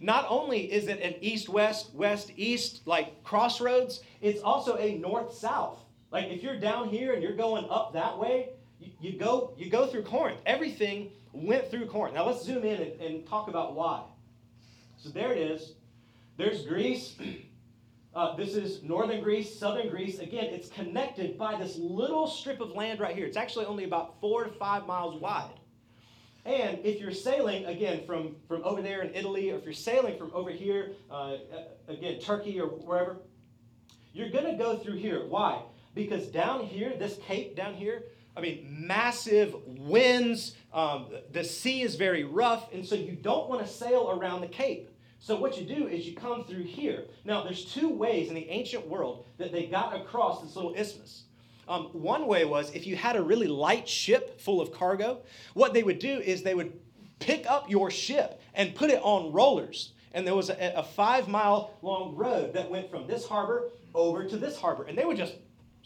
Not 0.00 0.26
only 0.28 0.72
is 0.72 0.88
it 0.88 1.00
an 1.00 1.14
east 1.20 1.48
west, 1.48 1.94
west 1.94 2.30
east, 2.36 2.86
like 2.86 3.22
crossroads, 3.22 4.02
it's 4.20 4.42
also 4.42 4.76
a 4.76 4.96
north 4.96 5.34
south. 5.34 5.85
Like 6.10 6.26
if 6.28 6.42
you're 6.42 6.58
down 6.58 6.88
here 6.88 7.12
and 7.12 7.22
you're 7.22 7.36
going 7.36 7.66
up 7.70 7.92
that 7.94 8.18
way, 8.18 8.50
you, 8.78 8.92
you 9.00 9.18
go 9.18 9.54
you 9.56 9.70
go 9.70 9.86
through 9.86 10.02
Corinth. 10.02 10.40
Everything 10.46 11.10
went 11.32 11.70
through 11.70 11.86
Corinth. 11.86 12.14
Now 12.14 12.26
let's 12.26 12.44
zoom 12.44 12.64
in 12.64 12.80
and, 12.80 13.00
and 13.00 13.26
talk 13.26 13.48
about 13.48 13.74
why. 13.74 14.02
So 14.98 15.10
there 15.10 15.32
it 15.32 15.38
is. 15.38 15.72
There's 16.36 16.64
Greece. 16.66 17.14
Uh, 18.14 18.34
this 18.34 18.54
is 18.54 18.82
northern 18.82 19.22
Greece, 19.22 19.58
southern 19.58 19.90
Greece. 19.90 20.20
Again, 20.20 20.46
it's 20.46 20.70
connected 20.70 21.36
by 21.36 21.54
this 21.54 21.76
little 21.76 22.26
strip 22.26 22.62
of 22.62 22.70
land 22.70 22.98
right 22.98 23.14
here. 23.14 23.26
It's 23.26 23.36
actually 23.36 23.66
only 23.66 23.84
about 23.84 24.18
four 24.22 24.44
to 24.44 24.50
five 24.52 24.86
miles 24.86 25.20
wide. 25.20 25.52
And 26.46 26.78
if 26.82 26.98
you're 26.98 27.12
sailing, 27.12 27.66
again, 27.66 28.06
from, 28.06 28.36
from 28.48 28.64
over 28.64 28.80
there 28.80 29.02
in 29.02 29.14
Italy, 29.14 29.50
or 29.50 29.58
if 29.58 29.64
you're 29.64 29.74
sailing 29.74 30.16
from 30.16 30.30
over 30.32 30.50
here, 30.50 30.92
uh, 31.10 31.36
again, 31.88 32.18
Turkey 32.18 32.58
or 32.58 32.68
wherever, 32.68 33.18
you're 34.14 34.30
going 34.30 34.46
to 34.46 34.56
go 34.56 34.78
through 34.78 34.96
here. 34.96 35.26
Why? 35.26 35.60
Because 35.96 36.26
down 36.26 36.66
here, 36.66 36.92
this 36.96 37.18
cape 37.26 37.56
down 37.56 37.72
here, 37.72 38.04
I 38.36 38.42
mean, 38.42 38.84
massive 38.86 39.56
winds, 39.66 40.54
um, 40.72 41.06
the 41.32 41.42
sea 41.42 41.80
is 41.80 41.96
very 41.96 42.22
rough, 42.22 42.70
and 42.72 42.84
so 42.84 42.94
you 42.94 43.12
don't 43.12 43.48
want 43.48 43.66
to 43.66 43.66
sail 43.66 44.10
around 44.10 44.42
the 44.42 44.46
cape. 44.46 44.90
So 45.18 45.36
what 45.36 45.58
you 45.58 45.66
do 45.66 45.88
is 45.88 46.06
you 46.06 46.14
come 46.14 46.44
through 46.44 46.64
here. 46.64 47.06
Now, 47.24 47.42
there's 47.42 47.64
two 47.64 47.88
ways 47.88 48.28
in 48.28 48.34
the 48.34 48.46
ancient 48.50 48.86
world 48.86 49.24
that 49.38 49.52
they 49.52 49.66
got 49.66 49.96
across 49.96 50.42
this 50.42 50.54
little 50.54 50.74
isthmus. 50.74 51.24
Um, 51.66 51.86
one 51.94 52.26
way 52.26 52.44
was 52.44 52.70
if 52.74 52.86
you 52.86 52.94
had 52.94 53.16
a 53.16 53.22
really 53.22 53.48
light 53.48 53.88
ship 53.88 54.38
full 54.38 54.60
of 54.60 54.72
cargo, 54.72 55.22
what 55.54 55.72
they 55.72 55.82
would 55.82 55.98
do 55.98 56.20
is 56.20 56.42
they 56.42 56.54
would 56.54 56.78
pick 57.20 57.50
up 57.50 57.70
your 57.70 57.90
ship 57.90 58.42
and 58.52 58.74
put 58.74 58.90
it 58.90 59.00
on 59.02 59.32
rollers. 59.32 59.94
And 60.12 60.26
there 60.26 60.34
was 60.34 60.50
a, 60.50 60.74
a 60.76 60.82
five 60.82 61.26
mile 61.26 61.70
long 61.80 62.14
road 62.14 62.52
that 62.52 62.70
went 62.70 62.90
from 62.90 63.06
this 63.06 63.26
harbor 63.26 63.70
over 63.94 64.28
to 64.28 64.36
this 64.36 64.58
harbor. 64.58 64.84
And 64.84 64.96
they 64.96 65.06
would 65.06 65.16
just 65.16 65.34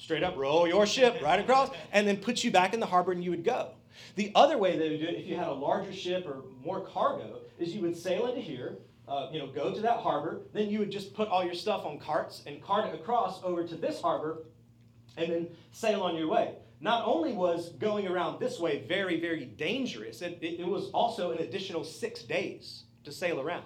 straight 0.01 0.22
up 0.22 0.36
roll 0.36 0.66
your 0.66 0.86
ship 0.86 1.20
right 1.22 1.38
across 1.38 1.70
and 1.92 2.09
then 2.09 2.16
put 2.16 2.42
you 2.42 2.51
back 2.51 2.72
in 2.72 2.80
the 2.80 2.86
harbor 2.86 3.12
and 3.12 3.22
you 3.22 3.30
would 3.30 3.44
go. 3.44 3.72
The 4.16 4.32
other 4.34 4.57
way 4.57 4.78
they 4.78 4.88
would 4.88 5.01
do 5.01 5.07
it, 5.07 5.14
if 5.14 5.26
you 5.26 5.36
had 5.36 5.48
a 5.48 5.53
larger 5.53 5.92
ship 5.92 6.26
or 6.26 6.42
more 6.64 6.80
cargo, 6.80 7.40
is 7.59 7.74
you 7.74 7.82
would 7.82 7.96
sail 7.96 8.26
into 8.26 8.40
here, 8.40 8.78
uh, 9.07 9.28
you 9.30 9.38
know, 9.38 9.46
go 9.46 9.74
to 9.74 9.80
that 9.82 9.98
harbor, 9.98 10.40
then 10.55 10.70
you 10.70 10.78
would 10.78 10.90
just 10.90 11.12
put 11.12 11.28
all 11.28 11.44
your 11.44 11.55
stuff 11.55 11.84
on 11.84 11.98
carts 11.98 12.42
and 12.46 12.62
cart 12.62 12.86
it 12.86 12.94
across 12.94 13.42
over 13.44 13.62
to 13.66 13.76
this 13.76 14.01
harbor, 14.01 14.38
and 15.18 15.30
then 15.30 15.48
sail 15.72 16.03
on 16.03 16.16
your 16.16 16.28
way. 16.28 16.55
Not 16.80 17.07
only 17.07 17.34
was 17.34 17.70
going 17.72 18.09
around 18.09 18.40
this 18.40 18.59
way 18.59 18.84
very, 18.88 19.20
very 19.20 19.44
dangerous, 19.44 20.22
it, 20.22 20.38
it, 20.40 20.61
it 20.61 20.66
was 20.66 20.88
also 20.92 21.32
an 21.32 21.38
additional 21.38 21.84
six 21.84 22.22
days 22.22 22.84
to 23.05 23.12
sail 23.12 23.38
around. 23.38 23.64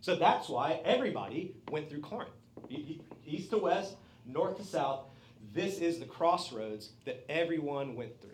So 0.00 0.16
that's 0.16 0.48
why 0.48 0.80
everybody 0.84 1.54
went 1.70 1.90
through 1.90 2.00
Corinth, 2.00 2.30
east 3.26 3.50
to 3.50 3.58
west, 3.58 3.96
north 4.26 4.56
to 4.56 4.64
south. 4.64 5.00
This 5.54 5.78
is 5.78 5.98
the 5.98 6.04
crossroads 6.04 6.90
that 7.04 7.24
everyone 7.28 7.94
went 7.94 8.20
through. 8.20 8.30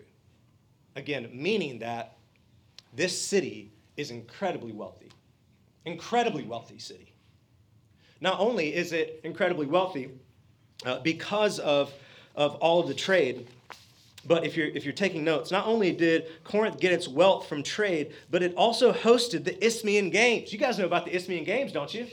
Again, 0.95 1.29
meaning 1.31 1.79
that 1.79 2.17
this 2.93 3.19
city 3.19 3.71
is 3.95 4.11
incredibly 4.11 4.71
wealthy. 4.73 5.11
Incredibly 5.85 6.43
wealthy 6.43 6.79
city. 6.79 7.13
Not 8.19 8.39
only 8.39 8.75
is 8.75 8.91
it 8.91 9.21
incredibly 9.23 9.67
wealthy 9.67 10.09
uh, 10.85 10.99
because 10.99 11.59
of 11.59 11.93
of 12.35 12.55
all 12.55 12.79
of 12.79 12.87
the 12.87 12.93
trade. 12.93 13.47
But 14.25 14.45
if 14.45 14.55
you're, 14.55 14.67
if 14.67 14.85
you're 14.85 14.93
taking 14.93 15.23
notes, 15.23 15.51
not 15.51 15.65
only 15.65 15.91
did 15.91 16.27
Corinth 16.43 16.79
get 16.79 16.93
its 16.93 17.07
wealth 17.07 17.47
from 17.47 17.63
trade, 17.63 18.13
but 18.29 18.43
it 18.43 18.53
also 18.55 18.93
hosted 18.93 19.43
the 19.43 19.63
Isthmian 19.65 20.11
Games. 20.11 20.53
You 20.53 20.59
guys 20.59 20.77
know 20.77 20.85
about 20.85 21.05
the 21.05 21.15
Isthmian 21.15 21.43
Games, 21.43 21.71
don't 21.71 21.91
you? 21.93 22.07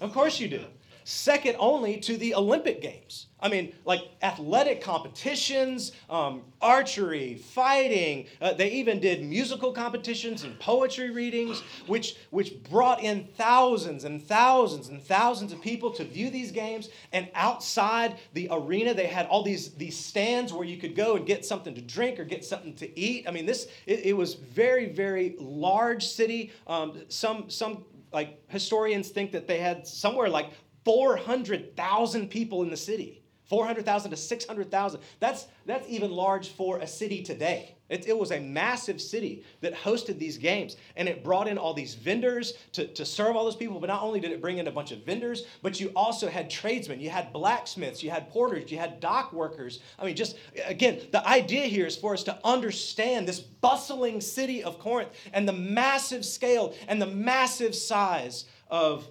Of 0.00 0.12
course 0.12 0.38
you 0.38 0.48
do. 0.48 0.64
Second 1.04 1.56
only 1.58 1.98
to 2.00 2.16
the 2.16 2.34
Olympic 2.34 2.82
Games. 2.82 3.26
I 3.44 3.50
mean, 3.50 3.74
like 3.84 4.08
athletic 4.22 4.80
competitions, 4.80 5.92
um, 6.08 6.44
archery, 6.62 7.34
fighting. 7.34 8.24
Uh, 8.40 8.54
they 8.54 8.70
even 8.70 9.00
did 9.00 9.22
musical 9.22 9.70
competitions 9.70 10.44
and 10.44 10.58
poetry 10.58 11.10
readings, 11.10 11.60
which, 11.86 12.16
which 12.30 12.62
brought 12.62 13.02
in 13.02 13.28
thousands 13.36 14.04
and 14.04 14.22
thousands 14.22 14.88
and 14.88 15.02
thousands 15.02 15.52
of 15.52 15.60
people 15.60 15.90
to 15.90 16.04
view 16.04 16.30
these 16.30 16.52
games. 16.52 16.88
And 17.12 17.28
outside 17.34 18.16
the 18.32 18.48
arena, 18.50 18.94
they 18.94 19.08
had 19.08 19.26
all 19.26 19.42
these, 19.42 19.72
these 19.72 19.98
stands 19.98 20.50
where 20.50 20.64
you 20.64 20.78
could 20.78 20.96
go 20.96 21.16
and 21.16 21.26
get 21.26 21.44
something 21.44 21.74
to 21.74 21.82
drink 21.82 22.18
or 22.18 22.24
get 22.24 22.46
something 22.46 22.72
to 22.76 22.98
eat. 22.98 23.28
I 23.28 23.30
mean, 23.30 23.44
this 23.44 23.68
it, 23.84 24.06
it 24.06 24.16
was 24.16 24.32
very, 24.32 24.86
very 24.86 25.36
large 25.38 26.06
city. 26.06 26.50
Um, 26.66 27.02
some, 27.08 27.50
some 27.50 27.84
like 28.10 28.40
historians 28.50 29.10
think 29.10 29.32
that 29.32 29.46
they 29.46 29.58
had 29.58 29.86
somewhere 29.86 30.30
like 30.30 30.50
400,000 30.86 32.30
people 32.30 32.62
in 32.62 32.70
the 32.70 32.76
city. 32.78 33.20
400,000 33.54 34.10
to 34.10 34.16
600,000. 34.16 35.00
That's, 35.20 35.46
that's 35.64 35.88
even 35.88 36.10
large 36.10 36.48
for 36.48 36.78
a 36.78 36.88
city 36.88 37.22
today. 37.22 37.76
It, 37.88 38.08
it, 38.08 38.18
was 38.18 38.32
a 38.32 38.40
massive 38.40 39.00
city 39.00 39.44
that 39.60 39.76
hosted 39.76 40.18
these 40.18 40.38
games, 40.38 40.76
and 40.96 41.08
it 41.08 41.22
brought 41.22 41.46
in 41.46 41.56
all 41.56 41.72
these 41.72 41.94
vendors 41.94 42.54
to, 42.72 42.88
to 42.88 43.04
serve 43.04 43.36
all 43.36 43.44
those 43.44 43.54
people. 43.54 43.78
But 43.78 43.86
not 43.86 44.02
only 44.02 44.18
did 44.18 44.32
it 44.32 44.40
bring 44.40 44.58
in 44.58 44.66
a 44.66 44.72
bunch 44.72 44.90
of 44.90 45.06
vendors, 45.06 45.46
but 45.62 45.78
you 45.78 45.92
also 45.94 46.28
had 46.28 46.50
tradesmen. 46.50 46.98
You 46.98 47.10
had 47.10 47.32
blacksmiths, 47.32 48.02
you 48.02 48.10
had 48.10 48.28
porters, 48.28 48.72
you 48.72 48.78
had 48.78 48.98
dock 48.98 49.32
workers. 49.32 49.78
I 50.00 50.04
mean, 50.04 50.16
just 50.16 50.36
again, 50.66 51.02
the 51.12 51.24
idea 51.24 51.66
here 51.66 51.86
is 51.86 51.96
for 51.96 52.14
us 52.14 52.24
to 52.24 52.36
understand 52.42 53.28
this 53.28 53.38
bustling 53.38 54.20
city 54.20 54.64
of 54.64 54.80
Corinth 54.80 55.10
and 55.32 55.46
the 55.46 55.52
massive 55.52 56.24
scale 56.24 56.74
and 56.88 57.00
the 57.00 57.06
massive 57.06 57.76
size 57.76 58.46
of, 58.68 59.06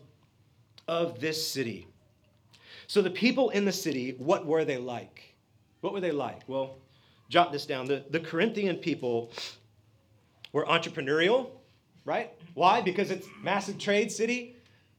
of 0.85 1.21
this 1.21 1.47
city. 1.47 1.87
So 2.93 3.01
the 3.01 3.09
people 3.09 3.49
in 3.49 3.65
the 3.65 3.71
city, 3.71 4.13
what 4.19 4.45
were 4.45 4.65
they 4.65 4.77
like? 4.77 5.33
What 5.81 5.93
were 5.93 5.99
they 5.99 6.11
like? 6.11 6.41
Well, 6.45 6.77
jot 7.27 7.51
this 7.51 7.65
down. 7.65 7.87
The, 7.87 8.03
the 8.11 8.19
Corinthian 8.19 8.75
people 8.75 9.31
were 10.51 10.63
entrepreneurial, 10.65 11.49
right? 12.05 12.31
Why? 12.53 12.81
Because 12.81 13.09
it's 13.09 13.25
massive 13.41 13.79
trade 13.79 14.11
city. 14.11 14.57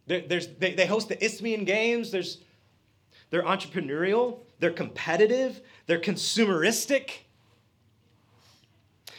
There, 0.09 0.22
there's, 0.22 0.49
they, 0.59 0.74
they 0.74 0.86
host 0.86 1.09
the 1.09 1.24
Isthmian 1.24 1.64
Games. 1.64 2.11
There's, 2.11 2.38
they're 3.30 3.45
entrepreneurial. 3.45 4.40
They're 4.59 4.72
competitive. 4.72 5.61
They're 5.86 6.01
consumeristic. 6.01 7.11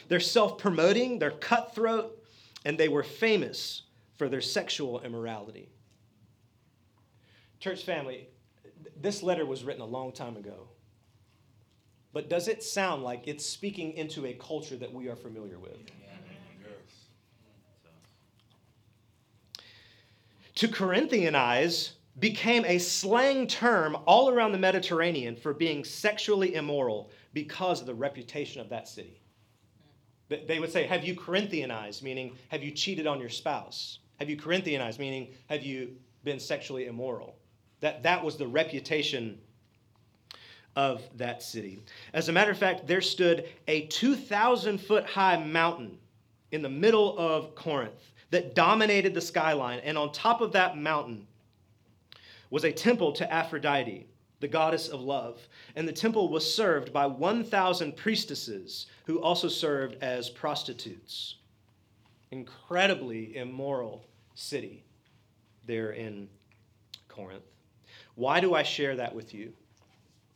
They're 0.08 0.20
self 0.20 0.58
promoting. 0.58 1.18
They're 1.18 1.30
cutthroat. 1.30 2.22
And 2.66 2.76
they 2.76 2.88
were 2.88 3.04
famous 3.04 3.84
for 4.16 4.28
their 4.28 4.42
sexual 4.42 5.00
immorality. 5.00 5.70
Church 7.58 7.82
family, 7.82 8.28
this 9.00 9.22
letter 9.22 9.46
was 9.46 9.64
written 9.64 9.82
a 9.82 9.86
long 9.86 10.12
time 10.12 10.36
ago. 10.36 10.68
But 12.12 12.30
does 12.30 12.48
it 12.48 12.62
sound 12.62 13.02
like 13.02 13.28
it's 13.28 13.44
speaking 13.44 13.92
into 13.92 14.26
a 14.26 14.32
culture 14.32 14.76
that 14.76 14.92
we 14.92 15.08
are 15.08 15.16
familiar 15.16 15.58
with? 15.58 15.76
To 20.56 20.68
Corinthianize 20.68 21.92
became 22.18 22.64
a 22.64 22.78
slang 22.78 23.46
term 23.46 23.96
all 24.06 24.30
around 24.30 24.52
the 24.52 24.58
Mediterranean 24.58 25.36
for 25.36 25.52
being 25.52 25.84
sexually 25.84 26.54
immoral 26.54 27.10
because 27.34 27.80
of 27.80 27.86
the 27.86 27.94
reputation 27.94 28.62
of 28.62 28.70
that 28.70 28.88
city. 28.88 29.20
They 30.28 30.58
would 30.58 30.72
say, 30.72 30.86
Have 30.86 31.04
you 31.04 31.14
Corinthianized? 31.14 32.02
Meaning, 32.02 32.36
have 32.48 32.64
you 32.64 32.70
cheated 32.70 33.06
on 33.06 33.20
your 33.20 33.28
spouse? 33.28 33.98
Have 34.18 34.30
you 34.30 34.36
Corinthianized? 34.36 34.98
Meaning, 34.98 35.34
have 35.48 35.62
you 35.62 35.96
been 36.24 36.40
sexually 36.40 36.86
immoral? 36.86 37.35
That, 37.80 38.02
that 38.04 38.24
was 38.24 38.36
the 38.36 38.46
reputation 38.46 39.38
of 40.76 41.02
that 41.16 41.42
city. 41.42 41.80
As 42.12 42.28
a 42.28 42.32
matter 42.32 42.50
of 42.50 42.58
fact, 42.58 42.86
there 42.86 43.00
stood 43.00 43.48
a 43.66 43.86
2,000 43.86 44.78
foot 44.78 45.06
high 45.06 45.42
mountain 45.42 45.98
in 46.52 46.62
the 46.62 46.68
middle 46.68 47.18
of 47.18 47.54
Corinth 47.54 48.12
that 48.30 48.54
dominated 48.54 49.14
the 49.14 49.20
skyline. 49.20 49.80
And 49.80 49.96
on 49.96 50.12
top 50.12 50.40
of 50.40 50.52
that 50.52 50.76
mountain 50.76 51.26
was 52.50 52.64
a 52.64 52.72
temple 52.72 53.12
to 53.12 53.32
Aphrodite, 53.32 54.06
the 54.40 54.48
goddess 54.48 54.88
of 54.88 55.00
love. 55.00 55.40
And 55.74 55.88
the 55.88 55.92
temple 55.92 56.28
was 56.28 56.52
served 56.52 56.92
by 56.92 57.06
1,000 57.06 57.96
priestesses 57.96 58.86
who 59.06 59.20
also 59.20 59.48
served 59.48 59.96
as 60.02 60.28
prostitutes. 60.28 61.36
Incredibly 62.30 63.36
immoral 63.36 64.04
city 64.34 64.84
there 65.64 65.92
in 65.92 66.28
Corinth. 67.08 67.55
Why 68.16 68.40
do 68.40 68.54
I 68.54 68.64
share 68.64 68.96
that 68.96 69.14
with 69.14 69.32
you? 69.32 69.52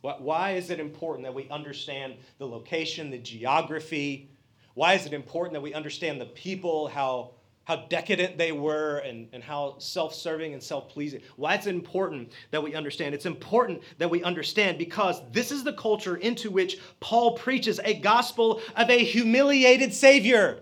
Why 0.03 0.53
is 0.53 0.71
it 0.71 0.81
important 0.81 1.25
that 1.25 1.35
we 1.35 1.49
understand 1.51 2.15
the 2.39 2.47
location, 2.47 3.11
the 3.11 3.19
geography? 3.19 4.31
Why 4.75 4.95
is 4.95 5.05
it 5.05 5.13
important 5.13 5.55
that 5.55 5.61
we 5.61 5.75
understand 5.75 6.21
the 6.21 6.27
people, 6.27 6.89
how, 6.89 7.33
how 7.65 7.77
decadent 7.89 8.39
they 8.39 8.53
were, 8.53 8.99
and, 8.99 9.29
and 9.33 9.43
how 9.43 9.77
self 9.79 10.15
serving 10.15 10.55
and 10.55 10.63
self 10.63 10.89
pleasing? 10.89 11.21
Why 11.37 11.57
is 11.57 11.67
it 11.67 11.75
important 11.75 12.33
that 12.51 12.63
we 12.63 12.75
understand? 12.75 13.15
It's 13.15 13.27
important 13.27 13.83
that 13.99 14.09
we 14.09 14.23
understand 14.23 14.79
because 14.79 15.21
this 15.33 15.51
is 15.51 15.65
the 15.65 15.75
culture 15.75 16.17
into 16.17 16.51
which 16.51 16.79
Paul 17.01 17.37
preaches 17.37 17.79
a 17.85 17.95
gospel 17.95 18.63
of 18.77 18.89
a 18.89 19.05
humiliated 19.05 19.93
Savior. 19.93 20.61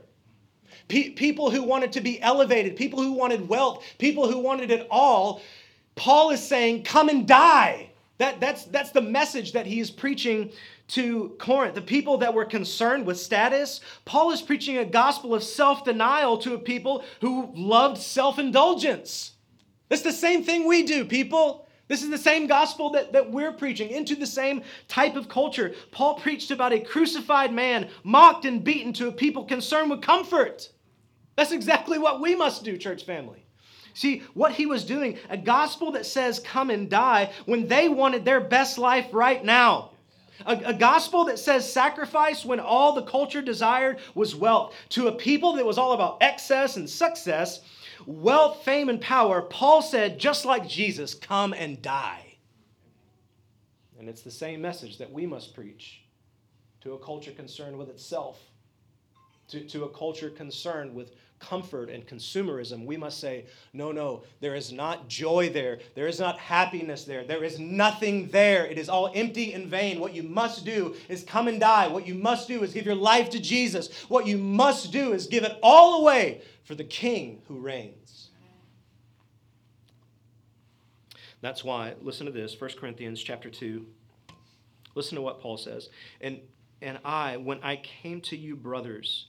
Pe- 0.88 1.10
people 1.10 1.50
who 1.50 1.62
wanted 1.62 1.92
to 1.92 2.00
be 2.00 2.20
elevated, 2.22 2.74
people 2.74 3.02
who 3.02 3.12
wanted 3.12 3.48
wealth, 3.48 3.84
people 3.98 4.28
who 4.28 4.38
wanted 4.38 4.70
it 4.72 4.86
all. 4.90 5.42
Paul 5.98 6.30
is 6.30 6.46
saying, 6.46 6.84
Come 6.84 7.08
and 7.08 7.26
die. 7.26 7.90
That, 8.18 8.40
that's, 8.40 8.64
that's 8.64 8.92
the 8.92 9.02
message 9.02 9.52
that 9.52 9.66
he 9.66 9.80
is 9.80 9.90
preaching 9.90 10.50
to 10.88 11.36
Corinth. 11.38 11.74
The 11.74 11.82
people 11.82 12.18
that 12.18 12.34
were 12.34 12.44
concerned 12.44 13.04
with 13.04 13.18
status, 13.18 13.80
Paul 14.04 14.30
is 14.30 14.40
preaching 14.40 14.78
a 14.78 14.84
gospel 14.84 15.34
of 15.34 15.42
self 15.42 15.84
denial 15.84 16.38
to 16.38 16.54
a 16.54 16.58
people 16.58 17.04
who 17.20 17.52
loved 17.54 17.98
self 17.98 18.38
indulgence. 18.38 19.32
It's 19.90 20.02
the 20.02 20.12
same 20.12 20.44
thing 20.44 20.66
we 20.66 20.84
do, 20.84 21.04
people. 21.04 21.66
This 21.88 22.02
is 22.02 22.10
the 22.10 22.18
same 22.18 22.46
gospel 22.46 22.90
that, 22.90 23.12
that 23.12 23.30
we're 23.30 23.52
preaching 23.52 23.90
into 23.90 24.14
the 24.14 24.26
same 24.26 24.62
type 24.88 25.16
of 25.16 25.28
culture. 25.28 25.74
Paul 25.90 26.14
preached 26.14 26.50
about 26.50 26.72
a 26.72 26.80
crucified 26.80 27.52
man, 27.52 27.88
mocked 28.04 28.44
and 28.44 28.62
beaten 28.62 28.92
to 28.94 29.08
a 29.08 29.12
people 29.12 29.44
concerned 29.44 29.90
with 29.90 30.02
comfort. 30.02 30.70
That's 31.36 31.52
exactly 31.52 31.98
what 31.98 32.20
we 32.20 32.36
must 32.36 32.62
do, 32.62 32.76
church 32.76 33.04
family. 33.04 33.47
See, 33.98 34.22
what 34.32 34.52
he 34.52 34.64
was 34.64 34.84
doing, 34.84 35.18
a 35.28 35.36
gospel 35.36 35.90
that 35.90 36.06
says, 36.06 36.38
come 36.38 36.70
and 36.70 36.88
die, 36.88 37.32
when 37.46 37.66
they 37.66 37.88
wanted 37.88 38.24
their 38.24 38.38
best 38.38 38.78
life 38.78 39.08
right 39.10 39.44
now. 39.44 39.90
A, 40.46 40.52
a, 40.66 40.72
gospel 40.72 41.24
that 41.24 41.40
says 41.40 41.72
sacrifice 41.72 42.44
when 42.44 42.60
all 42.60 42.92
the 42.92 43.02
culture 43.02 43.42
desired 43.42 43.98
was 44.14 44.36
wealth. 44.36 44.72
To 44.90 45.08
a 45.08 45.12
people 45.12 45.54
that 45.54 45.66
was 45.66 45.78
all 45.78 45.94
about 45.94 46.18
excess 46.20 46.76
and 46.76 46.88
success, 46.88 47.62
wealth, 48.06 48.62
fame, 48.62 48.88
and 48.88 49.00
power, 49.00 49.42
Paul 49.42 49.82
said, 49.82 50.20
just 50.20 50.44
like 50.44 50.68
Jesus, 50.68 51.12
come 51.12 51.52
and 51.52 51.82
die. 51.82 52.36
And 53.98 54.08
it's 54.08 54.22
the 54.22 54.30
same 54.30 54.62
message 54.62 54.98
that 54.98 55.12
we 55.12 55.26
must 55.26 55.56
preach 55.56 56.02
to 56.82 56.92
a 56.92 56.98
culture 57.00 57.32
concerned 57.32 57.76
with 57.76 57.88
itself, 57.88 58.38
to, 59.48 59.60
to 59.64 59.86
a 59.86 59.88
culture 59.88 60.30
concerned 60.30 60.94
with 60.94 61.16
comfort 61.38 61.90
and 61.90 62.06
consumerism, 62.06 62.84
we 62.84 62.96
must 62.96 63.20
say, 63.20 63.46
no, 63.72 63.92
no, 63.92 64.24
there 64.40 64.54
is 64.54 64.72
not 64.72 65.08
joy 65.08 65.48
there. 65.50 65.78
There 65.94 66.06
is 66.06 66.20
not 66.20 66.38
happiness 66.38 67.04
there. 67.04 67.24
There 67.24 67.44
is 67.44 67.58
nothing 67.58 68.28
there. 68.28 68.66
It 68.66 68.78
is 68.78 68.88
all 68.88 69.10
empty 69.14 69.52
and 69.52 69.66
vain. 69.66 70.00
What 70.00 70.14
you 70.14 70.22
must 70.22 70.64
do 70.64 70.96
is 71.08 71.22
come 71.22 71.48
and 71.48 71.60
die. 71.60 71.88
What 71.88 72.06
you 72.06 72.14
must 72.14 72.48
do 72.48 72.62
is 72.62 72.72
give 72.72 72.86
your 72.86 72.94
life 72.94 73.30
to 73.30 73.40
Jesus. 73.40 73.92
What 74.08 74.26
you 74.26 74.38
must 74.38 74.92
do 74.92 75.12
is 75.12 75.26
give 75.26 75.44
it 75.44 75.58
all 75.62 76.00
away 76.00 76.42
for 76.64 76.74
the 76.74 76.84
King 76.84 77.42
who 77.48 77.60
reigns. 77.60 78.30
That's 81.40 81.62
why, 81.62 81.94
listen 82.02 82.26
to 82.26 82.32
this 82.32 82.60
1 82.60 82.70
Corinthians 82.78 83.22
chapter 83.22 83.48
2. 83.48 83.86
Listen 84.94 85.16
to 85.16 85.22
what 85.22 85.40
Paul 85.40 85.56
says. 85.56 85.88
And, 86.20 86.40
and 86.82 86.98
I, 87.04 87.36
when 87.36 87.62
I 87.62 87.76
came 87.76 88.20
to 88.22 88.36
you, 88.36 88.56
brothers, 88.56 89.28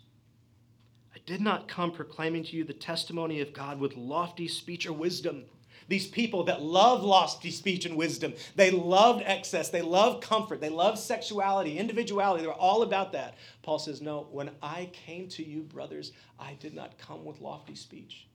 I 1.20 1.22
did 1.26 1.42
not 1.42 1.68
come 1.68 1.92
proclaiming 1.92 2.44
to 2.46 2.56
you 2.56 2.64
the 2.64 2.74
testimony 2.74 3.42
of 3.42 3.52
God 3.52 3.80
with 3.80 3.98
lofty 3.98 4.48
speech 4.48 4.88
or 4.88 4.94
wisdom. 4.94 5.44
These 5.90 6.08
people 6.08 6.44
that 6.46 6.62
love 6.62 7.04
lofty 7.04 7.52
speech 7.52 7.86
and 7.86 7.98
wisdom, 7.98 8.34
they 8.56 8.72
loved 8.72 9.24
excess, 9.26 9.70
they 9.70 9.82
loved 9.82 10.24
comfort, 10.24 10.62
they 10.62 10.70
loved 10.70 11.00
sexuality, 11.00 11.78
individuality, 11.78 12.44
they 12.44 12.48
were 12.48 12.54
all 12.54 12.84
about 12.84 13.12
that. 13.14 13.36
Paul 13.64 13.80
says, 13.80 14.02
No, 14.02 14.28
when 14.32 14.52
I 14.62 14.90
came 14.94 15.28
to 15.30 15.46
you, 15.46 15.64
brothers, 15.64 16.12
I 16.40 16.54
did 16.60 16.74
not 16.74 16.98
come 16.98 17.26
with 17.26 17.42
lofty 17.42 17.76
speech. 17.76 18.28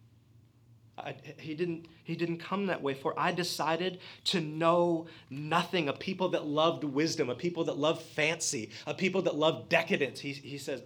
I, 0.98 1.16
he 1.38 1.54
didn't 1.54 1.88
he 2.04 2.14
didn't 2.14 2.38
come 2.38 2.66
that 2.66 2.80
way 2.80 2.94
for 2.94 3.18
i 3.18 3.32
decided 3.32 3.98
to 4.26 4.40
know 4.40 5.06
nothing 5.28 5.88
a 5.88 5.92
people 5.92 6.28
that 6.28 6.46
loved 6.46 6.84
wisdom 6.84 7.28
a 7.30 7.34
people 7.34 7.64
that 7.64 7.76
loved 7.76 8.00
fancy 8.00 8.70
a 8.86 8.94
people 8.94 9.20
that 9.22 9.34
loved 9.34 9.68
decadence 9.68 10.20
he, 10.20 10.34
he 10.34 10.56
says 10.56 10.82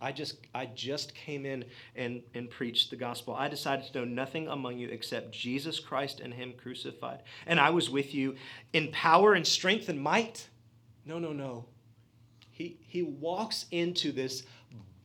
I 0.00 0.12
just, 0.12 0.46
I 0.54 0.66
just 0.66 1.14
came 1.14 1.46
in 1.46 1.64
and, 1.96 2.22
and 2.34 2.50
preached 2.50 2.90
the 2.90 2.96
gospel. 2.96 3.34
I 3.34 3.48
decided 3.48 3.86
to 3.86 3.98
know 3.98 4.04
nothing 4.04 4.48
among 4.48 4.78
you 4.78 4.88
except 4.88 5.32
Jesus 5.32 5.78
Christ 5.78 6.20
and 6.20 6.32
Him 6.32 6.54
crucified. 6.56 7.22
And 7.46 7.60
I 7.60 7.70
was 7.70 7.90
with 7.90 8.14
you 8.14 8.36
in 8.72 8.90
power 8.92 9.34
and 9.34 9.46
strength 9.46 9.88
and 9.88 10.00
might. 10.00 10.48
No, 11.04 11.18
no, 11.18 11.32
no. 11.32 11.66
He, 12.50 12.78
he 12.86 13.02
walks 13.02 13.66
into 13.70 14.12
this 14.12 14.44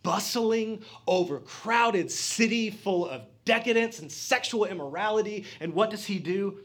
bustling, 0.03 0.83
overcrowded 1.07 2.11
city 2.11 2.69
full 2.69 3.07
of 3.07 3.23
decadence 3.43 3.99
and 3.99 4.11
sexual 4.11 4.65
immorality. 4.65 5.45
And 5.59 5.73
what 5.73 5.89
does 5.89 6.05
he 6.05 6.19
do? 6.19 6.59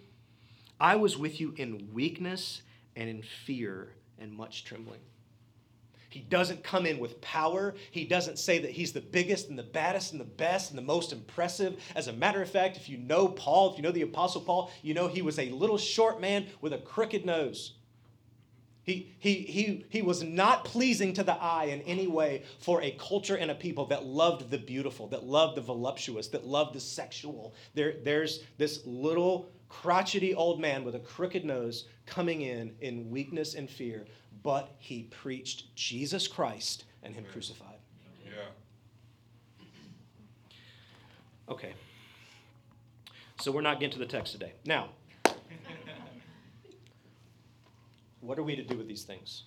I 0.79 0.97
was 0.97 1.17
with 1.17 1.41
you 1.41 1.55
in 1.57 1.91
weakness 1.93 2.63
and 2.97 3.09
in 3.09 3.23
fear 3.23 3.93
and 4.19 4.33
much 4.33 4.65
trembling. 4.65 5.01
He 6.11 6.21
doesn't 6.21 6.65
come 6.65 6.87
in 6.87 6.99
with 6.99 7.21
power. 7.21 7.75
He 7.93 8.05
doesn't 8.05 8.39
say 8.39 8.59
that 8.59 8.73
he's 8.73 8.93
the 8.93 9.01
biggest 9.01 9.49
and 9.49 9.59
the 9.59 9.63
baddest 9.63 10.11
and 10.11 10.21
the 10.21 10.25
best 10.25 10.71
and 10.71 10.77
the 10.77 10.83
most 10.83 11.13
impressive. 11.13 11.81
As 11.95 12.09
a 12.09 12.13
matter 12.13 12.43
of 12.43 12.51
fact, 12.51 12.77
if 12.77 12.89
you 12.89 12.99
know 12.99 13.29
Paul, 13.29 13.71
if 13.71 13.77
you 13.77 13.83
know 13.85 13.93
the 13.93 14.03
Apostle 14.03 14.41
Paul, 14.41 14.73
you 14.83 14.93
know 14.93 15.07
he 15.07 15.23
was 15.23 15.39
a 15.39 15.51
little 15.51 15.79
short 15.79 16.21
man 16.21 16.49
with 16.61 16.73
a 16.73 16.79
crooked 16.79 17.25
nose. 17.25 17.75
He, 18.83 19.15
he, 19.19 19.35
he, 19.35 19.87
he 19.89 20.03
was 20.03 20.25
not 20.25 20.65
pleasing 20.65 21.13
to 21.13 21.23
the 21.23 21.41
eye 21.41 21.67
in 21.67 21.81
any 21.83 22.09
way 22.09 22.43
for 22.59 22.83
a 22.83 22.91
culture 22.93 23.37
and 23.37 23.53
a 23.53 23.55
people 23.55 23.87
that 23.87 24.05
loved 24.05 24.51
the 24.51 24.59
beautiful, 24.59 25.07
that 25.09 25.25
loved 25.25 25.59
the 25.59 25.61
voluptuous, 25.61 26.27
that 26.29 26.45
loved 26.45 26.75
the 26.75 26.81
sexual. 26.81 27.55
There, 27.75 27.95
there's 28.03 28.43
this 28.59 28.85
little 28.85 29.53
crotchety 29.69 30.35
old 30.35 30.61
man 30.61 30.85
with 30.85 30.97
a 30.97 31.01
crooked 31.01 31.45
nose 31.45 31.87
coming 32.05 32.41
in 32.41 32.75
in 32.81 33.09
weakness 33.09 33.55
and 33.55 33.71
fear 33.71 34.07
but 34.43 34.75
he 34.79 35.05
preached 35.05 35.75
Jesus 35.75 36.27
Christ 36.27 36.85
and 37.03 37.15
him 37.15 37.25
crucified. 37.33 37.79
Yeah. 38.25 39.65
Okay. 41.49 41.73
So 43.41 43.51
we're 43.51 43.61
not 43.63 43.81
getting 43.81 43.93
to 43.93 43.99
the 43.99 44.07
text 44.07 44.33
today. 44.33 44.53
Now, 44.65 44.91
what 48.21 48.39
are 48.39 48.43
we 48.43 48.55
to 48.57 48.63
do 48.63 48.77
with 48.77 48.87
these 48.87 49.03
things? 49.03 49.45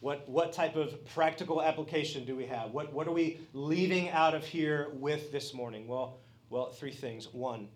What, 0.00 0.28
what 0.28 0.52
type 0.52 0.74
of 0.74 1.04
practical 1.14 1.62
application 1.62 2.24
do 2.24 2.34
we 2.34 2.44
have? 2.46 2.72
What, 2.72 2.92
what 2.92 3.06
are 3.06 3.12
we 3.12 3.38
leaving 3.52 4.10
out 4.10 4.34
of 4.34 4.44
here 4.44 4.88
with 4.94 5.30
this 5.30 5.54
morning? 5.54 5.86
Well, 5.86 6.18
well, 6.50 6.70
three 6.70 6.90
things. 6.90 7.32
One, 7.32 7.68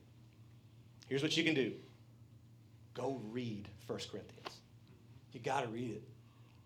here's 1.08 1.22
what 1.22 1.36
you 1.36 1.44
can 1.44 1.54
do 1.54 1.72
go 2.94 3.20
read 3.30 3.68
1 3.86 3.98
Corinthians. 4.10 4.60
You 5.36 5.42
got 5.42 5.64
to 5.64 5.68
read 5.68 5.90
it. 5.90 6.02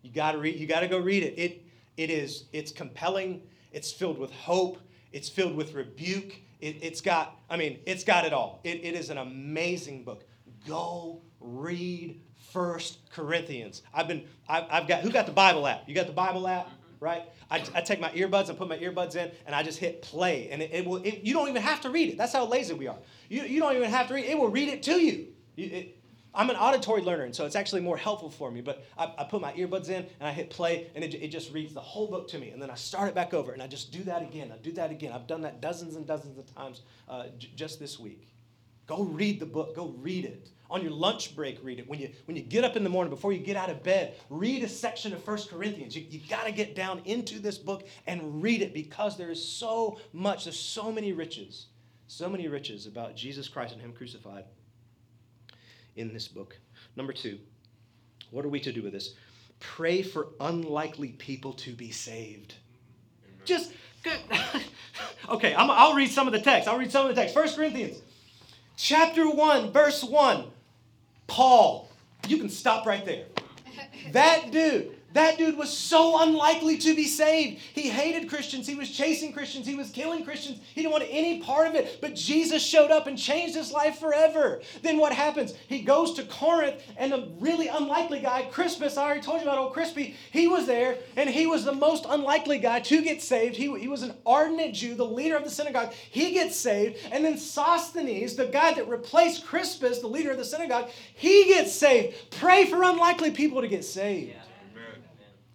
You 0.02 0.12
got 0.12 0.32
to 0.32 0.38
read. 0.38 0.56
You 0.60 0.68
got 0.68 0.80
to 0.80 0.86
go 0.86 1.00
read 1.00 1.24
it. 1.24 1.34
It 1.36 1.66
it 1.96 2.08
is. 2.08 2.44
It's 2.52 2.70
compelling. 2.70 3.42
It's 3.72 3.90
filled 3.90 4.16
with 4.16 4.30
hope. 4.30 4.78
It's 5.10 5.28
filled 5.28 5.56
with 5.56 5.74
rebuke. 5.74 6.36
It, 6.60 6.80
has 6.84 7.00
got. 7.00 7.36
I 7.50 7.56
mean, 7.56 7.80
it's 7.84 8.04
got 8.04 8.24
it 8.24 8.32
all. 8.32 8.60
It, 8.62 8.84
it 8.84 8.94
is 8.94 9.10
an 9.10 9.18
amazing 9.18 10.04
book. 10.04 10.22
Go 10.68 11.20
read 11.40 12.20
First 12.52 12.98
Corinthians. 13.10 13.82
I've 13.92 14.06
been, 14.06 14.22
I've, 14.48 14.66
I've, 14.70 14.86
got, 14.86 15.00
who 15.00 15.10
got 15.10 15.26
the 15.26 15.32
Bible 15.32 15.66
app? 15.66 15.88
You 15.88 15.94
got 15.96 16.06
the 16.06 16.12
Bible 16.12 16.46
app, 16.46 16.66
mm-hmm. 16.66 17.04
right? 17.04 17.22
I, 17.50 17.64
I 17.74 17.80
take 17.80 17.98
my 17.98 18.10
earbuds 18.10 18.50
and 18.50 18.56
put 18.56 18.68
my 18.68 18.78
earbuds 18.78 19.16
in, 19.16 19.32
and 19.46 19.56
I 19.56 19.64
just 19.64 19.80
hit 19.80 20.00
play, 20.00 20.48
and 20.50 20.62
it, 20.62 20.70
it 20.72 20.86
will. 20.86 20.98
It, 20.98 21.24
you 21.24 21.34
don't 21.34 21.48
even 21.48 21.62
have 21.62 21.80
to 21.80 21.90
read 21.90 22.10
it. 22.10 22.16
That's 22.16 22.32
how 22.32 22.46
lazy 22.46 22.74
we 22.74 22.86
are. 22.86 22.98
You, 23.28 23.42
you 23.42 23.58
don't 23.58 23.74
even 23.74 23.90
have 23.90 24.06
to 24.08 24.14
read 24.14 24.26
it. 24.26 24.30
It 24.30 24.38
will 24.38 24.50
read 24.50 24.68
it 24.68 24.84
to 24.84 25.00
you. 25.00 25.26
you 25.56 25.88
I'm 26.34 26.48
an 26.48 26.56
auditory 26.56 27.02
learner, 27.02 27.24
and 27.24 27.34
so 27.34 27.44
it's 27.44 27.56
actually 27.56 27.80
more 27.80 27.96
helpful 27.96 28.30
for 28.30 28.50
me. 28.50 28.60
But 28.60 28.84
I, 28.96 29.12
I 29.18 29.24
put 29.24 29.40
my 29.40 29.52
earbuds 29.52 29.88
in 29.88 30.06
and 30.20 30.28
I 30.28 30.32
hit 30.32 30.50
play, 30.50 30.88
and 30.94 31.02
it, 31.02 31.14
it, 31.14 31.28
just 31.28 31.52
reads 31.52 31.74
the 31.74 31.80
whole 31.80 32.06
book 32.06 32.28
to 32.28 32.38
me. 32.38 32.50
And 32.50 32.62
then 32.62 32.70
I 32.70 32.76
start 32.76 33.08
it 33.08 33.14
back 33.14 33.34
over, 33.34 33.52
and 33.52 33.62
I 33.62 33.66
just 33.66 33.92
do 33.92 34.04
that 34.04 34.22
again. 34.22 34.52
I 34.52 34.58
do 34.58 34.72
that 34.72 34.90
again. 34.90 35.12
I've 35.12 35.26
done 35.26 35.42
that 35.42 35.60
dozens 35.60 35.96
and 35.96 36.06
dozens 36.06 36.38
of 36.38 36.54
times 36.54 36.82
uh, 37.08 37.26
j- 37.38 37.50
just 37.56 37.80
this 37.80 37.98
week. 37.98 38.28
Go 38.86 39.02
read 39.02 39.40
the 39.40 39.46
book. 39.46 39.74
Go 39.74 39.94
read 39.98 40.24
it. 40.24 40.50
On 40.70 40.82
your 40.82 40.92
lunch 40.92 41.34
break, 41.34 41.58
read 41.64 41.80
it. 41.80 41.88
When 41.88 41.98
you, 41.98 42.10
when 42.26 42.36
you 42.36 42.44
get 42.44 42.62
up 42.62 42.76
in 42.76 42.84
the 42.84 42.90
morning, 42.90 43.10
before 43.10 43.32
you 43.32 43.40
get 43.40 43.56
out 43.56 43.70
of 43.70 43.82
bed, 43.82 44.14
read 44.28 44.62
a 44.62 44.68
section 44.68 45.12
of 45.12 45.22
First 45.24 45.50
Corinthians. 45.50 45.96
You, 45.96 46.06
you 46.08 46.20
got 46.28 46.46
to 46.46 46.52
get 46.52 46.76
down 46.76 47.02
into 47.06 47.40
this 47.40 47.58
book 47.58 47.88
and 48.06 48.40
read 48.40 48.62
it 48.62 48.72
because 48.72 49.16
there 49.16 49.30
is 49.30 49.44
so 49.44 49.98
much, 50.12 50.44
there's 50.44 50.58
so 50.58 50.92
many 50.92 51.12
riches, 51.12 51.66
so 52.06 52.28
many 52.28 52.46
riches 52.46 52.86
about 52.86 53.16
Jesus 53.16 53.48
Christ 53.48 53.72
and 53.72 53.82
Him 53.82 53.92
crucified 53.92 54.44
in 55.96 56.12
this 56.12 56.28
book. 56.28 56.58
Number 56.96 57.12
two, 57.12 57.38
what 58.30 58.44
are 58.44 58.48
we 58.48 58.60
to 58.60 58.72
do 58.72 58.82
with 58.82 58.92
this? 58.92 59.14
Pray 59.58 60.02
for 60.02 60.28
unlikely 60.40 61.08
people 61.08 61.52
to 61.54 61.72
be 61.72 61.90
saved. 61.90 62.54
Amen. 63.24 63.40
Just, 63.44 63.72
good. 64.02 64.18
okay, 65.28 65.54
i 65.54 65.86
will 65.86 65.94
read 65.94 66.10
some 66.10 66.26
of 66.26 66.32
the 66.32 66.40
text. 66.40 66.68
I'll 66.68 66.78
read 66.78 66.90
some 66.90 67.06
of 67.06 67.14
the 67.14 67.20
text. 67.20 67.34
First 67.34 67.56
Corinthians 67.56 68.00
chapter 68.80 69.28
1, 69.28 69.72
verse 69.72 70.02
1. 70.02 70.46
Paul, 71.26 71.90
you 72.26 72.38
can 72.38 72.48
stop 72.48 72.86
right 72.86 73.04
there. 73.04 73.26
That 74.12 74.50
dude, 74.50 74.96
that 75.12 75.38
dude 75.38 75.58
was 75.58 75.76
so 75.76 76.22
unlikely 76.22 76.78
to 76.78 76.94
be 76.94 77.06
saved. 77.06 77.60
He 77.72 77.88
hated 77.88 78.28
Christians. 78.28 78.66
He 78.66 78.76
was 78.76 78.90
chasing 78.90 79.32
Christians. 79.32 79.66
He 79.66 79.74
was 79.74 79.90
killing 79.90 80.24
Christians. 80.24 80.60
He 80.74 80.82
didn't 80.82 80.92
want 80.92 81.04
any 81.10 81.40
part 81.40 81.66
of 81.66 81.74
it. 81.74 81.98
But 82.00 82.14
Jesus 82.14 82.64
showed 82.64 82.90
up 82.90 83.06
and 83.08 83.18
changed 83.18 83.56
his 83.56 83.72
life 83.72 83.98
forever. 83.98 84.60
Then 84.82 84.98
what 84.98 85.12
happens? 85.12 85.54
He 85.68 85.82
goes 85.82 86.14
to 86.14 86.22
Corinth, 86.24 86.82
and 86.96 87.12
a 87.12 87.28
really 87.40 87.66
unlikely 87.68 88.20
guy, 88.20 88.42
Crispus, 88.50 88.96
I 88.96 89.04
already 89.04 89.20
told 89.20 89.40
you 89.40 89.46
about 89.46 89.58
old 89.58 89.72
Crispy, 89.72 90.14
he 90.30 90.46
was 90.46 90.66
there, 90.66 90.96
and 91.16 91.28
he 91.28 91.46
was 91.46 91.64
the 91.64 91.72
most 91.72 92.06
unlikely 92.08 92.58
guy 92.58 92.80
to 92.80 93.02
get 93.02 93.20
saved. 93.20 93.56
He, 93.56 93.76
he 93.78 93.88
was 93.88 94.02
an 94.02 94.14
ardent 94.24 94.74
Jew, 94.74 94.94
the 94.94 95.04
leader 95.04 95.36
of 95.36 95.44
the 95.44 95.50
synagogue. 95.50 95.92
He 95.92 96.32
gets 96.32 96.56
saved. 96.56 96.98
And 97.10 97.24
then 97.24 97.36
Sosthenes, 97.36 98.36
the 98.36 98.46
guy 98.46 98.74
that 98.74 98.88
replaced 98.88 99.44
Crispus, 99.44 99.98
the 99.98 100.06
leader 100.06 100.30
of 100.30 100.38
the 100.38 100.44
synagogue, 100.44 100.90
he 101.14 101.46
gets 101.46 101.72
saved. 101.72 102.30
Pray 102.30 102.66
for 102.66 102.84
unlikely 102.84 103.32
people 103.32 103.60
to 103.60 103.68
get 103.68 103.84
saved. 103.84 104.30
Yeah. 104.30 104.42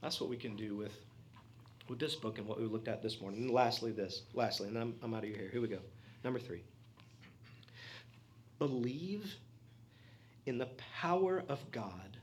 That's 0.06 0.22
what 0.22 0.30
we 0.30 0.38
can 0.38 0.56
do 0.56 0.76
with, 0.76 0.94
with 1.90 1.98
this 1.98 2.14
book 2.14 2.38
and 2.38 2.46
what 2.46 2.62
we 2.62 2.68
looked 2.68 2.88
at 2.88 3.02
this 3.02 3.20
morning. 3.20 3.42
And 3.42 3.50
lastly, 3.50 3.92
this. 3.92 4.22
Lastly, 4.36 4.68
and 4.68 4.78
I'm, 4.78 4.94
I'm 5.02 5.16
out 5.16 5.24
of 5.24 5.36
hair. 5.36 5.50
Here 5.52 5.60
we 5.60 5.68
go. 5.68 5.80
Number 6.24 6.38
three. 6.38 6.62
Believe 8.60 9.34
in 10.46 10.60
the 10.60 10.70
power 11.02 11.44
of 11.50 11.60
God 11.72 12.18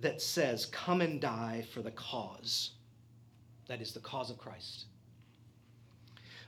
that 0.00 0.20
says, 0.20 0.66
Come 0.66 1.00
and 1.00 1.18
die 1.18 1.64
for 1.72 1.80
the 1.80 1.92
cause. 1.92 2.72
That 3.68 3.80
is 3.80 3.94
the 3.94 4.00
cause 4.00 4.28
of 4.28 4.36
Christ. 4.36 4.84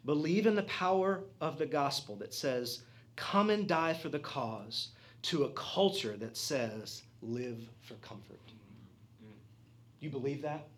Believe 0.04 0.46
in 0.46 0.54
the 0.54 0.64
power 0.64 1.24
of 1.40 1.56
the 1.56 1.64
gospel 1.64 2.16
that 2.16 2.34
says, 2.34 2.82
Come 3.16 3.48
and 3.48 3.66
die 3.66 3.94
for 3.94 4.10
the 4.10 4.18
cause, 4.18 4.88
to 5.22 5.44
a 5.44 5.50
culture 5.52 6.18
that 6.18 6.36
says, 6.36 7.00
Live 7.22 7.66
for 7.80 7.94
comfort. 8.06 8.36
You 10.06 10.12
believe 10.12 10.42
that? 10.42 10.68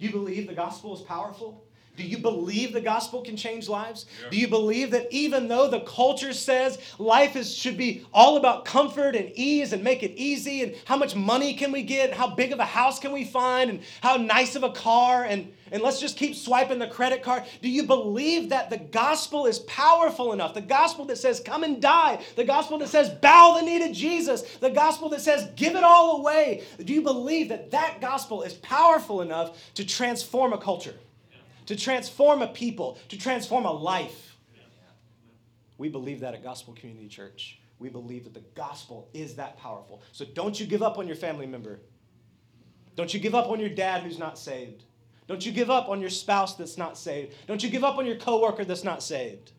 Do 0.00 0.04
you 0.04 0.10
believe 0.10 0.48
the 0.48 0.52
gospel 0.52 0.92
is 0.92 1.02
powerful? 1.02 1.67
Do 1.98 2.04
you 2.04 2.18
believe 2.18 2.72
the 2.72 2.80
gospel 2.80 3.22
can 3.22 3.36
change 3.36 3.68
lives? 3.68 4.06
Yeah. 4.22 4.30
Do 4.30 4.36
you 4.38 4.46
believe 4.46 4.92
that 4.92 5.08
even 5.10 5.48
though 5.48 5.68
the 5.68 5.80
culture 5.80 6.32
says 6.32 6.78
life 6.96 7.34
is, 7.34 7.52
should 7.52 7.76
be 7.76 8.06
all 8.14 8.36
about 8.36 8.64
comfort 8.64 9.16
and 9.16 9.32
ease 9.34 9.72
and 9.72 9.82
make 9.82 10.04
it 10.04 10.12
easy 10.12 10.62
and 10.62 10.76
how 10.84 10.96
much 10.96 11.16
money 11.16 11.54
can 11.54 11.72
we 11.72 11.82
get, 11.82 12.10
and 12.10 12.16
how 12.16 12.28
big 12.28 12.52
of 12.52 12.60
a 12.60 12.64
house 12.64 13.00
can 13.00 13.10
we 13.10 13.24
find, 13.24 13.68
and 13.68 13.80
how 14.00 14.16
nice 14.16 14.54
of 14.54 14.62
a 14.62 14.70
car, 14.70 15.24
and, 15.24 15.52
and 15.72 15.82
let's 15.82 15.98
just 15.98 16.16
keep 16.16 16.36
swiping 16.36 16.78
the 16.78 16.86
credit 16.86 17.24
card? 17.24 17.42
Do 17.62 17.68
you 17.68 17.82
believe 17.82 18.50
that 18.50 18.70
the 18.70 18.78
gospel 18.78 19.46
is 19.46 19.58
powerful 19.58 20.32
enough? 20.32 20.54
The 20.54 20.60
gospel 20.60 21.04
that 21.06 21.18
says, 21.18 21.40
come 21.40 21.64
and 21.64 21.82
die, 21.82 22.22
the 22.36 22.44
gospel 22.44 22.78
that 22.78 22.88
says, 22.90 23.10
bow 23.10 23.56
the 23.58 23.66
knee 23.66 23.80
to 23.80 23.92
Jesus, 23.92 24.42
the 24.58 24.70
gospel 24.70 25.08
that 25.08 25.20
says, 25.20 25.50
give 25.56 25.74
it 25.74 25.82
all 25.82 26.20
away. 26.20 26.62
Do 26.78 26.94
you 26.94 27.02
believe 27.02 27.48
that 27.48 27.72
that 27.72 28.00
gospel 28.00 28.44
is 28.44 28.52
powerful 28.54 29.20
enough 29.20 29.74
to 29.74 29.84
transform 29.84 30.52
a 30.52 30.58
culture? 30.58 30.94
To 31.68 31.76
transform 31.76 32.40
a 32.40 32.48
people, 32.48 32.98
to 33.10 33.18
transform 33.18 33.66
a 33.66 33.70
life. 33.70 34.38
We 35.76 35.90
believe 35.90 36.20
that 36.20 36.32
at 36.32 36.42
Gospel 36.42 36.72
Community 36.72 37.08
Church. 37.08 37.60
We 37.78 37.90
believe 37.90 38.24
that 38.24 38.32
the 38.32 38.42
gospel 38.54 39.10
is 39.12 39.34
that 39.34 39.58
powerful. 39.58 40.00
So 40.12 40.24
don't 40.24 40.58
you 40.58 40.64
give 40.64 40.82
up 40.82 40.96
on 40.96 41.06
your 41.06 41.14
family 41.14 41.46
member. 41.46 41.78
Don't 42.96 43.12
you 43.12 43.20
give 43.20 43.34
up 43.34 43.50
on 43.50 43.60
your 43.60 43.68
dad 43.68 44.02
who's 44.02 44.18
not 44.18 44.38
saved. 44.38 44.84
Don't 45.26 45.44
you 45.44 45.52
give 45.52 45.68
up 45.68 45.90
on 45.90 46.00
your 46.00 46.08
spouse 46.08 46.54
that's 46.54 46.78
not 46.78 46.96
saved. 46.96 47.34
Don't 47.46 47.62
you 47.62 47.68
give 47.68 47.84
up 47.84 47.98
on 47.98 48.06
your 48.06 48.16
coworker 48.16 48.64
that's 48.64 48.82
not 48.82 49.02
saved. 49.02 49.52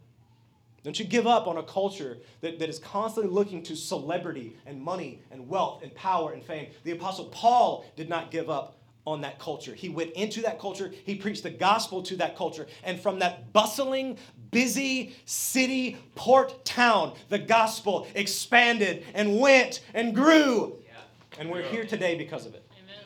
Don't 0.83 0.97
you 0.97 1.05
give 1.05 1.27
up 1.27 1.45
on 1.45 1.57
a 1.57 1.63
culture 1.63 2.17
that, 2.41 2.57
that 2.57 2.69
is 2.69 2.79
constantly 2.79 3.31
looking 3.31 3.61
to 3.63 3.75
celebrity 3.75 4.57
and 4.65 4.81
money 4.81 5.21
and 5.29 5.47
wealth 5.47 5.83
and 5.83 5.93
power 5.93 6.31
and 6.31 6.43
fame. 6.43 6.71
The 6.83 6.91
Apostle 6.91 7.25
Paul 7.25 7.85
did 7.95 8.09
not 8.09 8.31
give 8.31 8.49
up 8.49 8.78
on 9.09 9.21
that 9.21 9.39
culture. 9.39 9.73
He 9.73 9.89
went 9.89 10.11
into 10.11 10.41
that 10.43 10.59
culture, 10.59 10.91
he 11.05 11.15
preached 11.15 11.43
the 11.43 11.49
gospel 11.49 12.03
to 12.03 12.15
that 12.17 12.37
culture. 12.37 12.67
And 12.83 12.99
from 12.99 13.19
that 13.19 13.51
bustling, 13.51 14.17
busy 14.51 15.15
city, 15.25 15.97
port 16.15 16.63
town, 16.63 17.13
the 17.29 17.39
gospel 17.39 18.07
expanded 18.15 19.03
and 19.13 19.39
went 19.39 19.81
and 19.93 20.13
grew. 20.13 20.77
Yeah. 20.85 21.39
And 21.39 21.49
we're 21.49 21.63
here 21.63 21.85
today 21.85 22.15
because 22.15 22.45
of 22.45 22.53
it. 22.53 22.63
Amen. 22.83 23.03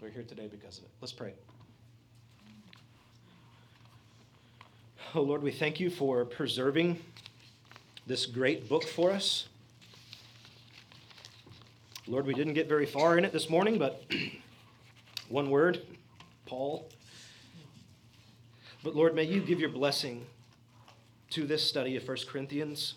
We're 0.00 0.10
here 0.10 0.24
today 0.24 0.48
because 0.48 0.78
of 0.78 0.84
it. 0.84 0.90
Let's 1.00 1.12
pray. 1.12 1.32
Oh 5.14 5.22
Lord, 5.22 5.42
we 5.42 5.50
thank 5.50 5.78
you 5.80 5.90
for 5.90 6.24
preserving 6.24 6.98
this 8.06 8.26
great 8.26 8.68
book 8.68 8.84
for 8.84 9.10
us. 9.10 9.48
Lord, 12.06 12.26
we 12.26 12.34
didn't 12.34 12.54
get 12.54 12.68
very 12.68 12.86
far 12.86 13.16
in 13.16 13.24
it 13.24 13.32
this 13.32 13.48
morning, 13.48 13.78
but 13.78 14.04
One 15.28 15.50
word, 15.50 15.82
Paul. 16.46 16.88
But 18.82 18.96
Lord, 18.96 19.14
may 19.14 19.24
you 19.24 19.40
give 19.40 19.60
your 19.60 19.70
blessing 19.70 20.26
to 21.30 21.46
this 21.46 21.62
study 21.62 21.96
of 21.96 22.06
1 22.06 22.16
Corinthians. 22.28 22.94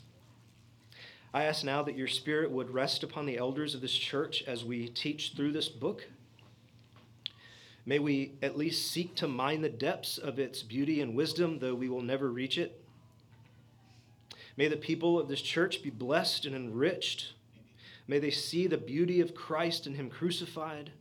I 1.33 1.43
ask 1.43 1.63
now 1.63 1.83
that 1.83 1.97
your 1.97 2.07
Spirit 2.07 2.51
would 2.51 2.69
rest 2.69 3.03
upon 3.03 3.25
the 3.25 3.37
elders 3.37 3.75
of 3.75 3.81
this 3.81 3.93
church 3.93 4.43
as 4.47 4.65
we 4.65 4.87
teach 4.87 5.33
through 5.35 5.51
this 5.51 5.69
book. 5.69 6.07
May 7.85 7.99
we 7.99 8.33
at 8.41 8.57
least 8.57 8.91
seek 8.91 9.15
to 9.15 9.27
mine 9.27 9.61
the 9.61 9.69
depths 9.69 10.17
of 10.17 10.39
its 10.39 10.63
beauty 10.63 11.01
and 11.01 11.15
wisdom, 11.15 11.59
though 11.59 11.75
we 11.75 11.87
will 11.87 12.01
never 12.01 12.31
reach 12.31 12.57
it. 12.57 12.81
May 14.57 14.67
the 14.67 14.77
people 14.77 15.19
of 15.19 15.27
this 15.27 15.41
church 15.41 15.83
be 15.83 15.89
blessed 15.89 16.45
and 16.45 16.55
enriched. 16.55 17.33
May 18.07 18.19
they 18.19 18.31
see 18.31 18.65
the 18.65 18.77
beauty 18.77 19.21
of 19.21 19.35
Christ 19.35 19.85
and 19.85 19.95
Him 19.95 20.09
crucified. 20.09 20.91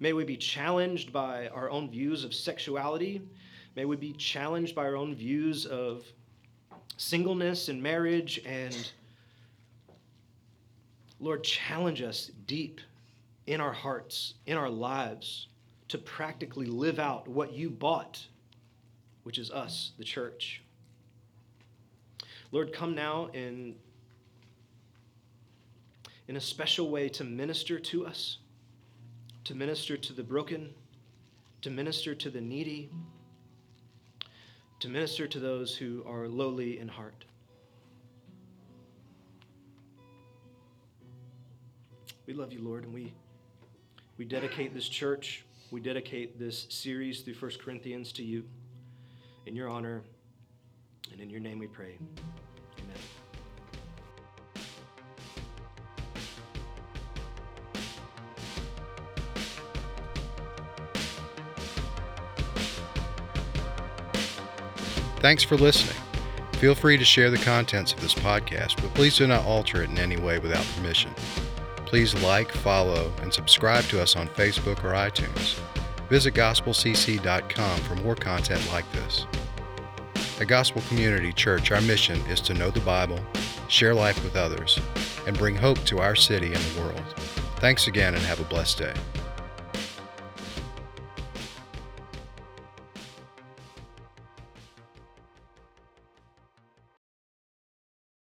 May 0.00 0.12
we 0.12 0.24
be 0.24 0.36
challenged 0.36 1.12
by 1.12 1.48
our 1.48 1.68
own 1.70 1.90
views 1.90 2.22
of 2.22 2.32
sexuality. 2.32 3.20
May 3.74 3.84
we 3.84 3.96
be 3.96 4.12
challenged 4.12 4.74
by 4.74 4.84
our 4.84 4.94
own 4.94 5.14
views 5.14 5.66
of 5.66 6.04
singleness 6.96 7.68
and 7.68 7.82
marriage. 7.82 8.40
And 8.46 8.92
Lord, 11.18 11.42
challenge 11.42 12.00
us 12.02 12.30
deep 12.46 12.80
in 13.46 13.60
our 13.60 13.72
hearts, 13.72 14.34
in 14.46 14.56
our 14.56 14.70
lives, 14.70 15.48
to 15.88 15.98
practically 15.98 16.66
live 16.66 17.00
out 17.00 17.26
what 17.26 17.52
you 17.52 17.68
bought, 17.68 18.24
which 19.24 19.38
is 19.38 19.50
us, 19.50 19.92
the 19.98 20.04
church. 20.04 20.62
Lord, 22.52 22.72
come 22.72 22.94
now 22.94 23.30
in, 23.32 23.74
in 26.28 26.36
a 26.36 26.40
special 26.40 26.88
way 26.88 27.08
to 27.10 27.24
minister 27.24 27.80
to 27.80 28.06
us 28.06 28.38
to 29.48 29.54
minister 29.54 29.96
to 29.96 30.12
the 30.12 30.22
broken, 30.22 30.68
to 31.62 31.70
minister 31.70 32.14
to 32.14 32.28
the 32.28 32.38
needy, 32.38 32.90
to 34.78 34.90
minister 34.90 35.26
to 35.26 35.40
those 35.40 35.74
who 35.74 36.04
are 36.06 36.28
lowly 36.28 36.78
in 36.78 36.86
heart. 36.86 37.24
We 42.26 42.34
love 42.34 42.52
you, 42.52 42.60
Lord, 42.60 42.84
and 42.84 42.92
we, 42.92 43.14
we 44.18 44.26
dedicate 44.26 44.74
this 44.74 44.86
church, 44.86 45.46
we 45.70 45.80
dedicate 45.80 46.38
this 46.38 46.66
series 46.68 47.22
through 47.22 47.36
1 47.36 47.52
Corinthians 47.64 48.12
to 48.12 48.22
you. 48.22 48.44
In 49.46 49.56
your 49.56 49.70
honor 49.70 50.02
and 51.10 51.22
in 51.22 51.30
your 51.30 51.40
name 51.40 51.58
we 51.58 51.68
pray. 51.68 51.96
Thanks 65.20 65.42
for 65.42 65.56
listening. 65.56 65.96
Feel 66.54 66.74
free 66.74 66.96
to 66.96 67.04
share 67.04 67.30
the 67.30 67.38
contents 67.38 67.92
of 67.92 68.00
this 68.00 68.14
podcast, 68.14 68.80
but 68.80 68.94
please 68.94 69.16
do 69.16 69.26
not 69.26 69.44
alter 69.44 69.82
it 69.82 69.90
in 69.90 69.98
any 69.98 70.16
way 70.16 70.38
without 70.38 70.64
permission. 70.76 71.12
Please 71.86 72.14
like, 72.22 72.52
follow, 72.52 73.12
and 73.22 73.32
subscribe 73.32 73.84
to 73.84 74.00
us 74.00 74.14
on 74.14 74.28
Facebook 74.28 74.84
or 74.84 74.92
iTunes. 74.92 75.58
Visit 76.08 76.34
gospelcc.com 76.34 77.80
for 77.80 77.96
more 77.96 78.14
content 78.14 78.66
like 78.72 78.90
this. 78.92 79.26
At 80.40 80.46
Gospel 80.46 80.82
Community 80.88 81.32
Church, 81.32 81.72
our 81.72 81.80
mission 81.80 82.20
is 82.26 82.40
to 82.42 82.54
know 82.54 82.70
the 82.70 82.80
Bible, 82.80 83.18
share 83.66 83.94
life 83.94 84.22
with 84.22 84.36
others, 84.36 84.78
and 85.26 85.36
bring 85.36 85.56
hope 85.56 85.78
to 85.86 85.98
our 85.98 86.14
city 86.14 86.46
and 86.46 86.56
the 86.56 86.80
world. 86.80 87.14
Thanks 87.56 87.88
again 87.88 88.14
and 88.14 88.22
have 88.22 88.40
a 88.40 88.44
blessed 88.44 88.78
day. 88.78 88.94